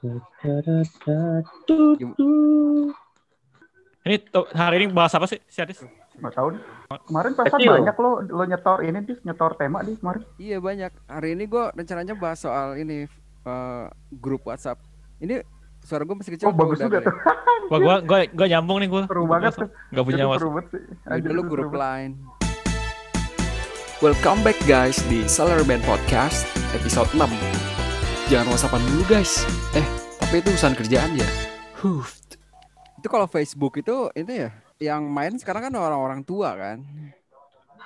Ini 0.00 0.16
hari 4.56 4.74
ini 4.80 4.88
bahas 4.96 5.12
apa 5.12 5.28
sih, 5.28 5.36
si 5.44 5.60
Adis? 5.60 5.84
Nggak 6.16 6.32
tahu 6.32 6.56
deh. 6.56 6.62
Kemarin 7.04 7.36
perasaan 7.36 7.60
banyak 7.60 7.96
lo 8.00 8.24
lo 8.24 8.44
nyetor 8.48 8.80
ini 8.80 9.04
dis 9.04 9.20
nyetor 9.28 9.60
tema 9.60 9.84
di 9.84 10.00
kemarin. 10.00 10.24
Iya 10.40 10.56
banyak. 10.64 10.88
Hari 11.04 11.36
ini 11.36 11.44
gue 11.44 11.64
rencananya 11.76 12.16
bahas 12.16 12.40
soal 12.40 12.80
ini 12.80 13.04
eh, 13.44 13.86
grup 14.16 14.48
WhatsApp. 14.48 14.80
Ini 15.20 15.44
suara 15.84 16.08
gue 16.08 16.16
masih 16.16 16.32
kecil. 16.32 16.48
Oh 16.48 16.56
bagus 16.56 16.80
udah 16.80 16.88
juga 16.88 17.04
tuh. 17.04 17.14
Gua 17.68 17.78
gua 17.84 17.96
gua, 18.00 18.18
gua 18.24 18.46
nyambung 18.48 18.80
nih 18.80 18.88
gua. 18.88 19.04
Seru 19.04 19.28
banget 19.28 19.52
tuh. 19.52 19.68
Gak 19.68 20.04
punya 20.08 20.24
dulu 20.24 21.44
itu 21.44 21.44
grup 21.44 21.76
lain. 21.76 22.16
Welcome 24.00 24.40
back 24.40 24.56
guys 24.64 24.96
di 25.12 25.28
Seller 25.28 25.60
Band 25.60 25.84
Podcast 25.84 26.48
episode 26.72 27.12
6 27.12 27.49
Jangan 28.30 28.46
whatsappan 28.54 28.78
dulu 28.94 29.02
guys. 29.10 29.42
Eh, 29.74 29.82
tapi 30.22 30.38
itu 30.38 30.54
urusan 30.54 30.78
kerjaan 30.78 31.18
ya? 31.18 31.26
Huh. 31.82 32.06
Itu 32.94 33.10
kalau 33.10 33.26
Facebook 33.26 33.82
itu 33.82 34.06
itu 34.14 34.46
ya 34.46 34.54
Yang 34.78 35.02
main 35.10 35.34
sekarang 35.34 35.66
kan 35.66 35.74
orang-orang 35.74 36.22
tua 36.22 36.54
kan 36.54 36.78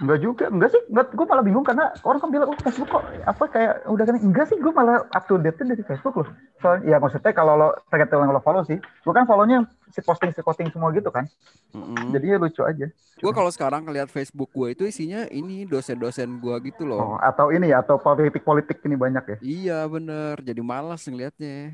Enggak 0.03 0.19
juga, 0.27 0.45
enggak 0.51 0.71
sih, 0.75 0.83
enggak, 0.91 1.07
gue 1.15 1.27
malah 1.27 1.45
bingung 1.47 1.63
karena 1.63 1.95
orang 2.03 2.19
kan 2.19 2.31
bilang, 2.35 2.51
oh 2.51 2.59
Facebook 2.59 2.91
kok 2.91 3.05
apa 3.07 3.45
kayak 3.47 3.73
udah 3.87 4.05
kan 4.11 4.17
enggak 4.19 4.47
sih, 4.51 4.59
gue 4.59 4.73
malah 4.75 5.07
up 5.07 5.25
to 5.31 5.39
date 5.39 5.55
dari 5.63 5.85
Facebook 5.87 6.15
loh. 6.19 6.29
Soalnya 6.59 6.83
ya 6.91 6.97
maksudnya 6.99 7.31
kalau 7.31 7.55
lo 7.55 7.69
yang 7.95 8.35
lo 8.35 8.43
follow 8.43 8.67
sih, 8.67 8.75
gue 8.83 9.13
kan 9.15 9.23
follownya 9.23 9.63
si 9.95 10.03
posting 10.03 10.35
si 10.35 10.43
posting 10.43 10.67
semua 10.75 10.91
gitu 10.91 11.15
kan, 11.15 11.31
mm 11.71 12.11
jadi 12.11 12.35
ya 12.35 12.37
lucu 12.43 12.63
aja. 12.67 12.91
Gue 13.23 13.31
kalau 13.31 13.51
sekarang 13.55 13.87
ngeliat 13.87 14.11
Facebook 14.11 14.51
gue 14.51 14.75
itu 14.75 14.83
isinya 14.83 15.31
ini 15.31 15.63
dosen-dosen 15.63 16.43
gue 16.43 16.75
gitu 16.75 16.91
Oh, 16.91 17.15
loh 17.15 17.23
atau 17.23 17.55
ini 17.55 17.71
ya, 17.71 17.79
atau 17.79 17.95
politik 17.95 18.43
politik 18.43 18.83
ini 18.83 18.99
banyak 18.99 19.25
ya. 19.31 19.37
Iya 19.39 19.79
bener, 19.87 20.43
jadi 20.43 20.59
malas 20.59 21.07
ngeliatnya 21.07 21.71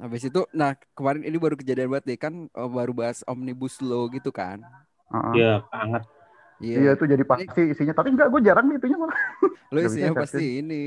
Habis 0.00 0.24
itu, 0.24 0.40
nah 0.56 0.72
kemarin 0.96 1.20
ini 1.20 1.36
baru 1.36 1.52
kejadian 1.52 1.92
banget 1.92 2.16
nih 2.16 2.18
kan 2.20 2.34
eh, 2.48 2.70
baru 2.72 2.92
bahas 2.96 3.20
Omnibus 3.28 3.76
Law 3.84 4.08
gitu 4.08 4.32
kan 4.32 4.64
Heeh. 5.12 5.32
Iya, 5.36 5.52
banget. 5.68 6.02
Iya 6.62 6.94
itu 6.94 7.04
jadi 7.04 7.24
pasti 7.24 7.62
isinya, 7.68 7.90
tapi 7.92 8.14
enggak 8.14 8.30
gue 8.30 8.40
jarang 8.40 8.70
nih 8.70 8.78
itunya 8.78 8.94
malah. 8.94 9.18
Lo 9.68 9.78
isinya 9.82 10.14
pasti 10.16 10.62
ini 10.62 10.80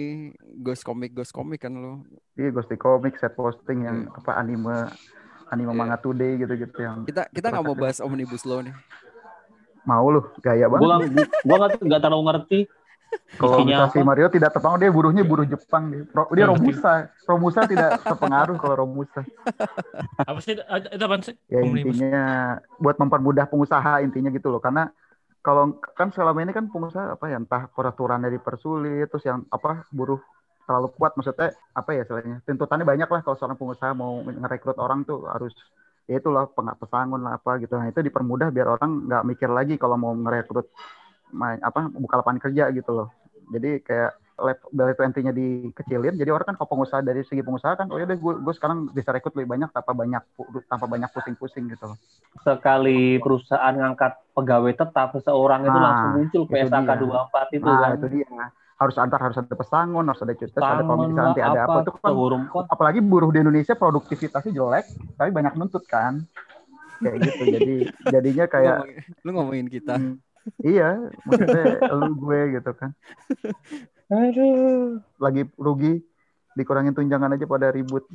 ghost 0.57 0.81
comic 0.81 1.11
ghost 1.11 1.29
comic 1.29 1.59
kan 1.59 1.75
lo. 1.75 1.99
Iya 2.33 2.49
Ghosty 2.49 2.75
Comic, 2.75 3.15
set 3.15 3.31
posting 3.31 3.83
yang 3.83 3.97
Iya. 4.03 4.15
apa 4.15 4.31
anime 4.35 4.75
anime 5.45 5.69
Iya. 5.69 5.77
manga 5.77 5.97
today 5.97 6.35
gitu-gitu 6.37 6.79
yang 6.79 7.03
Kita 7.03 7.27
kita 7.29 7.47
nggak 7.49 7.63
mau 7.63 7.75
bahas 7.75 7.99
omnibus 7.99 8.43
law 8.43 8.59
nih. 8.59 8.75
mau 9.83 10.09
lu 10.09 10.23
gaya 10.41 10.65
Gua 10.65 10.79
banget. 10.79 11.13
nggak 11.13 11.27
gua 11.43 11.55
nggak 11.59 11.71
nggak 11.77 12.01
terlalu 12.01 12.23
ngerti. 12.25 12.59
Kalau 13.39 13.63
si 13.63 13.71
apa. 13.71 14.01
Mario 14.01 14.27
tidak 14.27 14.51
terpengaruh 14.51 14.81
dia 14.81 14.91
buruhnya 14.91 15.23
buruh 15.23 15.45
Jepang 15.45 15.87
dia. 15.87 16.03
Pro- 16.03 16.27
dia 16.33 16.43
Iya, 16.43 16.51
Romusa. 16.51 16.93
Romusa 17.23 17.59
tidak 17.63 18.01
terpengaruh 18.01 18.57
kalau 18.57 18.75
Romusa. 18.81 19.21
Apa 20.19 20.39
sih? 20.41 20.57
Itu 20.57 21.03
apaan 21.05 21.21
sih? 21.23 21.35
Ya 21.47 21.63
intinya 21.63 22.23
buat 22.75 22.97
mempermudah 22.97 23.45
pengusaha 23.45 24.03
intinya 24.03 24.27
gitu 24.29 24.49
loh. 24.49 24.59
Karena 24.59 24.91
kalau 25.45 25.77
kan 25.93 26.09
selama 26.09 26.41
ini 26.41 26.49
kan 26.57 26.65
pengusaha 26.73 27.13
apa 27.13 27.29
ya 27.29 27.37
entah 27.37 27.69
peraturannya 27.69 28.33
dipersulit 28.33 29.05
terus 29.13 29.21
yang 29.29 29.45
apa 29.53 29.85
buruh 29.93 30.17
terlalu 30.65 30.89
kuat 30.97 31.13
maksudnya 31.13 31.53
apa 31.77 31.93
ya 31.93 32.01
istilahnya 32.01 32.41
tuntutannya 32.49 32.81
banyak 32.81 33.05
lah 33.05 33.21
kalau 33.21 33.37
seorang 33.37 33.53
pengusaha 33.53 33.93
mau 33.93 34.25
ngerekrut 34.25 34.81
orang 34.81 35.05
tuh 35.05 35.29
harus 35.29 35.53
ya 36.09 36.17
itulah 36.17 36.49
pesangon 36.81 37.21
lah 37.21 37.37
apa 37.37 37.61
gitu. 37.61 37.77
Nah 37.77 37.85
itu 37.93 38.01
dipermudah 38.01 38.49
biar 38.49 38.73
orang 38.73 39.05
nggak 39.05 39.23
mikir 39.29 39.49
lagi 39.53 39.77
kalau 39.77 40.01
mau 40.01 40.17
ngerekrut 40.17 40.65
main 41.37 41.61
apa 41.61 41.93
buka 41.93 42.25
lapangan 42.25 42.41
kerja 42.41 42.73
gitu 42.73 42.91
loh. 42.93 43.07
Jadi 43.53 43.85
kayak 43.85 44.17
level 44.35 44.67
level 44.75 45.03
entry-nya 45.07 45.31
dikecilin 45.31 46.15
jadi 46.19 46.29
orang 46.35 46.47
kan 46.51 46.55
kalau 46.59 46.69
pengusaha 46.75 46.99
dari 46.99 47.23
segi 47.23 47.39
pengusaha 47.39 47.73
kan 47.79 47.87
oh 47.87 47.97
ya 47.97 48.05
gue 48.07 48.17
gue 48.17 48.53
sekarang 48.55 48.91
bisa 48.91 49.09
rekrut 49.15 49.33
lebih 49.39 49.49
banyak 49.55 49.69
tanpa 49.71 49.91
banyak 49.95 50.21
tanpa 50.67 50.85
banyak 50.85 51.09
pusing-pusing 51.15 51.71
gitu 51.71 51.95
loh 51.95 51.97
Sekali 52.43 53.17
perusahaan 53.23 53.73
ngangkat 53.73 54.11
pegawai 54.35 54.73
tetap 54.75 55.07
seseorang 55.15 55.61
itu 55.65 55.71
Nah, 55.71 55.81
langsung 55.81 56.09
muncul 56.19 56.41
itu 56.43 56.51
PSK 56.51 56.75
dia. 56.75 56.99
24 56.99 57.47
itu 57.55 57.63
nah 57.65 57.79
kan. 57.79 57.91
itu 57.95 58.05
dia 58.11 58.27
harus 58.75 58.95
antar 58.99 59.19
harus 59.23 59.37
ada 59.39 59.55
pesangon 59.55 60.03
harus 60.03 60.19
ada 60.19 60.33
cuti 60.35 60.51
ada 60.51 60.83
kalau 60.83 60.99
Tangan 60.99 61.07
misalnya 61.07 61.15
lah, 61.15 61.25
nanti 61.31 61.41
ada 61.41 61.59
apa, 61.63 61.77
itu 61.79 61.91
kan 61.95 62.11
apalagi 62.75 62.99
buruh 62.99 63.29
di 63.31 63.39
Indonesia 63.39 63.73
produktivitasnya 63.73 64.51
jelek 64.51 64.85
tapi 65.15 65.29
banyak 65.31 65.53
nuntut 65.55 65.83
kan 65.87 66.13
kayak 66.99 67.17
gitu 67.23 67.43
jadi 67.55 67.75
jadinya 68.03 68.45
kayak 68.51 68.77
Lu 68.83 68.83
ngomongin- 68.83 69.03
lu 69.23 69.29
ngomongin 69.31 69.67
kita. 69.71 69.93
hmm, 69.95 70.13
iya 70.67 70.89
maksudnya 71.23 71.65
lu 71.95 72.11
gue 72.19 72.39
gitu 72.59 72.71
kan 72.75 72.91
Aduh. 74.07 75.01
lagi 75.17 75.49
rugi 75.55 75.97
dikurangin 76.53 76.93
tunjangan 76.93 77.31
aja 77.31 77.43
pada 77.43 77.67
ribut 77.67 78.05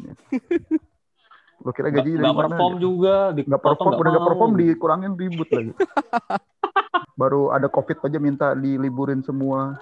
lu 1.61 1.71
kira 1.71 1.91
gaji 1.91 2.15
dari 2.15 2.25
mana 2.25 2.49
perform 2.49 2.75
juga, 2.77 3.37
nggak 3.37 3.61
perform 3.61 3.93
udah 3.95 4.11
nggak 4.11 4.27
perform 4.27 4.51
dikurangin 4.57 5.13
ribut 5.13 5.49
lagi 5.51 5.73
baru 7.21 7.51
ada 7.51 7.67
covid 7.67 8.01
aja 8.01 8.17
minta 8.17 8.55
diliburin 8.55 9.21
semua 9.21 9.77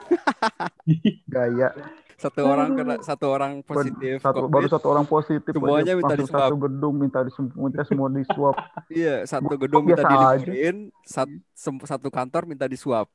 gaya 1.29 1.71
Satu 2.19 2.43
orang 2.43 2.75
kena 2.75 2.99
satu 2.99 3.31
orang 3.31 3.63
positif. 3.63 4.19
satu 4.19 4.43
COVID. 4.43 4.51
baru 4.51 4.67
satu 4.67 4.87
orang 4.91 5.07
positif 5.07 5.55
Semuanya 5.55 5.87
aja, 5.87 5.93
minta 5.95 6.15
di-swab. 6.19 6.35
satu 6.43 6.55
gedung 6.59 6.95
minta 6.97 7.19
di 7.23 7.31
minta 7.55 7.83
semua 7.85 8.09
di 8.11 8.27
swab 8.27 8.57
Iya, 8.91 9.23
satu 9.23 9.55
gedung 9.55 9.87
Biasa 9.87 10.03
minta 10.03 10.11
aja. 10.11 10.43
diliburin, 10.43 10.77
sat- 11.01 11.39
sem- 11.55 11.79
satu 11.81 12.11
kantor 12.11 12.43
minta 12.45 12.67
disuap. 12.67 13.07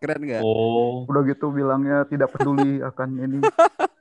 Keren 0.00 0.20
nggak? 0.22 0.40
Oh, 0.40 1.04
udah 1.04 1.22
gitu 1.22 1.52
bilangnya 1.52 2.08
tidak 2.08 2.32
peduli 2.32 2.80
akan 2.90 3.08
ini 3.18 3.38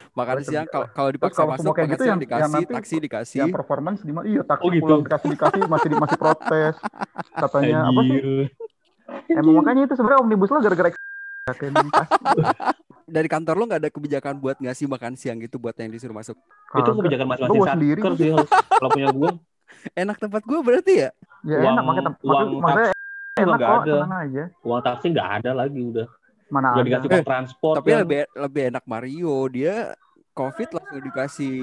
Makan 0.10 0.42
siang 0.42 0.66
kalau 0.66 0.88
kalau 0.90 1.10
dipaksa 1.12 1.44
kalau 1.44 1.54
masuk 1.54 1.72
kayak 1.72 1.90
gitu 1.94 2.04
yang- 2.06 2.18
dikasih, 2.18 2.42
yang 2.42 2.52
nanti- 2.52 2.74
taksi 2.74 2.96
dikasih. 2.98 3.40
yang 3.40 3.52
performance 3.52 4.00
di 4.02 4.12
iya 4.26 4.42
taksi 4.42 4.64
Oh, 4.64 4.72
gitu. 4.72 4.84
pulang 4.84 5.02
dikasih 5.02 5.28
dikasih 5.30 5.62
masih 5.66 5.88
di- 5.88 6.00
masih 6.00 6.18
protes 6.18 6.76
katanya 7.32 7.78
apa 7.90 8.02
sih 8.02 8.20
emang 9.30 9.54
makanya 9.60 9.82
itu 9.86 9.94
sebenarnya 9.94 10.20
omnibus 10.20 10.50
law 10.50 10.60
gara-gara 10.60 10.90
Dari 13.10 13.26
kantor 13.26 13.58
lo 13.58 13.64
nggak 13.66 13.82
ada 13.82 13.90
kebijakan 13.90 14.38
buat 14.38 14.58
ngasih 14.58 14.86
makan 14.86 15.18
siang 15.18 15.42
gitu 15.42 15.58
buat 15.58 15.74
yang 15.74 15.90
disuruh 15.90 16.14
masuk. 16.14 16.38
Itu 16.72 16.94
kebijakan 16.94 17.26
masing-masing 17.26 17.66
sendiri. 17.68 18.00
sih 18.14 18.30
kalau 18.70 18.90
punya 18.94 19.10
gue. 19.10 19.30
Enak 19.98 20.18
tempat 20.20 20.42
gue 20.44 20.60
berarti 20.62 20.94
ya? 21.00 21.10
ya 21.42 21.58
Uang- 21.58 21.74
enak 21.74 21.84
makanya 21.84 22.10
uang 22.14 22.20
maksudnya 22.22 22.54
juga 22.54 22.99
enak 23.42 23.58
nggak 23.58 23.70
kok 23.70 23.82
ada. 23.82 23.98
aja 24.20 24.44
Uang 24.62 24.82
taksi 24.82 25.06
nggak 25.10 25.30
ada 25.36 25.52
lagi 25.56 25.80
udah. 25.82 26.08
mana 26.48 26.68
Udah 26.68 26.76
ada 26.76 26.88
dikasih 26.88 27.10
Eh, 27.12 27.24
transport 27.24 27.76
Tapi 27.78 27.90
kan. 27.90 28.00
lebih 28.02 28.20
lebih 28.36 28.64
enak 28.70 28.84
Mario. 28.84 29.36
Dia 29.48 29.76
COVID 30.32 30.70
langsung 30.72 31.02
dikasih 31.02 31.56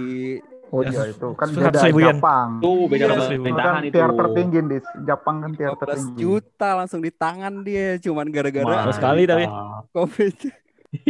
oh 0.67 0.81
Ya, 0.81 0.91
iya 0.91 1.03
itu 1.09 1.29
kan 1.33 1.47
beda. 1.49 1.79
Jepang 1.89 2.49
Tuh 2.59 2.81
beda 2.85 3.03
Iya, 3.03 3.09
sama 3.09 3.25
pemerintahan 3.29 3.67
kan 3.73 3.83
itu. 3.83 3.93
tier 3.93 4.11
tertinggi 4.13 4.59
di 4.63 4.79
Jepang 5.03 5.37
kan 5.39 5.51
tier 5.53 5.71
15 5.71 5.81
tertinggi 5.81 6.15
juta 6.17 6.69
langsung 6.75 7.01
di 7.01 7.11
tangan 7.11 7.55
dia 7.61 7.87
cuman 7.99 8.27
gara-gara 8.29 8.67
Mahal 8.67 8.91
sekali 8.91 9.23
tapi. 9.25 9.45
COVID. 9.91 10.37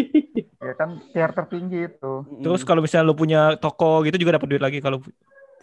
ya 0.58 0.72
kan 0.74 0.88
tier 1.06 1.30
tertinggi 1.30 1.80
itu 1.86 2.12
Terus 2.38 2.62
kalau 2.62 2.80
misalnya 2.80 3.04
lu 3.04 3.14
punya 3.14 3.40
toko 3.56 4.02
gitu 4.02 4.16
juga 4.16 4.34
dapat 4.34 4.48
duit 4.48 4.60
lagi 4.60 4.78
kalau 4.78 5.00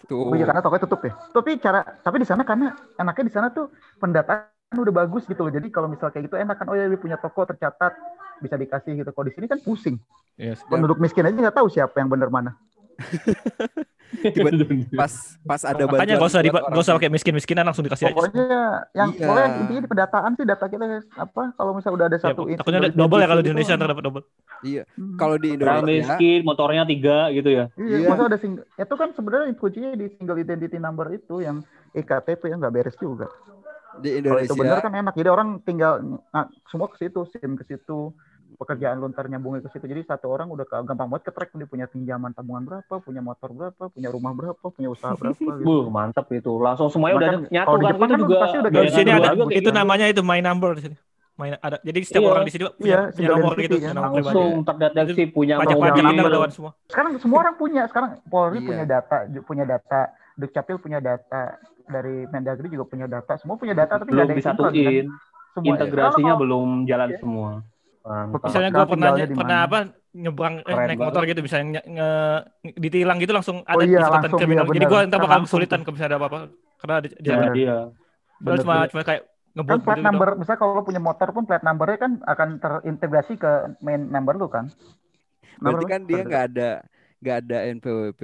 tuh. 0.04 0.28
Oh 0.28 0.34
iya 0.34 0.44
karena 0.44 0.60
tokonya 0.60 0.84
tutup 0.84 1.02
ya. 1.02 1.14
Tapi 1.30 1.52
cara 1.58 1.80
tapi 1.98 2.16
di 2.18 2.28
sana 2.28 2.42
karena 2.42 2.68
enaknya 2.94 3.24
di 3.24 3.34
sana 3.34 3.48
tuh 3.50 3.72
pendataan 3.98 4.52
udah 4.82 4.96
bagus 4.96 5.24
gitu 5.26 5.42
loh. 5.42 5.54
Jadi 5.54 5.68
kalau 5.70 5.86
misal 5.86 6.10
kayak 6.10 6.32
gitu 6.32 6.36
enak 6.36 6.58
kan 6.58 6.66
oh 6.66 6.76
ya 6.76 6.90
dia 6.90 6.98
punya 6.98 7.18
toko 7.18 7.46
tercatat 7.46 7.94
bisa 8.40 8.56
dikasih 8.58 8.98
gitu. 8.98 9.10
Kalau 9.14 9.26
di 9.30 9.34
sini 9.38 9.46
kan 9.46 9.60
pusing. 9.62 10.02
Yes. 10.34 10.64
Penduduk 10.66 10.98
miskin 10.98 11.30
aja 11.30 11.36
nggak 11.36 11.54
tahu 11.54 11.70
siapa 11.70 12.02
yang 12.02 12.10
bener 12.10 12.34
mana. 12.34 12.58
Tiba- 14.14 14.54
pas 14.94 15.14
pas 15.42 15.62
ada 15.66 15.90
Makanya 15.90 16.22
bantuan 16.22 16.22
gak 16.22 16.30
usah 16.30 16.40
gak 16.70 16.84
usah 16.86 16.94
pakai 17.02 17.10
miskin-miskinan 17.10 17.66
langsung 17.66 17.82
dikasih 17.82 18.14
aja. 18.14 18.14
Pokoknya 18.14 18.46
yang 18.94 19.10
Iya. 19.10 19.26
pokoknya 19.26 19.48
intinya 19.58 19.82
di 19.82 19.90
pendataan 19.90 20.32
sih 20.38 20.46
data 20.46 20.66
kita 20.70 20.86
apa 21.18 21.44
kalau 21.58 21.72
misal 21.74 21.92
udah 21.98 22.06
ada 22.06 22.18
Ya, 22.18 22.30
satu 22.30 22.46
takutnya 22.46 22.80
ada 22.86 22.92
double 22.94 23.20
ya 23.20 23.28
kalau 23.28 23.42
di 23.42 23.50
Indonesia 23.50 23.74
ntar 23.74 23.90
dapat 23.90 24.04
double. 24.06 24.24
Iya. 24.62 24.84
Hmm. 24.94 25.18
Kalau 25.18 25.36
di 25.42 25.50
Orang 25.58 25.66
Indonesia 25.82 26.14
miskin, 26.14 26.40
motornya 26.46 26.84
tiga 26.86 27.18
gitu 27.34 27.50
ya. 27.50 27.66
Iya, 27.74 27.98
Iya. 27.98 28.08
masa 28.08 28.22
ada 28.30 28.38
single, 28.38 28.66
itu 28.70 28.94
kan 28.94 29.10
sebenarnya 29.18 29.46
kuncinya 29.58 29.92
di 29.98 30.06
single 30.14 30.38
identity 30.38 30.78
number 30.78 31.08
itu 31.10 31.36
yang 31.42 31.58
EKTP 31.92 32.42
yang 32.54 32.62
nggak 32.62 32.74
beres 32.74 32.96
juga. 33.02 33.28
Di 34.00 34.10
Kalau 34.20 34.40
itu 34.40 34.54
benar 34.54 34.80
Indonesia 34.80 34.82
kan 34.82 34.94
enak. 34.96 35.14
Jadi 35.14 35.30
orang 35.30 35.50
tinggal 35.62 35.94
nah, 36.30 36.46
semua 36.68 36.88
ke 36.88 36.98
situ, 36.98 37.20
SIM 37.28 37.54
ke 37.54 37.64
situ, 37.64 38.14
pekerjaan 38.56 38.98
lu 38.98 39.10
ntar 39.10 39.26
nyambungnya 39.26 39.62
ke 39.62 39.70
situ. 39.70 39.86
Jadi 39.86 40.02
satu 40.04 40.30
orang 40.30 40.48
udah 40.48 40.64
ke- 40.64 40.84
gampang 40.84 41.10
banget 41.10 41.24
ke 41.26 41.32
track 41.34 41.50
dia 41.54 41.66
punya 41.66 41.86
pinjaman 41.86 42.32
tabungan 42.32 42.64
berapa, 42.64 42.94
punya 43.00 43.20
motor 43.20 43.50
berapa, 43.52 43.84
punya 43.90 44.10
rumah 44.10 44.32
berapa, 44.32 44.66
punya 44.66 44.90
usaha 44.90 45.14
berapa 45.14 45.38
gitu. 45.60 45.66
Buh, 45.66 45.86
mantep 45.90 46.30
itu. 46.32 46.52
Langsung 46.56 46.88
semuanya 46.88 47.16
udah 47.18 47.30
Bahkan 47.30 47.42
nyatu 47.50 47.68
kalau 47.68 47.78
di 47.78 47.84
kan. 47.84 47.92
Jepang 47.92 48.04
Itu 48.04 48.14
kan 48.14 48.20
juga 48.20 48.36
pasti 48.40 48.58
udah 48.58 48.72
Di 48.72 48.92
sini 48.92 49.10
iya, 49.10 49.18
ada 49.18 49.30
juga 49.34 49.52
itu 49.52 49.60
gitu. 49.60 49.70
namanya 49.72 50.06
itu 50.08 50.22
my 50.22 50.40
number 50.40 50.72
di 50.78 50.84
sini. 50.84 50.98
Main 51.34 51.58
ada. 51.58 51.82
Jadi 51.82 51.98
setiap 52.06 52.22
Iya. 52.22 52.30
orang 52.30 52.46
di 52.46 52.52
sini 52.54 52.64
punya, 52.70 52.78
Iya, 52.78 53.00
punya 53.10 53.30
nomor 53.34 53.54
gitu, 53.58 53.76
punya 53.82 53.92
nomor 53.92 54.10
pribadi. 54.14 54.28
langsung 54.38 54.52
terdeteksi 54.64 55.24
punya 55.34 55.56
Pajak 55.58 55.78
nomor 55.82 56.30
pajak 56.30 56.54
semua. 56.54 56.72
Sekarang 56.86 57.12
semua 57.18 57.38
orang 57.42 57.56
punya. 57.58 57.82
Sekarang 57.90 58.10
Polri 58.30 58.58
Iya. 58.62 58.68
punya 58.70 58.84
data, 58.86 59.18
punya 59.42 59.66
data, 59.66 60.00
Dukcapil 60.34 60.78
punya 60.78 60.98
data, 60.98 61.58
dari 61.84 62.26
Mendagri 62.26 62.68
juga 62.68 62.86
punya 62.86 63.06
data. 63.06 63.38
Semua 63.38 63.54
punya 63.54 63.74
data 63.74 63.98
tapi 63.98 64.10
belum 64.10 64.24
ada 64.24 64.34
yang 64.34 64.42
sinkron, 64.42 64.66
kan? 64.66 64.74
disatuin 64.74 65.06
Semua. 65.54 65.70
integrasinya 65.70 66.24
Kalau- 66.26 66.42
belum 66.42 66.68
jalan 66.86 67.10
Iya. 67.10 67.20
semua 67.20 67.52
Mantap. 68.04 68.42
Misalnya 68.44 68.70
gue 68.70 68.86
pernah 68.86 69.10
pernah 69.16 69.60
apa 69.64 69.80
nyebrang 70.12 70.56
eh, 70.60 70.76
naik 70.76 70.90
banget. 70.92 71.06
motor 71.08 71.22
gitu 71.24 71.40
bisa 71.40 71.56
nge, 71.58 71.82
nge- 71.88 72.44
ditilang 72.76 73.16
gitu 73.16 73.32
langsung 73.32 73.64
ada 73.64 73.80
iya, 73.80 73.96
di 73.96 74.04
catatan 74.04 74.32
kriminal. 74.36 74.66
iya, 74.66 74.74
Jadi 74.76 74.86
ntar 74.86 75.08
Kan 75.08 75.24
bakal 75.24 75.40
kesulitan 75.48 75.80
kalau 75.82 75.94
misalnya 75.96 76.12
ada 76.12 76.20
apa-apa. 76.20 76.40
Karena 76.78 76.96
ada 77.00 77.08
dia 77.08 77.32
Nah, 77.32 77.40
Bener. 77.48 78.60
cuma 78.60 78.76
Bener-bener. 78.76 78.90
cuma 78.90 79.02
kayak 79.04 79.22
ngebut 79.54 79.70
kan 79.70 79.80
plat 79.80 79.88
gitu, 79.88 79.96
gitu. 79.96 80.08
number 80.10 80.28
misalnya 80.36 80.60
kalau 80.60 80.72
lo 80.74 80.82
punya 80.84 81.00
motor 81.00 81.28
pun 81.32 81.44
plat 81.46 81.64
numbernya 81.64 81.98
kan 81.98 82.12
akan 82.26 82.50
terintegrasi 82.60 83.34
ke 83.38 83.52
main 83.80 84.02
number 84.04 84.34
lu 84.34 84.48
kan 84.48 84.66
Berarti 85.56 85.64
Number 85.64 85.82
kan 85.88 86.02
dia 86.04 86.22
nggak 86.26 86.44
ada 86.50 86.70
nggak 87.24 87.38
ada 87.40 87.58
NPWP, 87.72 88.22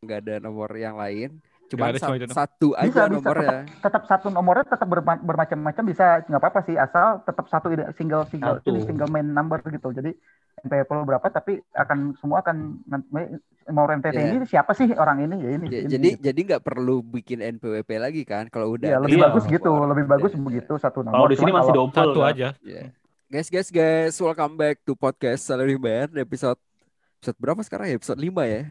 nggak 0.00 0.18
ada 0.18 0.34
nomor 0.40 0.72
yang 0.72 0.96
lain. 0.96 1.36
Cuma 1.68 1.92
doang. 1.92 2.32
satu 2.32 2.68
bisa 2.72 2.80
aja 2.80 2.88
bisa 2.88 3.02
nomornya. 3.08 3.48
tetap, 3.68 3.82
tetap 3.84 4.02
satu 4.04 4.26
nomornya 4.28 4.64
tetap 4.64 4.88
berma- 4.88 5.20
bermacam-macam 5.20 5.84
bisa 5.84 6.06
nggak 6.24 6.40
apa-apa 6.40 6.60
sih 6.64 6.74
asal 6.74 7.20
tetap 7.22 7.44
satu 7.46 7.66
single 7.92 8.24
single 8.26 8.56
Satu. 8.58 8.68
ini 8.68 8.80
single 8.82 9.08
main 9.08 9.26
number 9.26 9.60
gitu 9.62 9.92
jadi 9.92 10.10
NPWP 10.58 10.90
lo 10.90 11.04
berapa 11.04 11.22
tapi 11.28 11.62
akan 11.70 12.18
semua 12.18 12.40
akan 12.40 12.82
mau 13.68 13.86
NPWP 13.86 14.16
Iya. 14.16 14.34
ini 14.34 14.46
siapa 14.48 14.72
sih 14.72 14.90
orang 14.90 15.22
ini 15.22 15.36
ya 15.38 15.50
ini, 15.54 15.66
Ya, 15.68 15.78
ini, 15.78 15.88
jadi 15.88 16.08
gitu. 16.10 16.22
jadi 16.24 16.40
nggak 16.48 16.62
perlu 16.64 16.96
bikin 17.00 17.38
NPWP 17.38 17.90
lagi 17.94 18.22
kan 18.24 18.48
kalau 18.48 18.74
udah 18.74 18.88
ya 18.88 18.96
ada 18.96 19.04
lebih 19.04 19.16
Iya. 19.16 19.26
bagus 19.28 19.44
gitu 19.46 19.70
lebih 19.86 20.04
bagus 20.04 20.32
Iya. 20.32 20.42
begitu 20.42 20.72
satu 20.74 20.98
nomor 21.00 21.14
kalau 21.14 21.28
di 21.28 21.36
sini 21.36 21.52
masih 21.52 21.70
kalau- 21.70 21.86
double. 21.86 22.00
Satu 22.10 22.20
kan? 22.20 22.30
aja. 22.32 22.48
Ya. 22.60 22.82
Guys, 23.28 23.48
guys, 23.48 23.68
guys, 23.68 24.16
welcome 24.16 24.56
back 24.56 24.80
to 24.82 24.96
podcast 24.96 25.44
Salary 25.44 25.76
Man 25.76 26.08
episode 26.16 26.56
episode 27.14 27.36
berapa 27.36 27.60
sekarang 27.60 27.92
ya? 27.92 27.94
Episode 27.94 28.16
5 28.16 28.42
ya? 28.42 28.62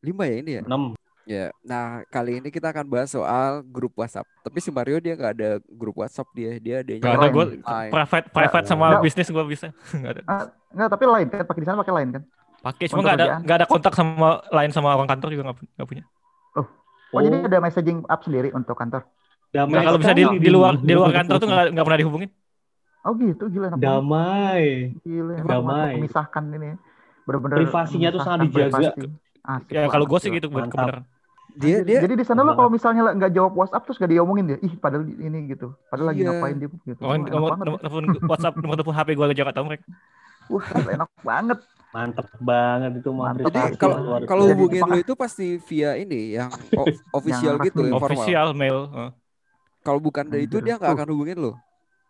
5 0.00 0.22
ya 0.22 0.36
ini 0.38 0.50
ya? 0.54 0.62
Enam. 0.62 0.94
Ya. 1.24 1.48
Nah, 1.64 2.04
kali 2.12 2.36
ini 2.36 2.48
kita 2.52 2.68
akan 2.68 2.84
bahas 2.84 3.08
soal 3.08 3.64
grup 3.64 3.96
WhatsApp. 3.96 4.28
Tapi 4.44 4.58
si 4.60 4.68
Mario 4.68 5.00
dia 5.00 5.16
nggak 5.16 5.32
ada 5.40 5.50
grup 5.72 5.96
WhatsApp 5.96 6.28
dia. 6.36 6.60
Dia 6.60 6.84
ada 6.84 6.92
Gak 7.00 7.14
ada 7.16 7.28
gue 7.32 7.46
private 7.64 8.26
private 8.28 8.66
sama 8.68 8.86
bisnis 9.00 9.28
gue 9.32 9.44
bisa. 9.48 9.72
Nggak 10.00 10.12
ada. 10.20 10.22
Ah, 10.28 10.44
nggak 10.74 10.88
tapi 10.92 11.04
lain 11.08 11.26
kan 11.32 11.44
pakai 11.48 11.60
di 11.64 11.66
sana 11.68 11.78
pakai 11.80 11.94
lain 11.96 12.10
kan 12.20 12.22
Pakai 12.64 12.88
cuma 12.88 13.00
nggak 13.04 13.16
ada 13.20 13.26
nggak 13.44 13.56
ada 13.60 13.66
kontak 13.68 13.92
sama 13.92 14.40
lain 14.48 14.70
sama 14.72 14.96
orang 14.96 15.04
kantor 15.04 15.28
juga 15.36 15.42
nggak 15.52 15.58
pu- 15.60 15.68
nggak 15.76 15.88
punya. 15.88 16.04
oh, 17.12 17.20
jadi 17.20 17.36
ada 17.46 17.58
messaging 17.60 17.98
app 18.08 18.24
sendiri 18.24 18.48
untuk 18.56 18.74
kantor 18.74 19.04
damai 19.54 19.84
kalau 19.86 19.98
bisa 20.00 20.12
di, 20.16 20.24
di 20.24 20.50
luar 20.50 20.74
di 20.80 20.92
luar 20.96 21.10
kantor 21.12 21.36
tuh 21.38 21.48
nggak 21.48 21.64
nggak 21.76 21.84
pernah 21.84 22.00
dihubungin. 22.00 22.30
oh 23.04 23.12
gitu 23.20 23.44
gila 23.52 23.68
enak 23.70 23.80
damai. 23.84 24.64
Gila, 25.04 25.32
Damai. 25.44 25.52
damai. 25.52 25.92
memisahkan 26.00 26.44
ini. 26.56 26.70
Bener-bener 27.28 27.58
Privasinya 27.60 28.08
tuh 28.12 28.20
sangat 28.24 28.48
dijaga. 28.48 28.88
Asik 29.44 29.72
Ya 29.76 29.80
kalau 29.92 30.04
gue 30.08 30.18
sih 30.24 30.30
gitu 30.32 30.48
Mantap. 30.48 31.04
Dia 31.54 31.78
Anjir, 31.78 31.86
dia 31.86 31.98
Jadi 32.02 32.14
di 32.18 32.24
sana 32.26 32.42
lo 32.42 32.58
kalau 32.58 32.66
misalnya 32.66 33.14
nggak 33.14 33.30
jawab 33.30 33.54
WhatsApp 33.54 33.86
terus 33.86 33.96
gak 34.02 34.10
diomongin 34.10 34.44
dia, 34.50 34.58
ih 34.58 34.74
padahal 34.74 35.06
ini 35.06 35.54
gitu, 35.54 35.70
padahal 35.86 36.10
lagi 36.10 36.26
Iya. 36.26 36.34
ngapain 36.34 36.56
dia 36.58 36.68
gitu. 36.68 37.00
Enak 37.06 37.30
nomor 37.30 37.50
banget. 37.54 37.64
nomor 37.70 37.78
telepon 37.78 38.04
WhatsApp 38.26 38.54
nomor 38.58 38.74
telepon 38.74 38.94
HP 38.98 39.08
gue 39.14 39.24
aja 39.30 39.42
nggak 39.46 39.56
tahu 39.56 39.66
mereka. 39.70 39.86
Wah, 40.50 40.66
enak 40.90 41.10
banget. 41.22 41.58
Mantap 41.94 42.26
banget 42.42 42.90
itu 42.98 43.10
mah. 43.14 43.24
Mantap. 43.30 43.46
jadi 43.54 43.60
kalau 43.78 43.96
kalau 44.26 44.44
Jadi 44.50 44.54
hubungin 44.58 44.82
ah. 44.82 44.98
itu 44.98 45.12
pasti 45.14 45.46
via 45.62 45.94
ini 45.94 46.34
yang 46.34 46.50
official 47.18 47.54
Yang 47.62 47.66
gitu, 47.70 47.80
informal. 47.86 48.02
Official 48.10 48.48
mail. 48.50 48.78
Kalau 49.86 50.00
bukan 50.02 50.24
dari 50.26 50.50
itu 50.50 50.58
dia 50.58 50.74
nggak 50.74 50.90
akan 50.90 51.08
hubungin 51.14 51.38
lu. 51.38 51.52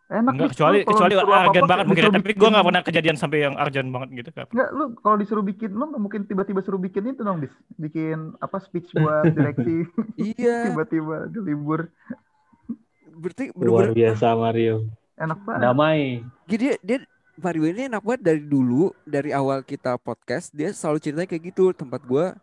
Enak 0.05 0.37
Enggak 0.37 0.49
kecuali 0.53 0.79
lu 0.79 0.89
kecuali 0.93 1.13
apa-apa, 1.17 1.65
banget 1.65 1.85
mungkin. 1.89 2.03
disuruh 2.05 2.21
Tapi 2.21 2.31
gue 2.37 2.49
nggak 2.53 2.65
pernah 2.69 2.83
kejadian 2.85 3.17
sampai 3.17 3.37
yang 3.41 3.55
urgent 3.57 3.89
banget 3.89 4.09
gitu. 4.13 4.29
Enggak, 4.53 4.69
lu 4.69 4.83
kalau 5.01 5.15
disuruh 5.17 5.41
bikin, 5.41 5.69
lu 5.73 5.83
nggak 5.89 6.01
mungkin 6.01 6.21
tiba-tiba 6.29 6.61
suruh 6.61 6.77
bikin 6.77 7.09
itu 7.09 7.25
dong, 7.25 7.41
bis. 7.41 7.49
Bikin 7.75 8.37
apa 8.37 8.57
speech 8.61 8.93
buat 8.93 9.25
direksi, 9.35 9.89
Iya, 10.15 10.57
tiba-tiba 10.69 11.25
ada 11.25 11.39
libur. 11.41 11.89
berarti 13.15 13.43
Luar 13.55 13.89
bener-bener 13.89 13.91
biasa 13.95 14.25
Mario. 14.35 14.75
Enak 15.15 15.39
banget. 15.41 15.61
Damai. 15.63 15.99
Jadi 16.45 16.61
dia, 16.61 16.75
dia 16.83 16.97
Mario 17.35 17.63
ini 17.65 17.81
enak 17.87 18.03
banget 18.03 18.21
dari 18.23 18.41
dulu 18.43 18.93
dari 19.03 19.31
awal 19.31 19.59
kita 19.59 19.97
podcast 19.97 20.51
dia 20.51 20.69
selalu 20.69 20.99
ceritanya 20.99 21.27
kayak 21.27 21.43
gitu 21.49 21.71
tempat 21.71 21.99
gua 22.03 22.35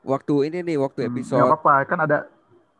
waktu 0.00 0.48
ini 0.48 0.58
nih 0.62 0.76
waktu 0.78 1.04
Hmm, 1.04 1.10
episode 1.12 1.36
nggak 1.36 1.52
apa-apa, 1.60 1.74
kan 1.84 1.98
ada 2.00 2.18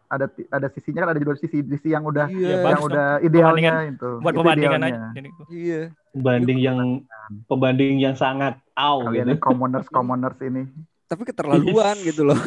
ada 0.09 0.25
ada 0.49 0.67
sisinya 0.69 1.03
kan 1.03 1.09
ada 1.13 1.19
juga 1.19 1.37
sisi 1.37 1.61
sisi 1.61 1.89
yang 1.89 2.03
udah 2.03 2.27
iya 2.27 2.57
Ya, 2.57 2.67
yang 2.67 2.81
udah 2.81 3.21
idealnya 3.21 3.71
itu. 3.87 4.09
Buat 4.19 4.31
Itu 4.31 4.39
pembandingan 4.39 4.81
idealnya. 4.81 5.09
aja. 5.13 5.47
Iya 5.47 5.81
Pembanding 6.11 6.59
yang 6.59 6.79
pembanding 7.45 7.95
yang 7.99 8.15
sangat 8.15 8.57
aw 8.73 9.03
Kalian 9.03 9.23
gitu. 9.23 9.31
ini 9.31 9.39
commoners 9.39 9.87
commoners 9.87 10.39
ini. 10.41 10.65
tapi 11.05 11.23
keterlaluan 11.25 11.95
gitu 12.03 12.23
loh 12.23 12.37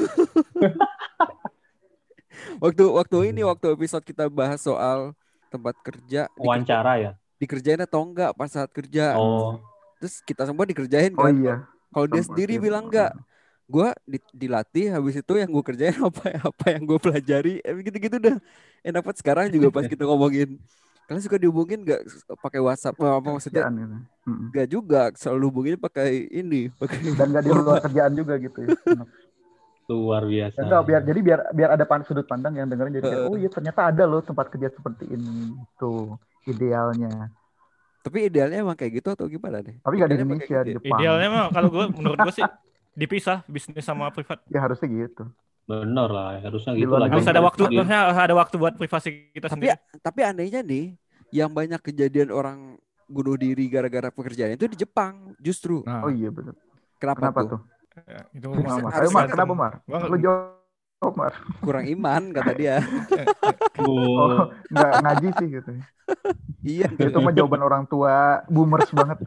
waktu 2.59 2.83
waktu 2.85 3.15
ini 3.27 3.41
waktu 3.41 3.71
episode 3.71 4.01
kita 4.01 4.27
bahas 4.27 4.59
soal 4.59 5.11
tempat 5.49 5.73
kerja 5.79 6.27
Wawancara 6.35 6.97
ya. 6.97 7.11
dikerjain 7.37 7.79
atau 7.79 8.03
enggak 8.03 8.31
pas 8.31 8.47
saat 8.47 8.69
kerja 8.69 9.15
Oh. 9.15 9.57
terus 9.97 10.19
kita 10.21 10.45
semua 10.45 10.63
dikerjain 10.63 11.11
Oh 11.11 11.19
kan 11.19 11.33
iya. 11.35 11.55
kalau 11.89 12.05
dia 12.07 12.21
sendiri 12.21 12.57
bilang 12.57 12.85
enggak 12.85 13.11
gua 13.69 13.93
di- 14.03 14.23
dilatih 14.33 14.93
habis 14.93 15.19
itu 15.19 15.33
yang 15.37 15.49
gue 15.49 15.63
kerjain 15.63 15.97
apa 16.09 16.23
apa 16.39 16.65
yang 16.73 16.83
gue 16.85 16.99
pelajari 17.01 17.53
eh, 17.61 17.73
gitu-gitu 17.83 18.17
dah 18.17 18.37
enak 18.85 19.01
banget 19.05 19.17
sekarang 19.21 19.45
juga 19.49 19.67
pas 19.69 19.85
kita 19.91 20.03
ngomongin 20.05 20.57
kalian 21.07 21.23
suka 21.23 21.35
dihubungin 21.35 21.83
nggak 21.83 22.01
pakai 22.39 22.59
WhatsApp 22.63 22.95
apa 22.95 23.19
apa 23.19 23.29
maksudnya 23.35 23.67
Kerjaan 23.67 23.75
gitu. 23.77 23.97
Enggak 24.51 24.67
juga 24.67 25.01
selalu 25.15 25.43
hubungin 25.47 25.75
pakai 25.79 26.27
ini 26.31 26.67
pakai 26.75 26.97
Dan 27.19 27.31
nggak 27.31 27.43
di 27.43 27.51
luar 27.51 27.79
kerjaan 27.83 28.13
juga 28.15 28.33
gitu 28.39 28.57
ya. 28.67 28.69
Enak. 28.87 29.07
Luar 29.91 30.23
biasa. 30.23 30.59
Enggak, 30.63 30.81
biar 30.87 31.01
jadi 31.03 31.19
biar 31.19 31.39
biar 31.51 31.69
ada 31.75 31.83
pan, 31.83 32.01
sudut 32.07 32.23
pandang 32.23 32.55
yang 32.55 32.67
dengerin 32.67 32.95
jadi 32.99 33.07
Heeh. 33.11 33.27
oh 33.27 33.35
iya 33.35 33.49
ternyata 33.51 33.91
ada 33.91 34.03
loh 34.07 34.23
tempat 34.23 34.47
kerja 34.47 34.71
seperti 34.71 35.03
ini. 35.11 35.55
Tuh 35.79 36.15
idealnya. 36.47 37.31
tapi 38.01 38.17
idealnya 38.33 38.65
emang 38.65 38.73
kayak 38.73 38.97
gitu 38.97 39.13
atau 39.13 39.29
gimana 39.29 39.61
nih 39.61 39.77
Tapi 39.77 39.93
nggak 39.93 40.09
di 40.09 40.15
emang 40.17 40.25
Indonesia, 40.41 40.47
kayak 40.49 40.63
di 40.65 40.71
gitu 40.73 40.73
ya? 40.73 40.81
Jepang. 40.81 40.99
Idealnya 40.99 41.27
mah 41.29 41.45
kalau 41.53 41.69
gue 41.69 41.85
menurut 42.01 42.17
gue 42.17 42.33
sih 42.33 42.45
dipisah 42.93 43.43
bisnis 43.45 43.81
sama 43.81 44.09
privat. 44.09 44.41
Ya 44.47 44.59
harusnya 44.59 44.87
gitu. 44.87 45.23
Bener 45.63 46.07
lah, 46.07 46.35
harusnya 46.37 46.73
gitu 46.73 46.91
lah. 46.91 47.07
Harus 47.07 47.23
ada 47.25 47.39
waktu, 47.39 47.61
harusnya 47.65 47.99
harus 48.03 48.17
ada 48.19 48.35
waktu 48.35 48.55
buat 48.55 48.73
privasi 48.75 49.09
kita 49.31 49.47
tapi 49.47 49.69
sendiri. 49.69 49.79
tapi 49.99 50.19
anehnya 50.21 50.59
nih 50.59 50.97
yang 51.31 51.47
banyak 51.49 51.79
kejadian 51.81 52.27
orang 52.29 52.75
bunuh 53.05 53.35
diri 53.35 53.67
gara-gara 53.67 54.07
pekerjaan 54.07 54.51
itu 54.51 54.67
di 54.67 54.77
Jepang 54.77 55.35
justru 55.37 55.83
Nah, 55.83 56.01
Oh 56.01 56.11
iya 56.11 56.27
betul. 56.27 56.55
kenapa, 56.95 57.19
Kenapa 57.21 57.39
tuh? 57.41 57.49
tuh? 57.49 57.61
ya, 58.05 58.21
itu 58.31 58.45
harus 58.47 58.95
Ayo 58.97 59.09
Mar, 59.11 59.25
kenapa 59.27 59.53
Mar? 59.53 59.73
Nggak- 59.81 60.07
Lu 60.07 60.17
jawab 60.17 61.13
Mar. 61.13 61.33
kurang 61.59 61.85
iman 61.89 62.21
kata 62.31 62.51
dia 62.53 62.75
Oh, 63.77 63.87
Oh, 64.21 64.39
nggak 64.67 64.91
ngaji 64.97 65.27
sih 65.33 65.47
gitu. 65.53 65.71
iya 66.61 66.87
Itu 66.89 67.17
mah 67.17 67.31
jawaban 67.31 67.61
orang 67.61 67.83
tua, 67.85 68.43
boomers 68.45 68.91
banget. 68.91 69.23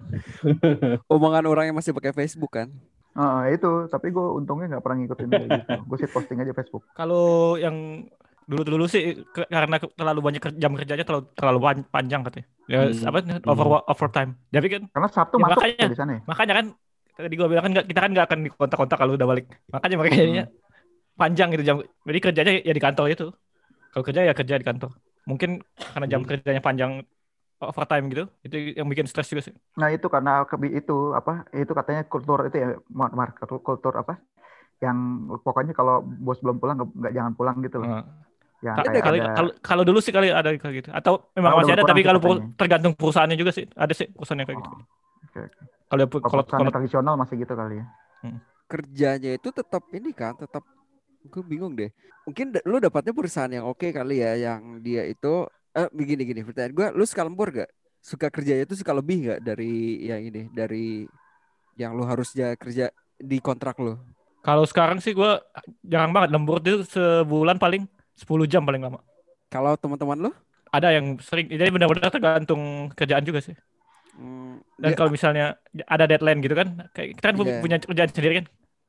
omongan 1.07 1.45
orang 1.45 1.65
yang 1.67 1.77
masih 1.77 1.93
pakai 1.93 2.13
Facebook 2.15 2.53
kan 2.55 2.69
Heeh, 3.15 3.41
itu. 3.55 3.73
Tapi 3.87 4.07
gue 4.11 4.27
untungnya 4.35 4.67
nggak 4.75 4.83
pernah 4.83 4.97
ngikutin 5.01 5.29
kayak 5.29 5.49
gitu. 5.49 5.71
Gue 5.87 5.97
sih 5.99 6.11
posting 6.11 6.39
aja 6.39 6.53
Facebook. 6.53 6.83
Kalau 6.93 7.55
yang 7.55 8.07
dulu-dulu 8.45 8.85
sih 8.85 9.25
ke- 9.25 9.49
karena 9.49 9.81
ke- 9.81 9.95
terlalu 9.95 10.21
banyak 10.21 10.41
ker- 10.43 10.59
jam 10.59 10.77
kerjanya 10.77 11.01
terlalu 11.01 11.25
terlalu 11.33 11.59
pan- 11.63 11.89
panjang 11.89 12.21
katanya. 12.23 12.47
Ya 12.69 12.79
Hmm. 12.85 13.09
apa 13.09 13.19
over 13.49 13.67
overtime. 13.89 14.31
Tapi 14.51 14.69
kan 14.69 14.83
Karena 14.91 15.09
Sabtu 15.09 15.37
Ya, 15.39 15.43
masuk 15.49 15.57
makanya. 15.57 15.81
ya 15.81 15.89
di 15.89 15.99
sana 15.99 16.11
ya. 16.13 16.21
makanya 16.27 16.55
kan 16.55 16.67
tadi 17.15 17.35
gua 17.39 17.49
bilang 17.49 17.65
kan 17.65 17.73
nggak- 17.73 17.87
kita 17.89 18.01
kan 18.03 18.11
nggak 18.13 18.27
akan 18.29 18.39
dikontak-kontak 18.45 18.97
kalau 18.99 19.13
udah 19.17 19.27
balik. 19.27 19.47
Makanya 19.71 19.97
mereka 19.97 20.15
jadinya 20.19 20.45
panjang 21.15 21.49
gitu 21.55 21.63
jam. 21.63 21.77
Jadi 21.81 22.19
kerjanya 22.21 22.53
ya 22.61 22.73
di 22.75 22.83
kantor 22.83 23.07
itu. 23.09 23.27
Kalau 23.95 24.05
kerja 24.05 24.21
ya 24.27 24.35
kerja 24.35 24.55
di 24.59 24.67
kantor. 24.67 24.91
Mungkin 25.25 25.51
karena 25.95 26.07
jam 26.11 26.21
Hmm. 26.21 26.29
kerjanya 26.29 26.61
panjang 26.61 26.93
overtime 27.71 28.05
gitu. 28.13 28.25
Itu 28.47 28.57
yang 28.79 28.87
bikin 28.93 29.07
stres 29.11 29.29
juga 29.33 29.43
sih. 29.49 29.55
Nah 29.81 29.89
itu 29.95 30.07
karena 30.15 30.31
kebi 30.51 30.69
itu 30.79 30.93
apa? 31.19 31.33
Itu 31.63 31.73
katanya 31.79 32.03
kultur 32.13 32.39
itu 32.47 32.57
ya, 32.63 32.69
Mar, 32.99 33.11
Mar, 33.19 33.29
kultur 33.67 33.93
apa? 34.03 34.13
Yang 34.85 34.99
pokoknya 35.47 35.73
kalau 35.79 35.95
bos 36.27 36.39
belum 36.45 36.57
pulang 36.63 36.77
nggak 37.01 37.13
jangan 37.17 37.35
pulang 37.39 37.57
gitu 37.67 37.77
loh. 37.85 37.91
Ka- 38.77 38.89
kayak 38.93 39.05
kali 39.07 39.19
ada. 39.19 39.33
kalau 39.37 39.51
kalau 39.69 39.83
dulu 39.89 39.99
sih 40.05 40.13
kali 40.17 40.27
ada 40.41 40.51
kayak 40.63 40.75
gitu. 40.83 40.89
Atau 40.99 41.13
memang 41.39 41.53
udah 41.55 41.59
masih 41.61 41.73
ada 41.79 41.85
tapi 41.91 42.01
kalau 42.07 42.21
katanya. 42.23 42.47
tergantung 42.61 42.93
perusahaannya 42.99 43.39
juga 43.43 43.53
sih. 43.57 43.65
Ada 43.85 43.93
sih 43.99 44.07
perusahaan 44.15 44.41
yang 44.43 44.49
kayak 44.51 44.61
gitu. 44.67 44.73
Oh, 44.73 44.79
oke, 45.25 45.39
oke. 45.41 45.67
Kalau 45.91 46.07
Kalau 46.23 46.33
kalau 46.33 46.45
perusahaan 46.45 46.59
kalau 46.59 46.73
tradisional 46.73 47.15
masih 47.21 47.37
gitu 47.43 47.55
kali 47.61 47.75
ya. 47.83 47.87
kerjanya 48.71 49.31
itu 49.39 49.49
tetap 49.53 49.85
ini 49.93 50.11
kan 50.17 50.33
tetap 50.35 50.65
gue 51.33 51.43
bingung 51.45 51.75
deh 51.77 51.91
mungkin 52.27 52.53
lu 52.69 52.77
dapatnya 52.81 53.13
perusahaan 53.17 53.53
yang 53.53 53.67
oke 53.69 53.89
kali 53.93 54.21
ya 54.25 54.33
yang 54.37 54.63
dia 54.87 55.05
itu 55.09 55.47
eh 55.75 55.89
begini 55.91 56.23
gini 56.23 56.41
pertanyaan 56.43 56.73
gue 56.73 56.87
lu 56.95 57.05
suka 57.05 57.23
lembur 57.27 57.49
gak 57.51 57.71
suka 57.99 58.27
kerjanya 58.31 58.63
itu 58.63 58.75
suka 58.79 58.93
lebih 58.95 59.33
gak 59.33 59.41
dari 59.43 60.07
yang 60.07 60.21
ini 60.23 60.43
dari 60.55 61.05
yang 61.75 61.93
lu 61.93 62.07
harusnya 62.07 62.55
kerja 62.55 62.91
di 63.19 63.39
kontrak 63.43 63.75
lu 63.79 63.99
kalau 64.45 64.63
sekarang 64.69 65.01
sih 65.01 65.17
gua 65.17 65.41
jarang 65.81 66.13
banget 66.13 66.31
lembur 66.31 66.61
itu 66.61 66.85
sebulan 66.85 67.57
paling 67.57 67.89
10 68.15 68.45
jam 68.45 68.63
paling 68.63 68.85
lama. 68.85 69.01
kalau 69.49 69.75
teman-teman 69.75 70.29
lu 70.29 70.31
Ada 70.69 70.91
yang 70.99 71.17
sering 71.23 71.47
jadi 71.47 71.71
benar-benar 71.71 72.11
tergantung 72.11 72.91
kerjaan 72.99 73.23
juga 73.23 73.39
sih. 73.39 73.55
hmm, 74.19 74.59
Dan 74.75 74.91
dia- 74.91 74.99
kalau 74.99 75.07
misalnya 75.15 75.55
ada 75.87 76.03
deadline 76.11 76.43
gitu 76.43 76.51
kan, 76.59 76.91
kayak 76.91 77.15
kita 77.15 77.27
kan 77.31 77.37
Iya. 77.39 77.63
punya 77.63 77.77
kerjaan 77.79 78.11
sendiri 78.11 78.35
kan. 78.43 78.47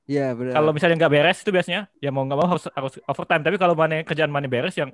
Iya 0.09 0.33
benar. 0.33 0.53
Kalau 0.57 0.71
misalnya 0.73 0.97
nggak 0.97 1.13
beres 1.13 1.37
itu 1.45 1.53
biasanya 1.53 1.85
ya 2.01 2.09
mau 2.09 2.25
nggak 2.25 2.39
mau 2.41 2.49
harus 2.57 2.65
harus 2.73 2.93
overtime. 3.05 3.45
Tapi 3.45 3.57
kalau 3.61 3.77
mana 3.77 4.01
kerjaan 4.01 4.33
mana 4.33 4.49
beres 4.49 4.73
yang 4.73 4.89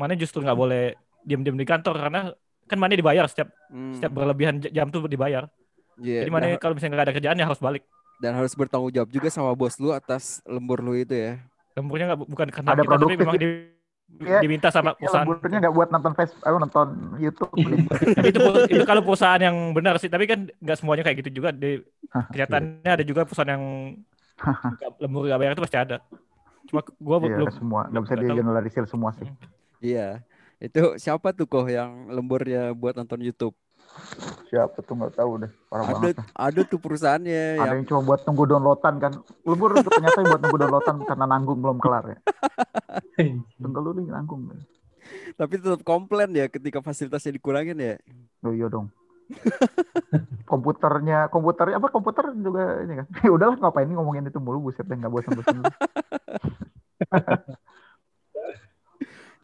mana 0.00 0.16
justru 0.16 0.40
nggak 0.40 0.56
boleh 0.56 0.96
diam-diam 1.24 1.56
di 1.56 1.66
kantor 1.66 1.96
karena 1.98 2.20
kan 2.64 2.78
mana 2.80 2.94
dibayar 2.94 3.24
setiap 3.28 3.48
Hmm, 3.68 3.90
setiap 3.96 4.12
berlebihan 4.14 4.62
jam 4.62 4.86
tuh 4.88 5.04
dibayar. 5.04 5.50
iya, 5.98 6.22
Jadi 6.22 6.30
mana 6.30 6.44
nah, 6.46 6.60
kalau 6.62 6.78
misalnya 6.78 6.94
nggak 6.94 7.06
ada 7.10 7.14
kerjaan 7.16 7.36
ya 7.36 7.46
harus 7.48 7.58
balik. 7.58 7.82
Dan 8.22 8.32
harus 8.38 8.54
bertanggung 8.54 8.94
jawab 8.94 9.10
juga 9.10 9.28
sama 9.28 9.50
bos 9.52 9.74
lu 9.76 9.90
atas 9.90 10.38
lembur 10.46 10.78
lu 10.78 10.94
itu 10.94 11.12
ya. 11.12 11.42
lemburnya 11.74 12.14
nggak 12.14 12.20
bukan 12.30 12.48
karena 12.54 12.68
Ada 12.70 12.82
kita 12.86 12.94
tapi 13.02 13.14
memang 13.18 13.34
di, 13.34 13.48
Iya. 14.14 14.38
diminta 14.46 14.68
sama 14.70 14.94
Ya, 14.94 15.00
perusahaan 15.00 15.26
lemburnya 15.26 15.58
nggak 15.64 15.74
buat 15.74 15.88
nonton 15.90 16.12
Facebook, 16.14 16.44
aku 16.46 16.56
nonton 16.62 16.86
YouTube. 17.18 17.50
tapi 18.14 18.28
itu 18.30 18.40
itu 18.70 18.84
kalau 18.86 19.02
perusahaan 19.02 19.42
yang 19.42 19.56
benar 19.74 19.98
sih 19.98 20.06
tapi 20.06 20.28
kan 20.30 20.46
nggak 20.54 20.76
semuanya 20.78 21.02
kayak 21.02 21.18
gitu 21.26 21.42
juga 21.42 21.50
di 21.50 21.82
kenyataannya 22.30 22.90
ada 22.94 23.02
juga 23.02 23.26
perusahaan 23.26 23.50
yang 23.58 23.64
lembur 25.02 25.26
gak 25.26 25.38
bayar 25.40 25.52
itu 25.56 25.64
pasti 25.66 25.78
ada 25.80 25.96
cuma 26.64 26.80
gua 26.96 27.16
Iya, 27.20 27.36
belum 27.42 27.50
semua 27.52 27.80
nggak 27.90 28.02
bisa 28.06 28.14
digeneralisir 28.22 28.84
semua 28.86 29.10
sih. 29.18 29.28
Iya. 29.82 30.22
Itu 30.64 30.96
siapa 30.96 31.36
tuh 31.36 31.44
kok 31.44 31.68
yang 31.68 32.08
lemburnya 32.08 32.72
buat 32.72 32.96
nonton 32.96 33.20
YouTube? 33.20 33.52
Siapa 34.48 34.80
tuh 34.80 34.96
nggak 34.96 35.14
tahu 35.14 35.44
deh, 35.44 35.52
parah 35.68 35.84
Ada 35.86 35.94
banget. 35.94 36.16
ada 36.34 36.60
tuh 36.66 36.78
perusahaannya 36.80 37.44
Ada 37.60 37.62
yang 37.62 37.76
yang 37.78 37.86
cuma 37.86 38.00
buat 38.02 38.20
tunggu 38.24 38.42
downloadan 38.48 38.94
kan. 38.98 39.12
Lembur 39.44 39.76
itu 39.76 39.86
ternyata 39.86 40.18
buat 40.24 40.40
tunggu 40.40 40.58
downloadan 40.58 40.96
karena 41.04 41.24
nanggung 41.28 41.58
belum 41.60 41.78
kelar 41.78 42.04
ya. 42.10 42.18
Tunggu 43.62 43.78
dulu 43.78 44.00
nih 44.00 44.10
nanggung. 44.10 44.50
tapi 45.36 45.60
tetap 45.60 45.84
komplain 45.84 46.32
ya 46.32 46.48
ketika 46.48 46.80
fasilitasnya 46.80 47.36
dikurangin 47.36 47.76
ya. 47.76 48.00
Oh 48.40 48.50
iya 48.50 48.72
dong. 48.72 48.88
komputernya 50.44 51.32
komputernya 51.32 51.80
apa 51.80 51.88
komputer 51.88 52.28
juga 52.36 52.84
ini 52.84 53.00
kan 53.00 53.06
ya 53.24 53.30
udahlah 53.32 53.56
ngapain 53.56 53.88
nih 53.88 53.96
ngomongin 53.96 54.28
itu 54.28 54.36
mulu 54.36 54.68
buset 54.68 54.84
deh 54.84 54.96
nggak 54.96 55.12
bosan-bosan. 55.12 55.64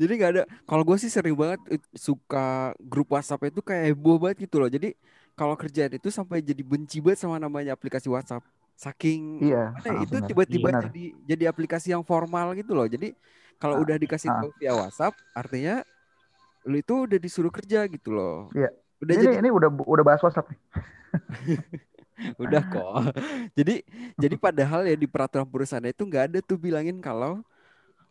Jadi 0.00 0.12
nggak 0.16 0.30
ada. 0.32 0.42
Kalau 0.64 0.82
gue 0.88 0.96
sih 0.96 1.12
sering 1.12 1.36
banget 1.36 1.60
suka 1.92 2.72
grup 2.80 3.12
WhatsApp 3.12 3.52
itu 3.52 3.60
kayak 3.60 3.92
heboh 3.92 4.16
banget 4.16 4.48
gitu 4.48 4.56
loh. 4.56 4.70
Jadi 4.72 4.96
kalau 5.36 5.54
kerjaan 5.60 5.92
itu 5.96 6.08
sampai 6.08 6.40
jadi 6.40 6.62
benci 6.64 6.98
banget 7.04 7.20
sama 7.28 7.36
namanya 7.36 7.76
aplikasi 7.76 8.08
WhatsApp. 8.08 8.44
Saking 8.80 9.20
iya 9.44 9.76
ya, 9.84 9.92
itu 10.00 10.16
tiba-tiba 10.24 10.72
Benar. 10.72 10.82
jadi 10.88 11.04
jadi 11.28 11.44
aplikasi 11.52 11.92
yang 11.92 12.00
formal 12.00 12.56
gitu 12.56 12.72
loh. 12.72 12.88
Jadi 12.88 13.12
kalau 13.60 13.76
Ah, 13.76 13.80
udah 13.84 13.96
dikasih 14.00 14.32
ah. 14.32 14.40
tahu 14.40 14.50
via 14.56 14.72
WhatsApp, 14.72 15.12
artinya 15.36 15.84
lu 16.64 16.76
itu 16.80 16.94
udah 17.08 17.18
disuruh 17.20 17.52
kerja 17.52 17.84
gitu 17.88 18.08
loh. 18.16 18.48
Iya. 18.56 18.68
Udah 19.00 19.14
ini 19.16 19.22
jadi 19.24 19.36
ini 19.40 19.48
udah 19.52 19.68
udah 19.84 20.04
bahas 20.04 20.20
WhatsApp 20.24 20.48
nih. 20.52 20.60
udah 22.42 22.62
kok. 22.68 23.16
jadi 23.58 23.74
jadi 24.20 24.36
padahal 24.44 24.84
ya 24.88 24.96
di 24.96 25.08
peraturan 25.08 25.48
perusahaan 25.48 25.84
itu 25.84 26.02
nggak 26.04 26.24
ada 26.32 26.38
tuh 26.44 26.58
bilangin 26.60 27.00
kalau 27.00 27.40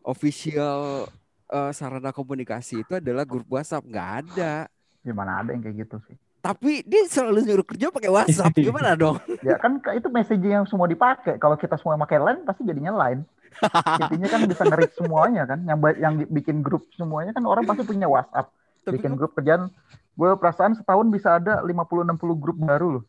official 0.06 1.08
eh, 1.50 1.72
sarana 1.74 2.14
komunikasi 2.14 2.86
itu 2.86 2.94
adalah 2.98 3.26
grup 3.26 3.50
WhatsApp 3.50 3.86
nggak 3.86 4.10
ada. 4.26 4.70
Gimana 5.02 5.42
ada 5.42 5.50
yang 5.54 5.62
kayak 5.66 5.88
gitu 5.88 5.98
sih? 6.06 6.16
Tapi 6.40 6.88
dia 6.88 7.04
selalu 7.04 7.44
nyuruh 7.44 7.68
kerja 7.68 7.92
pakai 7.92 8.12
WhatsApp. 8.12 8.56
Gimana 8.68 8.96
dong? 8.96 9.20
Ya 9.44 9.60
kan 9.60 9.84
itu 9.92 10.08
messaging 10.08 10.64
yang 10.64 10.68
semua 10.70 10.88
dipakai. 10.88 11.36
Kalau 11.36 11.60
kita 11.60 11.76
semua 11.76 12.00
pakai 12.00 12.20
line 12.22 12.42
pasti 12.48 12.64
jadinya 12.64 12.96
line. 12.96 13.28
Intinya 14.08 14.28
kan 14.32 14.42
bisa 14.48 14.64
ngerit 14.64 14.94
semuanya 14.96 15.44
kan. 15.44 15.60
Yang 15.68 15.80
yang 16.00 16.14
bikin 16.32 16.64
grup 16.64 16.88
semuanya 16.96 17.36
kan 17.36 17.44
orang 17.44 17.68
pasti 17.68 17.84
punya 17.84 18.08
WhatsApp. 18.08 18.56
Tapi 18.88 18.96
Bikin 19.02 19.20
grup 19.20 19.36
kerjaan. 19.36 19.68
Gue 20.16 20.36
perasaan 20.40 20.76
setahun 20.76 21.08
bisa 21.12 21.40
ada 21.40 21.64
50-60 21.64 22.16
grup 22.40 22.58
baru 22.60 22.88
loh. 23.00 23.06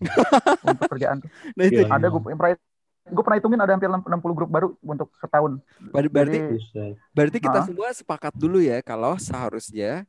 untuk 0.64 0.96
kerjaan 0.96 1.20
tuh. 1.20 1.30
nah 1.58 1.64
itu 1.68 1.84
Iya. 1.84 1.92
Ada 1.92 2.06
gue 2.08 2.20
pernah 2.24 2.56
gue 3.02 3.22
pernah 3.24 3.38
hitungin 3.40 3.60
ada 3.60 3.72
hampir 3.72 3.88
60 3.88 4.36
grup 4.36 4.50
baru 4.50 4.68
untuk 4.84 5.08
setahun. 5.16 5.56
ber- 5.90 6.12
berarti 6.12 6.38
Jadi, 6.38 6.94
berarti 7.10 7.38
kita 7.40 7.58
Ah. 7.58 7.66
semua 7.66 7.88
sepakat 7.90 8.34
dulu 8.36 8.60
ya 8.60 8.78
kalau 8.80 9.16
seharusnya 9.16 10.04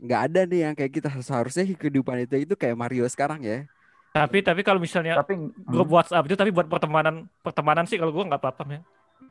nggak 0.00 0.20
ada 0.32 0.40
nih 0.42 0.60
yang 0.66 0.74
kayak 0.74 0.92
kita 0.92 1.08
seharusnya 1.20 1.62
kehidupan 1.68 2.26
itu 2.26 2.34
itu 2.42 2.54
kayak 2.56 2.74
Mario 2.74 3.06
sekarang 3.06 3.42
ya. 3.42 3.68
tapi 4.12 4.44
tapi 4.44 4.60
kalau 4.60 4.76
misalnya 4.76 5.16
tapi 5.16 5.40
grup 5.64 5.88
WhatsApp 5.88 6.28
itu 6.28 6.36
tapi 6.36 6.52
buat 6.52 6.68
pertemanan 6.68 7.24
pertemanan 7.40 7.88
sih 7.88 7.96
kalau 7.96 8.12
gua 8.12 8.28
nggak 8.28 8.44
apa-apa 8.44 8.62
ya 8.68 8.80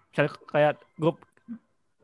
misalnya 0.10 0.32
kayak 0.50 0.74
grup 0.98 1.22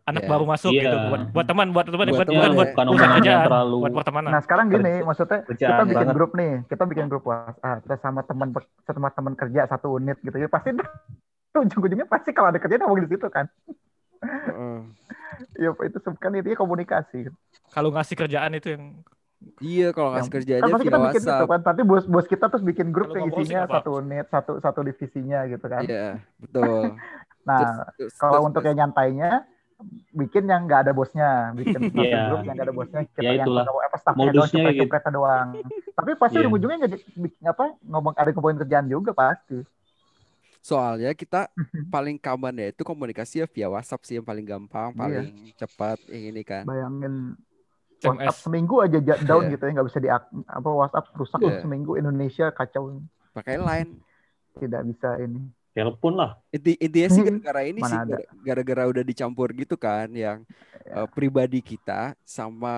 anak 0.08 0.24
Iya. 0.24 0.30
baru 0.30 0.44
masuk 0.46 0.72
Iya. 0.72 0.82
gitu 0.82 0.98
buat 1.06 1.22
buat 1.30 1.46
teman 1.46 1.68
buat 1.70 1.86
teman 1.86 1.98
Buat 2.00 2.08
buat, 2.08 2.26
teman, 2.26 2.40
bukan 2.40 2.52
buat 2.54 2.68
ya. 2.68 2.74
Bukan 2.74 2.86
yang 2.88 3.14
kerjaan 3.14 3.40
terlalu 3.44 3.76
buat 3.78 3.94
pertemanan 3.98 4.30
Nah 4.30 4.42
sekarang 4.42 4.66
gini, 4.70 4.94
maksudnya 5.04 5.40
kita 5.46 5.84
bikin 5.84 5.98
banget. 6.02 6.16
grup 6.16 6.32
nih, 6.34 6.52
kita 6.66 6.84
bikin 6.86 7.06
grup 7.06 7.24
WhatsApp, 7.24 7.78
kita 7.84 7.96
sama 7.98 8.22
teman 8.22 8.48
sama 8.86 9.10
teman 9.10 9.34
kerja 9.34 9.62
satu 9.66 9.88
unit 9.94 10.16
gitu 10.22 10.38
ya 10.38 10.48
pasti 10.48 10.72
tuh 10.72 10.88
ujung-ujungnya 11.64 12.06
pasti 12.06 12.32
kalau 12.32 12.48
ada 12.48 12.58
kerjaan 12.58 12.82
ngomong 12.82 13.04
di 13.04 13.10
situ 13.10 13.28
kan. 13.28 13.46
Heeh. 14.24 14.80
Ya 15.54 15.70
itu 15.70 15.98
kan 16.16 16.34
intinya 16.34 16.58
komunikasi. 16.58 17.30
kalau 17.70 17.92
ngasih 17.92 18.18
kerjaan 18.18 18.52
itu 18.54 18.74
yang 18.74 18.84
Iya 19.60 19.94
kalau 19.94 20.10
ngasih 20.12 20.34
kerja 20.34 20.54
Kan 20.56 20.66
aja 20.66 20.74
via 20.74 20.82
kita 20.84 20.98
bikin 21.00 21.14
gitu 21.16 21.30
WhatsApp. 21.30 21.46
kan, 21.48 21.62
tapi 21.64 21.82
bos 21.84 22.06
bos 22.06 22.26
kita 22.26 22.46
terus 22.48 22.66
bikin 22.66 22.90
grup 22.90 23.14
Kalau 23.14 23.20
yang 23.20 23.30
sih 23.30 23.44
isinya 23.44 23.62
apa-apa. 23.62 23.78
satu 23.78 23.90
unit, 23.96 24.26
satu 24.28 24.52
satu 24.58 24.80
divisinya 24.82 25.40
gitu 25.46 25.62
kan. 25.64 25.84
Iya 25.84 26.08
betul. 26.40 26.82
Nah 27.46 27.60
Terus- 27.60 27.78
terus- 27.94 28.16
kalau 28.18 28.34
terus- 28.36 28.48
untuk 28.50 28.64
yang 28.64 28.78
nyantainya 28.80 29.32
bikin 30.12 30.50
yang 30.50 30.66
nggak 30.66 30.82
ada 30.84 30.92
bosnya, 30.92 31.54
bikin 31.54 31.78
Iya. 31.94 32.34
grup 32.34 32.42
yang 32.42 32.56
nggak 32.58 32.68
ada 32.68 32.76
bosnya, 32.76 33.00
kita 33.06 33.20
Ya 33.22 33.32
yang 33.36 33.46
itulah. 33.46 33.64
pegawai 33.64 33.84
apa 33.86 33.98
staffnya 33.98 34.24
doang, 34.26 34.34
Modusnya 34.34 34.64
gitu. 34.74 35.10
doang. 35.12 35.48
Tapi 35.94 36.10
pasti 36.16 36.36
Iya. 36.36 36.42
ujung-ujungnya 36.44 36.78
nggak 36.78 36.92
di- 36.92 37.06
bikin 37.20 37.44
apa 37.46 37.64
ngomong 37.80 38.14
ada 38.14 38.30
ngomongin 38.32 38.58
kerjaan 38.60 38.88
juga 38.88 39.12
pasti. 39.14 39.58
Soalnya 40.60 41.14
kita 41.14 41.48
paling 41.94 42.18
common 42.18 42.56
ya 42.58 42.68
itu 42.68 42.82
komunikasi 42.82 43.36
ya 43.40 43.48
via 43.48 43.68
WhatsApp 43.68 44.02
sih 44.04 44.18
yang 44.18 44.26
paling 44.26 44.44
gampang, 44.44 44.90
Iya. 44.92 44.98
paling 44.98 45.28
cepat 45.56 45.98
yang 46.08 46.24
ini 46.28 46.42
kan. 46.42 46.66
Bayangin 46.66 47.38
SMS 47.98 48.06
WhatsApp 48.20 48.38
seminggu 48.44 48.76
aja 48.80 48.98
ja- 49.00 49.22
down 49.22 49.46
Iya. 49.46 49.52
gitu 49.54 49.64
ya 49.64 49.72
nggak 49.74 49.88
bisa 49.88 50.00
di 50.00 50.10
apa 50.10 50.68
WhatsApp 50.68 51.06
rusak 51.14 51.40
Iya. 51.40 51.62
seminggu 51.62 51.96
Indonesia 51.96 52.50
kacau 52.50 53.02
Pakai 53.32 53.58
line. 53.58 54.02
tidak 54.58 54.90
bisa 54.90 55.22
ini 55.22 55.54
telepon 55.78 56.14
lah. 56.22 56.30
Inti 56.56 56.72
intinya 56.80 57.10
sih 57.12 57.22
Hmm, 57.22 57.28
gara-gara 57.28 57.62
ini 57.68 57.82
mana 57.82 57.90
sih 57.92 58.00
gara-gara 58.48 58.84
udah 58.92 59.04
dicampur 59.04 59.52
gitu 59.52 59.76
kan 59.76 60.08
yang 60.16 60.40
Ya. 60.88 60.96
eh, 60.96 61.08
pribadi 61.12 61.60
kita 61.60 62.16
sama 62.24 62.72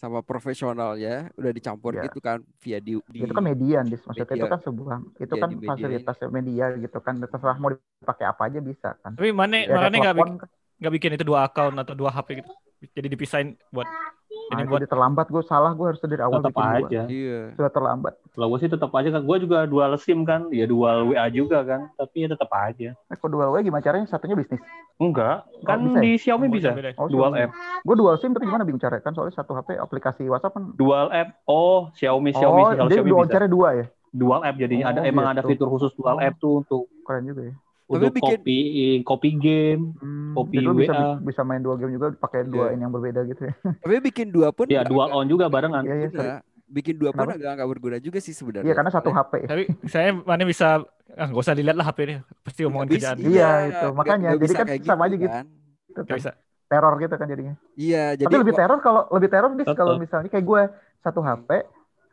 sama 0.00 0.18
profesionalnya 0.22 1.30
udah 1.38 1.52
dicampur 1.54 1.92
Ya. 1.96 2.02
gitu 2.04 2.18
kan 2.22 2.38
via 2.62 2.78
di, 2.78 2.94
di 3.10 3.22
itu 3.24 3.32
kan 3.36 3.44
media 3.50 3.78
Dis. 3.90 4.02
maksudnya 4.08 4.34
media. 4.34 4.42
itu 4.42 4.46
kan 4.52 4.60
sebuah 4.66 4.98
itu 5.24 5.34
kan 5.42 5.50
di 5.50 5.56
media 5.56 5.70
fasilitas 5.70 6.16
media 6.36 6.64
gitu 6.84 6.98
kan 7.06 7.14
terserah 7.22 7.56
mau 7.62 7.70
dipakai 7.72 8.24
apa 8.32 8.42
aja 8.48 8.58
bisa 8.70 8.88
kan 9.02 9.14
tapi 9.16 9.30
mana 9.34 9.54
Ya, 9.64 9.74
mana 9.74 9.94
nggak 10.00 10.16
bikin 10.18 10.36
nggak 10.84 10.94
bikin 10.94 11.10
itu 11.12 11.24
dua 11.24 11.44
account 11.44 11.74
atau 11.74 11.92
dua 11.92 12.10
HP 12.10 12.38
gitu 12.38 12.50
jadi 12.90 13.08
dipisahin 13.08 13.56
buat 13.70 13.88
nah, 13.88 14.04
ini 14.52 14.62
itu 14.62 14.70
buat 14.70 14.84
terlambat 14.84 15.26
gue 15.26 15.40
salah 15.42 15.72
gue 15.72 15.86
harus 15.86 16.00
dari 16.02 16.20
awal 16.20 16.38
Tetap 16.38 16.52
bikin 16.52 16.60
dua. 16.60 16.80
aja. 16.84 17.00
Iya. 17.08 17.40
sudah 17.56 17.72
terlambat 17.72 18.12
Kalau 18.28 18.46
gue 18.46 18.58
sih 18.58 18.68
tetap 18.68 18.90
aja 18.90 19.08
kan. 19.08 19.22
Gue 19.22 19.38
juga 19.38 19.62
dual 19.64 19.94
SIM 19.96 20.20
kan. 20.22 20.50
Ya 20.50 20.66
dual 20.66 21.06
WA 21.08 21.30
juga 21.30 21.62
kan. 21.62 21.86
Tapi 21.94 22.16
ya 22.20 22.28
tetap 22.28 22.50
aja. 22.50 22.92
eh 22.92 23.14
kok 23.14 23.24
dual 23.26 23.48
way 23.48 23.62
gimana 23.62 23.80
caranya 23.80 24.04
satunya 24.04 24.34
bisnis 24.34 24.58
Enggak. 24.96 25.46
Kan 25.62 25.86
bisa 25.86 25.96
ya? 25.96 26.02
di 26.02 26.10
Xiaomi 26.18 26.44
Oh, 26.44 26.52
bisa. 26.52 26.68
oh 26.94 27.08
Dual 27.08 27.30
Xiaomi. 27.30 27.40
app. 27.40 27.50
gue 27.80 27.96
dual 27.96 28.14
sim 28.18 28.30
tapi 28.30 28.44
gimana 28.44 28.62
bingung 28.62 28.78
caranya 28.78 29.00
kan 29.00 29.12
soalnya 29.12 29.32
satu 29.32 29.54
HP 29.54 29.68
aplikasi 29.76 30.22
WhatsApp 30.26 30.52
kan 30.52 30.64
Dual 30.74 31.08
app. 31.08 31.40
Oh, 31.46 31.88
Xiaomi 31.94 32.30
Xiaomi 32.30 32.60
oh. 32.60 32.68
Kalau 32.74 32.90
dia 32.90 32.98
Xiaomi 32.98 33.08
dual 33.08 33.24
bisa. 33.24 33.32
caranya 33.32 33.48
dua 33.50 33.68
ya 33.72 33.86
Dual 34.12 34.40
app 34.42 34.56
jadinya 34.56 34.84
ada 34.88 35.00
Oh, 35.00 35.08
emang 35.08 35.26
ada 35.26 35.40
gitu. 35.40 35.48
fitur 35.48 35.68
khusus 35.70 35.92
dual 35.94 36.16
Oh. 36.16 36.20
app 36.20 36.36
tuh 36.36 36.52
untuk 36.60 36.82
keren 37.02 37.24
juga 37.24 37.42
ya 37.44 37.54
untuk 37.86 38.10
bikin- 38.12 38.40
kopi 38.40 38.58
kopi 39.02 39.30
game. 39.34 39.92
Hmm, 39.96 40.32
Kopi 40.32 40.56
jadi 40.56 40.64
lu 40.64 40.72
bisa 40.74 40.92
WA. 40.92 41.10
bisa 41.20 41.40
main 41.42 41.60
dua 41.60 41.74
game 41.74 41.92
juga 41.92 42.10
pakai 42.12 42.42
dua 42.44 42.66
Iya. 42.66 42.74
ini 42.74 42.82
yang 42.82 42.90
berbeda 42.90 43.20
gitu 43.24 43.42
ya 43.42 43.54
Tapi 43.82 43.94
bikin 44.02 44.26
dua 44.28 44.48
pun 44.50 44.66
Ya 44.66 44.80
nggak- 44.80 44.88
dual 44.88 45.08
on 45.10 45.26
juga 45.26 45.46
barengan. 45.46 45.82
iya 45.82 45.94
iya. 46.06 46.36
Bikin 46.64 46.96
dua 46.96 47.10
pun 47.10 47.28
agak 47.28 47.44
nggak 47.54 47.68
berguna 47.68 47.96
juga 47.98 48.18
sih 48.18 48.32
sebenarnya. 48.32 48.64
iya 48.64 48.74
karena 48.74 48.90
satu 48.90 49.08
HP 49.08 49.32
tapi 49.52 49.62
saya 49.84 50.10
mana 50.12 50.42
bisa 50.42 50.80
ah, 51.12 51.26
nggak 51.26 51.38
usah 51.40 51.52
dilihat 51.52 51.76
lah 51.76 51.86
HP 51.86 51.98
ini 52.02 52.14
pasti 52.40 52.60
Nggak 52.62 52.88
bisa- 52.88 53.14
kerjaan 53.14 53.16
Iya, 53.22 53.50
itu. 53.68 53.86
Makanya, 53.92 54.16
nggak 54.26 54.34
jadi 54.34 54.42
bisa 54.42 54.56
kan 54.56 54.66
kayak 54.66 54.82
sama 54.84 55.02
aja 55.04 55.16
gitu. 55.16 55.30
kan. 55.30 55.44
Itu 55.84 55.94
nggak 55.94 56.08
kan. 56.08 56.18
bisa 56.18 56.30
teror 56.64 56.94
gitu 56.96 57.14
kan 57.14 57.26
jadinya 57.28 57.54
Iya, 57.74 58.04
jadi 58.16 58.26
Tapi 58.26 58.40
lebih 58.40 58.54
teror 58.56 58.78
kalau 58.80 59.02
lebih 59.12 59.28
teror 59.28 59.50
Tetep. 59.52 59.76
kalau 59.76 59.94
misalnya 59.94 60.28
kayak 60.28 60.42
gue 60.42 60.62
satu 60.98 61.20
HP 61.20 61.48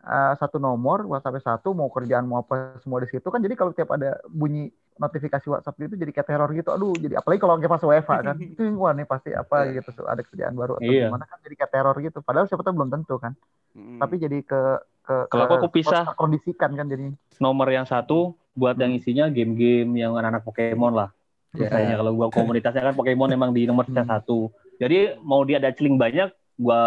eh, 0.03 0.33
satu 0.35 0.57
nomor 0.57 1.07
WhatsApp 1.07 1.39
satu 1.39 1.71
mau 1.71 1.87
kerjaan 1.87 2.25
mau 2.25 2.37
apa 2.39 2.75
semua 2.77 2.99
di 2.99 3.07
situ 3.07 3.23
kan 3.23 3.37
jadi 3.37 3.53
kalau 3.53 3.71
tiap 3.71 3.89
ada 3.89 4.19
bunyi 4.27 4.69
notifikasi 4.98 5.45
WhatsApp 5.48 5.77
gitu 5.77 5.95
jadi 5.95 6.12
kayak 6.12 6.27
teror 6.27 6.50
gitu 6.51 6.69
aduh 6.69 6.93
jadi 6.95 7.17
apalagi 7.17 7.39
kalau 7.39 7.55
lagi 7.55 7.67
pas 7.67 7.79
WFH 7.79 8.12
kan 8.21 8.36
itu 8.51 8.63
wah 8.75 8.91
nih 8.91 9.05
pasti 9.05 9.31
apa 9.31 9.55
Iya. 9.65 9.79
gitu 9.79 10.03
ada 10.03 10.21
kerjaan 10.21 10.53
baru 10.53 10.77
atau 10.77 10.88
Iya. 10.88 11.07
gimana 11.07 11.25
kan 11.25 11.38
jadi 11.41 11.55
kayak 11.55 11.71
teror 11.71 11.95
gitu 11.98 12.19
padahal 12.19 12.45
siapa 12.45 12.62
tahu 12.62 12.74
belum 12.75 12.91
tentu 12.91 13.15
kan 13.17 13.33
Mm. 13.71 14.03
tapi 14.03 14.19
jadi 14.19 14.43
ke 14.43 14.62
ke 15.01 15.15
Kalau 15.31 15.48
ke- 15.48 15.55
aku 15.57 15.67
pisah. 15.71 16.03
kondisikan 16.13 16.75
kan 16.75 16.86
jadi 16.86 17.15
Nomor 17.39 17.71
yang 17.71 17.88
satu 17.88 18.36
buat 18.51 18.75
yang 18.75 18.91
isinya 18.91 19.31
game-game 19.31 19.88
yang 19.95 20.12
anak-anak 20.13 20.43
Pokemon 20.43 20.91
lah. 20.91 21.10
Ya. 21.51 21.71
Biasanya 21.71 21.95
kalau 21.95 22.12
gua 22.12 22.27
komunitasnya 22.36 22.83
kan 22.83 22.93
Pokemon 22.93 23.31
emang 23.31 23.55
di 23.55 23.63
nomor 23.63 23.88
Hmm. 23.88 24.03
satu. 24.03 24.51
Jadi 24.75 25.15
mau 25.24 25.39
dia 25.41 25.57
ada 25.57 25.71
celing 25.71 25.95
banyak, 25.95 26.29
gua 26.60 26.81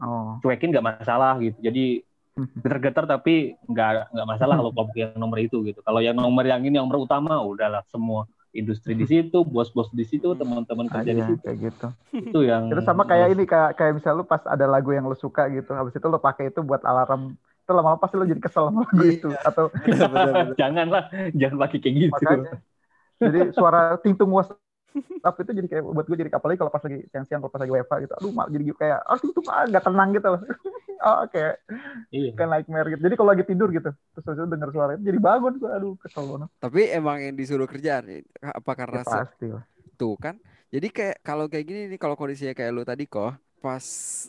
oh 0.00 0.40
cuekin 0.40 0.72
nggak 0.72 0.86
masalah 0.96 1.36
gitu. 1.38 1.60
Jadi 1.60 2.07
getar-getar 2.62 3.04
tapi 3.08 3.58
nggak 3.66 4.14
nggak 4.14 4.26
masalah 4.28 4.54
kalau 4.58 4.70
kelompok 4.70 4.96
yang 4.96 5.12
nomor 5.18 5.38
itu 5.42 5.62
gitu. 5.66 5.80
Kalau 5.82 5.98
yang 5.98 6.14
nomor 6.14 6.44
yang 6.46 6.62
ini 6.62 6.78
yang 6.78 6.86
nomor 6.86 7.02
utama 7.04 7.40
udahlah 7.42 7.82
semua 7.90 8.28
industri 8.54 8.96
di 8.96 9.04
situ, 9.04 9.44
bos-bos 9.44 9.92
di 9.92 10.08
situ, 10.08 10.32
teman-teman 10.32 10.88
kerja 10.88 11.12
di 11.12 11.22
situ 11.22 11.40
kayak 11.44 11.58
gitu 11.68 11.86
itu 12.16 12.38
yang 12.48 12.72
Terus 12.72 12.84
sama 12.88 13.04
kayak 13.04 13.36
ini 13.36 13.44
kayak 13.44 13.76
kayak 13.76 13.92
misal 14.00 14.18
lu 14.18 14.24
pas 14.24 14.40
ada 14.48 14.64
lagu 14.64 14.90
yang 14.90 15.04
lu 15.04 15.14
suka 15.14 15.46
gitu, 15.52 15.76
habis 15.76 15.92
itu 15.92 16.06
lu 16.08 16.18
pakai 16.18 16.50
itu 16.50 16.64
buat 16.64 16.80
alarm 16.82 17.36
Terus 17.68 17.84
lama-lama 17.84 18.00
pasti 18.00 18.16
lo 18.16 18.24
jadi 18.24 18.40
kesel 18.40 18.72
sama 18.72 18.88
lagu 18.88 19.04
Iya. 19.04 19.12
itu 19.20 19.30
atau 19.44 19.64
Janganlah, 20.60 21.12
jangan 21.36 21.56
pakai 21.68 21.78
kayak 21.84 21.94
gitu. 22.00 22.12
makanya. 22.16 22.52
Jadi 23.20 23.38
suara 23.52 24.00
tingtung 24.00 24.32
was 24.32 24.48
tapi 25.24 25.38
itu 25.44 25.52
jadi 25.62 25.68
kayak 25.68 25.84
buat 25.84 26.06
gue 26.08 26.18
jadi 26.18 26.30
apalagi 26.32 26.58
kalau 26.58 26.72
pas 26.72 26.82
lagi 26.82 26.98
siang-siang 27.12 27.40
kalau 27.44 27.52
pas 27.52 27.60
lagi 27.62 27.72
WFH 27.74 27.96
gitu 28.08 28.14
aduh 28.18 28.32
mal 28.32 28.46
jadi 28.48 28.64
kayak 28.74 28.98
ah 29.04 29.18
tingtung 29.20 29.46
ah 29.48 29.64
gak 29.68 29.84
tenang 29.84 30.08
gitu. 30.16 30.28
Loh 30.32 30.42
oh 31.06 31.22
kayak 31.30 31.54
Iya. 32.10 32.30
kayak 32.34 32.48
nightmare 32.50 32.88
gitu. 32.96 33.00
Jadi 33.04 33.14
kalau 33.14 33.30
lagi 33.30 33.44
tidur 33.46 33.68
gitu 33.70 33.90
terus 33.92 34.24
terus 34.24 34.48
denger 34.48 34.70
suara 34.72 34.90
itu 34.96 35.02
jadi 35.04 35.18
bangun 35.20 35.52
gue 35.60 35.70
aduh 35.70 35.92
kesel 36.00 36.24
banget. 36.26 36.48
Tapi 36.58 36.80
emang 36.90 37.18
yang 37.22 37.34
disuruh 37.36 37.68
kerjaan 37.68 38.04
apa 38.42 38.72
karena 38.74 39.02
ya, 39.04 39.06
pasti 39.06 39.46
lah. 39.52 39.62
Tuh 39.98 40.16
kan? 40.18 40.34
Jadi 40.68 40.86
kayak 40.92 41.16
kalau 41.24 41.48
kayak 41.48 41.64
gini 41.64 41.80
nih 41.92 41.98
kalau 42.00 42.16
kondisinya 42.18 42.52
kayak 42.52 42.70
lu 42.74 42.82
tadi 42.84 43.04
kok 43.08 43.36
pas 43.58 43.86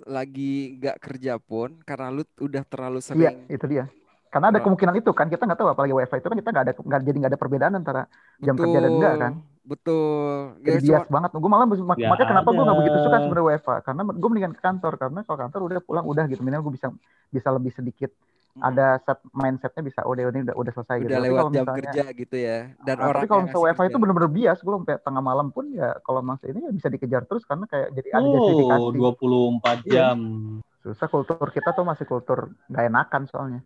lagi 0.10 0.82
nggak 0.82 0.98
kerja 0.98 1.38
pun 1.38 1.78
karena 1.86 2.10
lu 2.10 2.25
udah 2.42 2.63
terlalu 2.66 3.00
iya 3.13 3.30
sering 3.30 3.38
itu 3.48 3.66
dia. 3.70 3.86
Karena 4.30 4.54
ada 4.54 4.62
kemungkinan 4.62 4.94
itu 5.01 5.10
kan 5.10 5.25
kita 5.25 5.42
nggak 5.42 5.58
tahu 5.58 5.70
apalagi 5.74 5.94
WiFi 5.94 6.18
itu 6.22 6.28
kan 6.30 6.38
kita 6.38 6.50
nggak 6.54 6.66
ada 6.70 6.74
nggak 6.78 7.01
jadi 7.01 7.18
nggak 7.18 7.32
ada 7.34 7.39
perbedaan 7.42 7.74
antara 7.78 8.01
jam 8.38 8.54
kerja 8.54 8.78
dan 8.78 8.92
enggak 8.94 9.13
kan 9.18 9.34
Betul. 9.69 10.57
Ya, 10.65 10.81
bias 10.81 10.81
cuma- 11.05 11.13
banget 11.21 11.29
gue 11.31 11.51
malah 11.51 11.65
mak- 11.69 11.77
Ya 11.95 12.09
makanya 12.09 12.29
kenapa 12.33 12.49
gue 12.49 12.63
nggak 12.65 12.79
begitu 12.81 12.97
suka 12.99 13.17
sebenarnya 13.21 13.45
WFH 13.45 13.69
karena 13.85 14.01
gue 14.09 14.29
mendingan 14.33 14.53
ke 14.57 14.61
kantor 14.61 14.93
karena 14.97 15.19
kalau 15.21 15.38
kantor 15.39 15.59
udah 15.69 15.79
pulang 15.79 16.05
udah 16.05 16.23
gitu 16.25 16.41
minimal 16.41 16.65
gue 16.65 16.73
bisa 16.73 16.88
bisa 17.29 17.49
lebih 17.53 17.69
sedikit 17.69 18.09
ada 18.59 18.97
set 18.99 19.21
mindsetnya 19.31 19.83
bisa 19.85 20.01
udah 20.03 20.21
ini 20.25 20.41
udah 20.43 20.55
udah 20.57 20.71
selesai 20.73 20.95
gitu 20.97 21.07
udah 21.07 21.15
Tapi 21.15 21.27
lewat 21.29 21.39
kalau 21.39 21.51
jam 21.53 21.63
misalnya- 21.63 21.83
kerja 21.85 22.03
gitu 22.11 22.35
ya. 22.35 22.57
Dan 22.81 22.95
Ah, 22.97 23.05
orang 23.05 23.21
tapi 23.21 23.27
kalau 23.29 23.41
misalnya 23.45 23.63
WiFi 23.63 23.85
itu 23.85 23.97
bener-bener 23.99 24.31
bias, 24.33 24.57
gue 24.59 24.73
sampai 24.73 24.95
tengah 24.99 25.23
malam 25.23 25.47
pun 25.47 25.65
ya 25.69 25.89
kalau 26.01 26.19
masih 26.19 26.47
ini 26.49 26.59
ya 26.59 26.71
bisa 26.73 26.88
dikejar 26.89 27.23
terus 27.23 27.43
karena 27.45 27.63
kayak 27.63 27.88
jadi 27.93 28.09
ada 28.11 28.25
Oh, 28.25 28.33
justifikasi. 28.33 28.88
24 28.97 29.77
Iya. 29.79 29.91
jam. 29.93 30.17
Susah 30.81 31.07
kultur 31.07 31.47
kita 31.47 31.69
tuh 31.71 31.85
masih 31.85 32.03
kultur 32.03 32.39
gak 32.67 32.85
enakan 32.85 33.21
soalnya. 33.27 33.61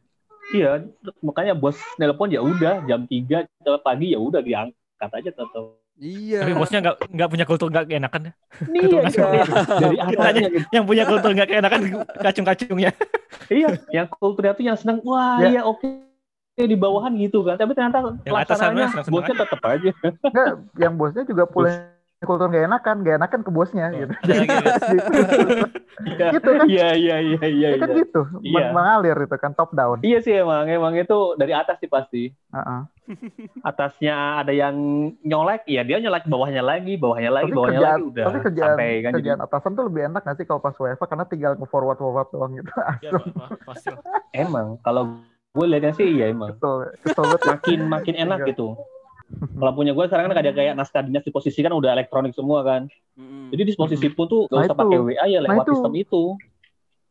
Iya, 0.51 0.83
makanya 1.21 1.55
bos 1.55 1.79
nelpon 1.95 2.27
ya 2.27 2.43
udah 2.43 2.83
jam 2.83 3.07
3 3.07 3.47
pagi 3.79 4.11
ya 4.11 4.19
udah 4.19 4.41
diangkat 4.41 4.75
aja 5.09 5.31
tetap. 5.31 5.79
Iya. 5.93 6.41
Tapi 6.41 6.53
bosnya 6.57 6.79
nggak 6.81 6.95
nggak 7.13 7.29
punya 7.29 7.45
kultur 7.45 7.67
nggak 7.69 7.85
keenakan 7.85 8.21
ya. 8.25 8.33
Iya, 8.73 8.97
iya. 9.05 9.43
dari 9.77 9.95
Kita 10.01 10.21
atasnya 10.25 10.49
gitu. 10.49 10.65
Yang 10.73 10.83
punya 10.89 11.03
kultur 11.05 11.29
nggak 11.37 11.49
keenakan 11.53 11.79
kacung-kacungnya. 12.17 12.91
Iya, 13.49 13.67
yang 13.93 14.07
kulturnya 14.09 14.53
tuh 14.57 14.65
yang 14.65 14.77
senang, 14.77 14.97
wah 15.05 15.37
Ya. 15.41 15.59
iya 15.59 15.61
oke 15.61 15.85
di 16.57 16.77
bawahan 16.77 17.13
gitu 17.17 17.45
kan. 17.45 17.61
Tapi 17.61 17.77
ternyata 17.77 18.17
Yang 18.25 18.33
senang-senang 18.49 19.05
bosnya 19.09 19.35
tetap 19.45 19.61
aja. 19.61 19.89
Enggak, 20.01 20.49
yang 20.81 20.93
bosnya 20.97 21.23
juga 21.29 21.43
punya 21.45 21.92
kultur 22.23 22.47
gak 22.47 22.65
enakan, 22.65 22.95
gak 23.01 23.17
enakan 23.17 23.41
ke 23.41 23.49
bosnya 23.49 23.85
Oh. 23.87 23.97
gitu. 23.97 24.13
Ya, 26.03 26.29
gitu. 26.33 26.49
kan? 26.49 26.65
Iya, 26.65 26.89
iya, 26.93 27.15
iya, 27.21 27.41
iya. 27.43 27.67
Ya 27.69 27.77
kan 27.77 27.89
iya. 27.89 28.01
gitu, 28.01 28.21
Iya. 28.41 28.51
meng- 28.51 28.73
mengalir 28.73 29.17
itu 29.19 29.35
kan 29.35 29.53
top 29.53 29.71
down. 29.71 30.01
Iya 30.01 30.19
sih 30.19 30.33
emang, 30.35 30.65
emang 30.65 30.93
itu 30.93 31.17
dari 31.35 31.53
atas 31.53 31.77
sih 31.77 31.87
pasti. 31.87 32.33
Heeh. 32.49 32.81
Atasnya 33.63 34.15
ada 34.39 34.49
yang 34.49 34.73
nyolek, 35.19 35.63
ya 35.65 35.81
dia 35.81 35.99
nyolek 35.99 36.25
bawahnya 36.25 36.59
lagi, 36.61 36.95
bawahnya 36.95 37.31
lagi, 37.31 37.45
Tapi 37.45 37.55
bawahnya 37.55 37.77
kerjaan, 37.77 37.93
lagi 37.93 38.09
udah 38.09 38.23
tapi 38.25 38.37
kerjaan, 38.41 38.67
sampai 38.69 38.87
kan 38.87 39.11
jadi 39.11 39.15
kerjaan 39.15 39.39
atasan 39.41 39.71
tuh 39.73 39.83
lebih 39.85 40.01
enak 40.03 40.21
gak 40.23 40.35
sih 40.35 40.45
kalau 40.45 40.59
pas 40.59 40.73
WFH 40.73 41.03
karena 41.03 41.25
tinggal 41.25 41.51
nge-forward 41.55 41.97
forward 41.97 42.27
doang 42.31 42.51
gitu. 42.55 42.71
Ya, 42.99 43.11
pasti 43.63 43.89
emang 44.33 44.67
kalau 44.81 45.03
gue 45.53 45.65
lihatnya 45.67 45.93
sih 45.93 46.07
iya 46.09 46.25
emang 46.27 46.57
Kesel, 46.57 46.75
kesel 46.99 47.23
makin 47.45 47.79
makin 47.85 48.15
enak 48.17 48.39
Iya. 48.41 48.47
gitu. 48.49 48.67
Kalau 49.59 49.73
punya 49.73 49.91
gue 49.91 50.05
sekarang 50.05 50.25
kan 50.25 50.37
ada 50.37 50.51
kayak 50.51 50.73
naskah 50.73 51.01
dinas 51.01 51.21
di 51.21 51.29
posisi 51.29 51.59
kan 51.59 51.71
udah 51.71 51.91
elektronik 51.91 52.31
semua 52.31 52.61
kan. 52.61 52.81
Jadi 53.49 53.61
disposisi 53.65 54.07
pun 54.09 54.25
tuh 54.25 54.45
gak 54.47 54.53
Nah, 54.53 54.63
usah 54.63 54.73
itu. 54.73 54.81
pakai 54.81 54.97
WA 54.99 55.25
ya 55.25 55.39
Nah, 55.39 55.43
lewat 55.47 55.63
itu. 55.63 55.73
sistem 55.73 55.93
itu. 55.95 56.23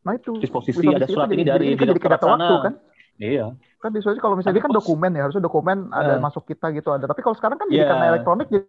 Nah 0.01 0.13
itu. 0.13 0.31
Disposisi 0.37 0.75
Disposisi 0.75 0.87
ada 0.93 1.07
surat 1.07 1.27
jadi- 1.27 1.37
ini 1.37 1.43
dari 1.43 1.65
waktu 1.93 2.19
sana. 2.19 2.47
kan. 2.61 2.73
Iya. 3.15 3.45
kan 3.77 3.91
di 3.91 3.99
Sulawesi 3.99 4.17
kalau 4.17 4.33
misalnya 4.33 4.55
Tapi 4.55 4.59
dia 4.59 4.65
kan 4.65 4.73
dokumen 4.73 5.11
ya 5.11 5.21
harusnya 5.21 5.43
dokumen 5.43 5.77
ada 5.91 6.15
Eh. 6.15 6.19
masuk 6.19 6.43
kita 6.43 6.71
gitu 6.71 6.89
ada 6.89 7.03
tapi 7.03 7.19
kalau 7.19 7.35
sekarang 7.35 7.59
kan 7.59 7.67
jadi 7.67 7.83
Iya. 7.83 7.89
karena 7.91 8.05
elektronik 8.09 8.47
jadi 8.49 8.65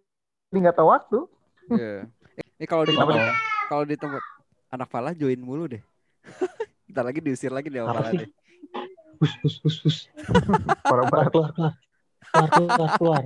nggak 0.53 0.75
tahu 0.75 0.87
waktu 0.87 1.17
Iya. 1.71 1.93
Eh, 2.35 2.61
eh, 2.61 2.67
kalau 2.67 2.83
di 2.83 2.91
tempat 2.91 3.15
Oh, 3.15 3.31
kalau 3.65 3.83
di 3.83 3.95
tempat 3.95 4.21
anak 4.69 4.87
Pala 4.87 5.11
join 5.11 5.39
mulu 5.39 5.65
deh. 5.65 5.79
Ntar 6.91 7.03
lagi 7.05 7.19
diusir 7.19 7.49
lagi 7.49 7.67
deh 7.67 7.79
sama 7.79 7.89
Apa 7.89 7.97
Pala 7.97 8.11
sih? 8.11 8.19
deh. 8.21 8.29
hus, 9.15 9.33
hus, 9.41 9.55
hus, 9.63 9.75
hus. 9.81 9.97
keluar. 10.83 11.73
Keluar, 12.35 12.49
keluar, 12.51 12.89
keluar. 12.99 13.23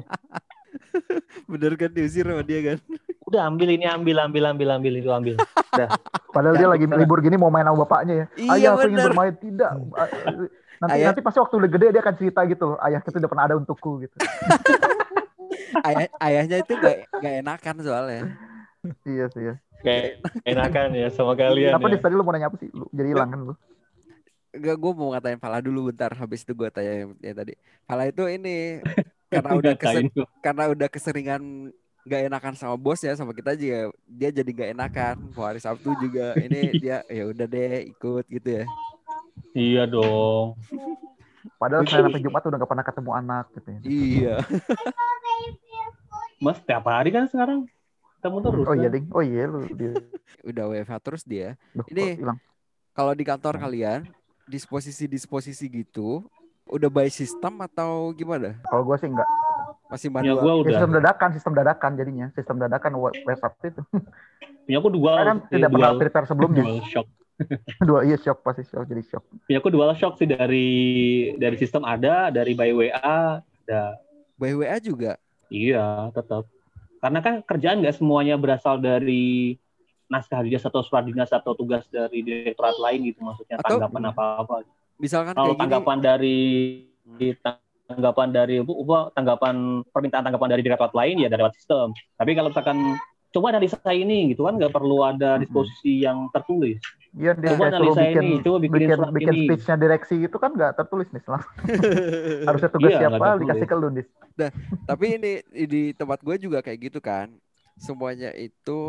Bener 1.49 1.73
kan 1.75 1.89
diusir 1.89 2.25
sama 2.29 2.43
dia 2.45 2.59
kan? 2.61 2.77
Udah 3.25 3.41
ambil 3.49 3.69
ini, 3.73 3.85
ambil, 3.85 4.17
ambil, 4.25 4.43
ambil, 4.53 4.67
ambil 4.77 4.93
itu 4.97 5.09
ambil. 5.09 5.35
padahal 6.29 6.55
dia 6.61 6.65
Ya, 6.65 6.69
lagi 6.69 6.85
sana. 6.85 6.99
libur 7.01 7.19
gini 7.25 7.35
mau 7.41 7.49
main 7.49 7.65
sama 7.65 7.89
bapaknya 7.89 8.13
ya 8.13 8.25
Iya, 8.37 8.51
ayah 8.53 8.69
aku 8.77 8.85
ingin 8.85 9.01
bener. 9.01 9.07
bermain 9.09 9.33
tidak 9.33 9.71
nanti 10.77 10.93
Ayah- 10.93 11.07
nanti 11.09 11.21
pasti 11.25 11.39
waktu 11.41 11.55
udah 11.57 11.69
gede 11.73 11.87
dia 11.89 12.01
akan 12.05 12.15
cerita 12.21 12.41
gitu 12.45 12.63
loh 12.73 12.77
ayah 12.85 12.99
kita 13.01 13.15
udah 13.17 13.29
pernah 13.33 13.45
ada 13.49 13.55
untukku 13.57 13.91
gitu 14.03 14.13
Ayah, 15.87 16.09
ayahnya 16.21 16.57
itu 16.61 16.73
gak, 16.77 16.95
gak 17.17 17.33
enakan 17.41 17.75
soalnya. 17.81 18.21
iya 19.07 19.25
sih 19.33 19.43
ya 19.49 19.55
Kayak 19.79 20.05
enakan 20.43 20.87
ya 20.91 21.07
sama 21.09 21.33
kalian 21.33 21.71
apa 21.71 21.87
ya. 21.87 21.95
di 21.95 21.97
tadi 22.03 22.13
lu 22.13 22.23
mau 22.23 22.33
nanya 22.35 22.51
apa 22.51 22.57
sih 22.59 22.69
lu 22.69 22.85
jadi 22.91 23.07
hilang 23.15 23.29
kan 23.31 23.39
lu 23.47 23.53
Enggak, 24.49 24.75
gue 24.75 24.91
mau 24.93 25.13
ngatain 25.13 25.37
Pala 25.37 25.59
dulu 25.59 25.89
bentar. 25.89 26.09
Habis 26.11 26.41
itu 26.41 26.51
gue 26.51 26.69
tanya 26.69 26.93
yang, 26.99 27.11
yang 27.19 27.35
tadi. 27.35 27.53
Pala 27.83 28.03
itu 28.05 28.25
ini 28.25 28.81
karena 29.33 29.51
udah 29.53 29.73
Ngatain 29.73 30.09
kese- 30.09 30.15
lu. 30.15 30.25
karena 30.41 30.63
udah 30.67 30.87
keseringan 30.89 31.41
gak 32.01 32.25
enakan 32.25 32.53
sama 32.53 32.73
bos 32.73 32.97
ya 32.97 33.13
sama 33.13 33.29
kita 33.31 33.53
juga 33.53 33.79
dia 34.03 34.29
jadi 34.31 34.49
gak 34.49 34.69
enakan 34.73 35.15
mau 35.29 35.45
hari 35.45 35.61
Sabtu 35.61 35.93
juga 35.99 36.33
ini 36.39 36.73
dia 36.75 37.05
ya 37.05 37.29
udah 37.29 37.45
deh 37.45 37.85
ikut 37.85 38.25
gitu 38.25 38.49
ya 38.49 38.65
Iya 39.51 39.83
dong. 39.85 40.57
padahal 41.55 41.85
saya 41.85 42.09
sampai 42.09 42.17
Jumat 42.19 42.41
udah 42.41 42.57
gak 42.57 42.71
pernah 42.71 42.85
ketemu 42.87 43.11
anak 43.13 43.45
gitu 43.53 43.69
ya 43.69 43.79
iya 43.85 44.35
Mas 46.39 46.57
tiap 46.63 46.87
hari 46.87 47.11
kan 47.11 47.27
sekarang 47.27 47.67
ketemu 48.17 48.37
terus. 48.41 48.65
oh 48.65 48.73
iya 48.73 48.81
kan? 48.81 48.93
ding 48.95 49.05
oh 49.11 49.21
iya 49.21 49.43
lu 49.45 49.59
dia 49.69 49.91
udah 50.49 50.63
WFH 50.65 50.93
terus 50.99 51.21
dia 51.21 51.47
Duh, 51.71 51.85
Ini- 51.85 52.17
kalau 52.91 53.13
di 53.13 53.21
kantor 53.21 53.59
kalian 53.59 54.09
disposisi 54.49 55.05
disposisi 55.05 55.69
gitu 55.69 56.25
udah 56.65 56.89
by 56.89 57.07
sistem 57.07 57.61
atau 57.61 58.09
gimana 58.11 58.57
kalau 58.65 58.81
gue 58.83 58.97
sih 58.97 59.07
enggak 59.07 59.29
masih 59.89 60.09
manual 60.09 60.37
gua 60.37 60.45
Ya, 60.45 60.53
udah. 60.55 60.69
sistem 60.69 60.89
dadakan 60.91 61.29
sistem 61.33 61.53
dadakan 61.53 61.91
jadinya 61.93 62.27
sistem 62.33 62.55
dadakan 62.57 62.91
WhatsApp 62.97 63.53
itu 63.63 63.81
Punya 64.69 64.77
aku 64.77 64.93
dual. 64.93 65.17
Kan 65.17 65.37
sih, 65.49 65.57
tidak 65.57 65.69
pernah 65.73 65.89
dual, 65.89 65.97
prepare 65.97 66.25
sebelumnya 66.29 66.61
dual 66.61 66.85
shock. 66.85 67.07
dua 67.89 67.99
iya 68.05 68.17
shock 68.21 68.45
pasti 68.45 68.61
shock 68.61 68.85
jadi 68.85 69.01
shock 69.01 69.23
Punya 69.49 69.57
aku 69.57 69.69
dual 69.73 69.89
shock 69.97 70.13
sih 70.21 70.29
dari 70.29 70.69
dari 71.41 71.57
sistem 71.57 71.81
ada, 71.89 72.29
dari 72.29 72.53
by 72.53 72.69
WA 72.69 72.91
ada. 73.41 73.83
by 74.37 74.53
WA 74.53 74.77
juga 74.77 75.17
Iya, 75.49 76.13
tetap. 76.13 76.45
Karena 77.01 77.19
kan 77.25 77.41
kerjaan 77.41 77.81
nggak 77.81 77.97
semuanya 77.97 78.37
berasal 78.37 78.77
dari 78.77 79.57
naskah 80.09 80.41
dinas 80.41 80.65
atau 80.65 80.81
surat 80.81 81.05
dinas 81.05 81.29
atau 81.29 81.53
tugas 81.53 81.85
dari 81.87 82.19
direktorat 82.19 82.75
lain 82.75 82.99
gitu 83.07 83.21
maksudnya 83.21 83.61
Atau- 83.61 83.77
tanggapan 83.77 84.03
apa-apa. 84.09 84.55
misalkan 84.97 85.31
Kalau 85.31 85.45
kayak 85.47 85.55
gini 85.55 85.61
tanggapan 85.63 85.97
dari 86.01 86.37
tanggapan 87.89 88.27
dari 88.29 88.55
apa 88.59 88.99
tanggapan 89.13 89.55
permintaan 89.87 90.23
tanggapan 90.25 90.49
dari 90.51 90.61
direktorat 90.61 90.93
lain 90.93 91.15
ya 91.21 91.27
dari 91.29 91.41
lewat 91.41 91.55
sistem. 91.55 91.93
Tapi 92.17 92.31
kalau 92.33 92.49
misalkan 92.49 92.77
coba 93.29 93.45
analisa 93.53 93.77
ini 93.89 94.33
gitu 94.33 94.45
kan 94.45 94.57
nggak 94.57 94.73
perlu 94.73 95.05
ada 95.05 95.37
disposisi 95.37 96.01
yang 96.01 96.29
tertulis. 96.29 96.81
Iya, 97.09 97.33
dia 97.33 97.57
Coba 97.57 97.73
analisa 97.73 98.05
bikin 98.05 98.21
ini, 98.21 98.37
coba 98.45 98.57
bikin 98.61 98.73
bikin 98.77 98.89
surat 98.93 99.09
bikin 99.09 99.33
ini. 99.33 99.45
speechnya 99.49 99.75
direksi 99.81 100.15
itu 100.21 100.37
kan 100.37 100.51
nggak 100.53 100.71
tertulis 100.77 101.07
nih 101.09 101.21
selang. 101.25 101.41
Harusnya 102.49 102.69
tugas 102.69 102.89
Iya, 102.93 102.99
siapa 103.01 103.25
dikasih 103.41 103.65
ke 103.65 103.75
lu 103.75 103.89
nih. 103.89 104.05
tapi 104.85 105.05
ini 105.17 105.31
di 105.65 105.81
tempat 105.91 106.21
gue 106.21 106.35
juga 106.37 106.61
kayak 106.61 106.79
gitu 106.79 107.01
kan 107.01 107.33
semuanya 107.79 108.29
itu 108.31 108.79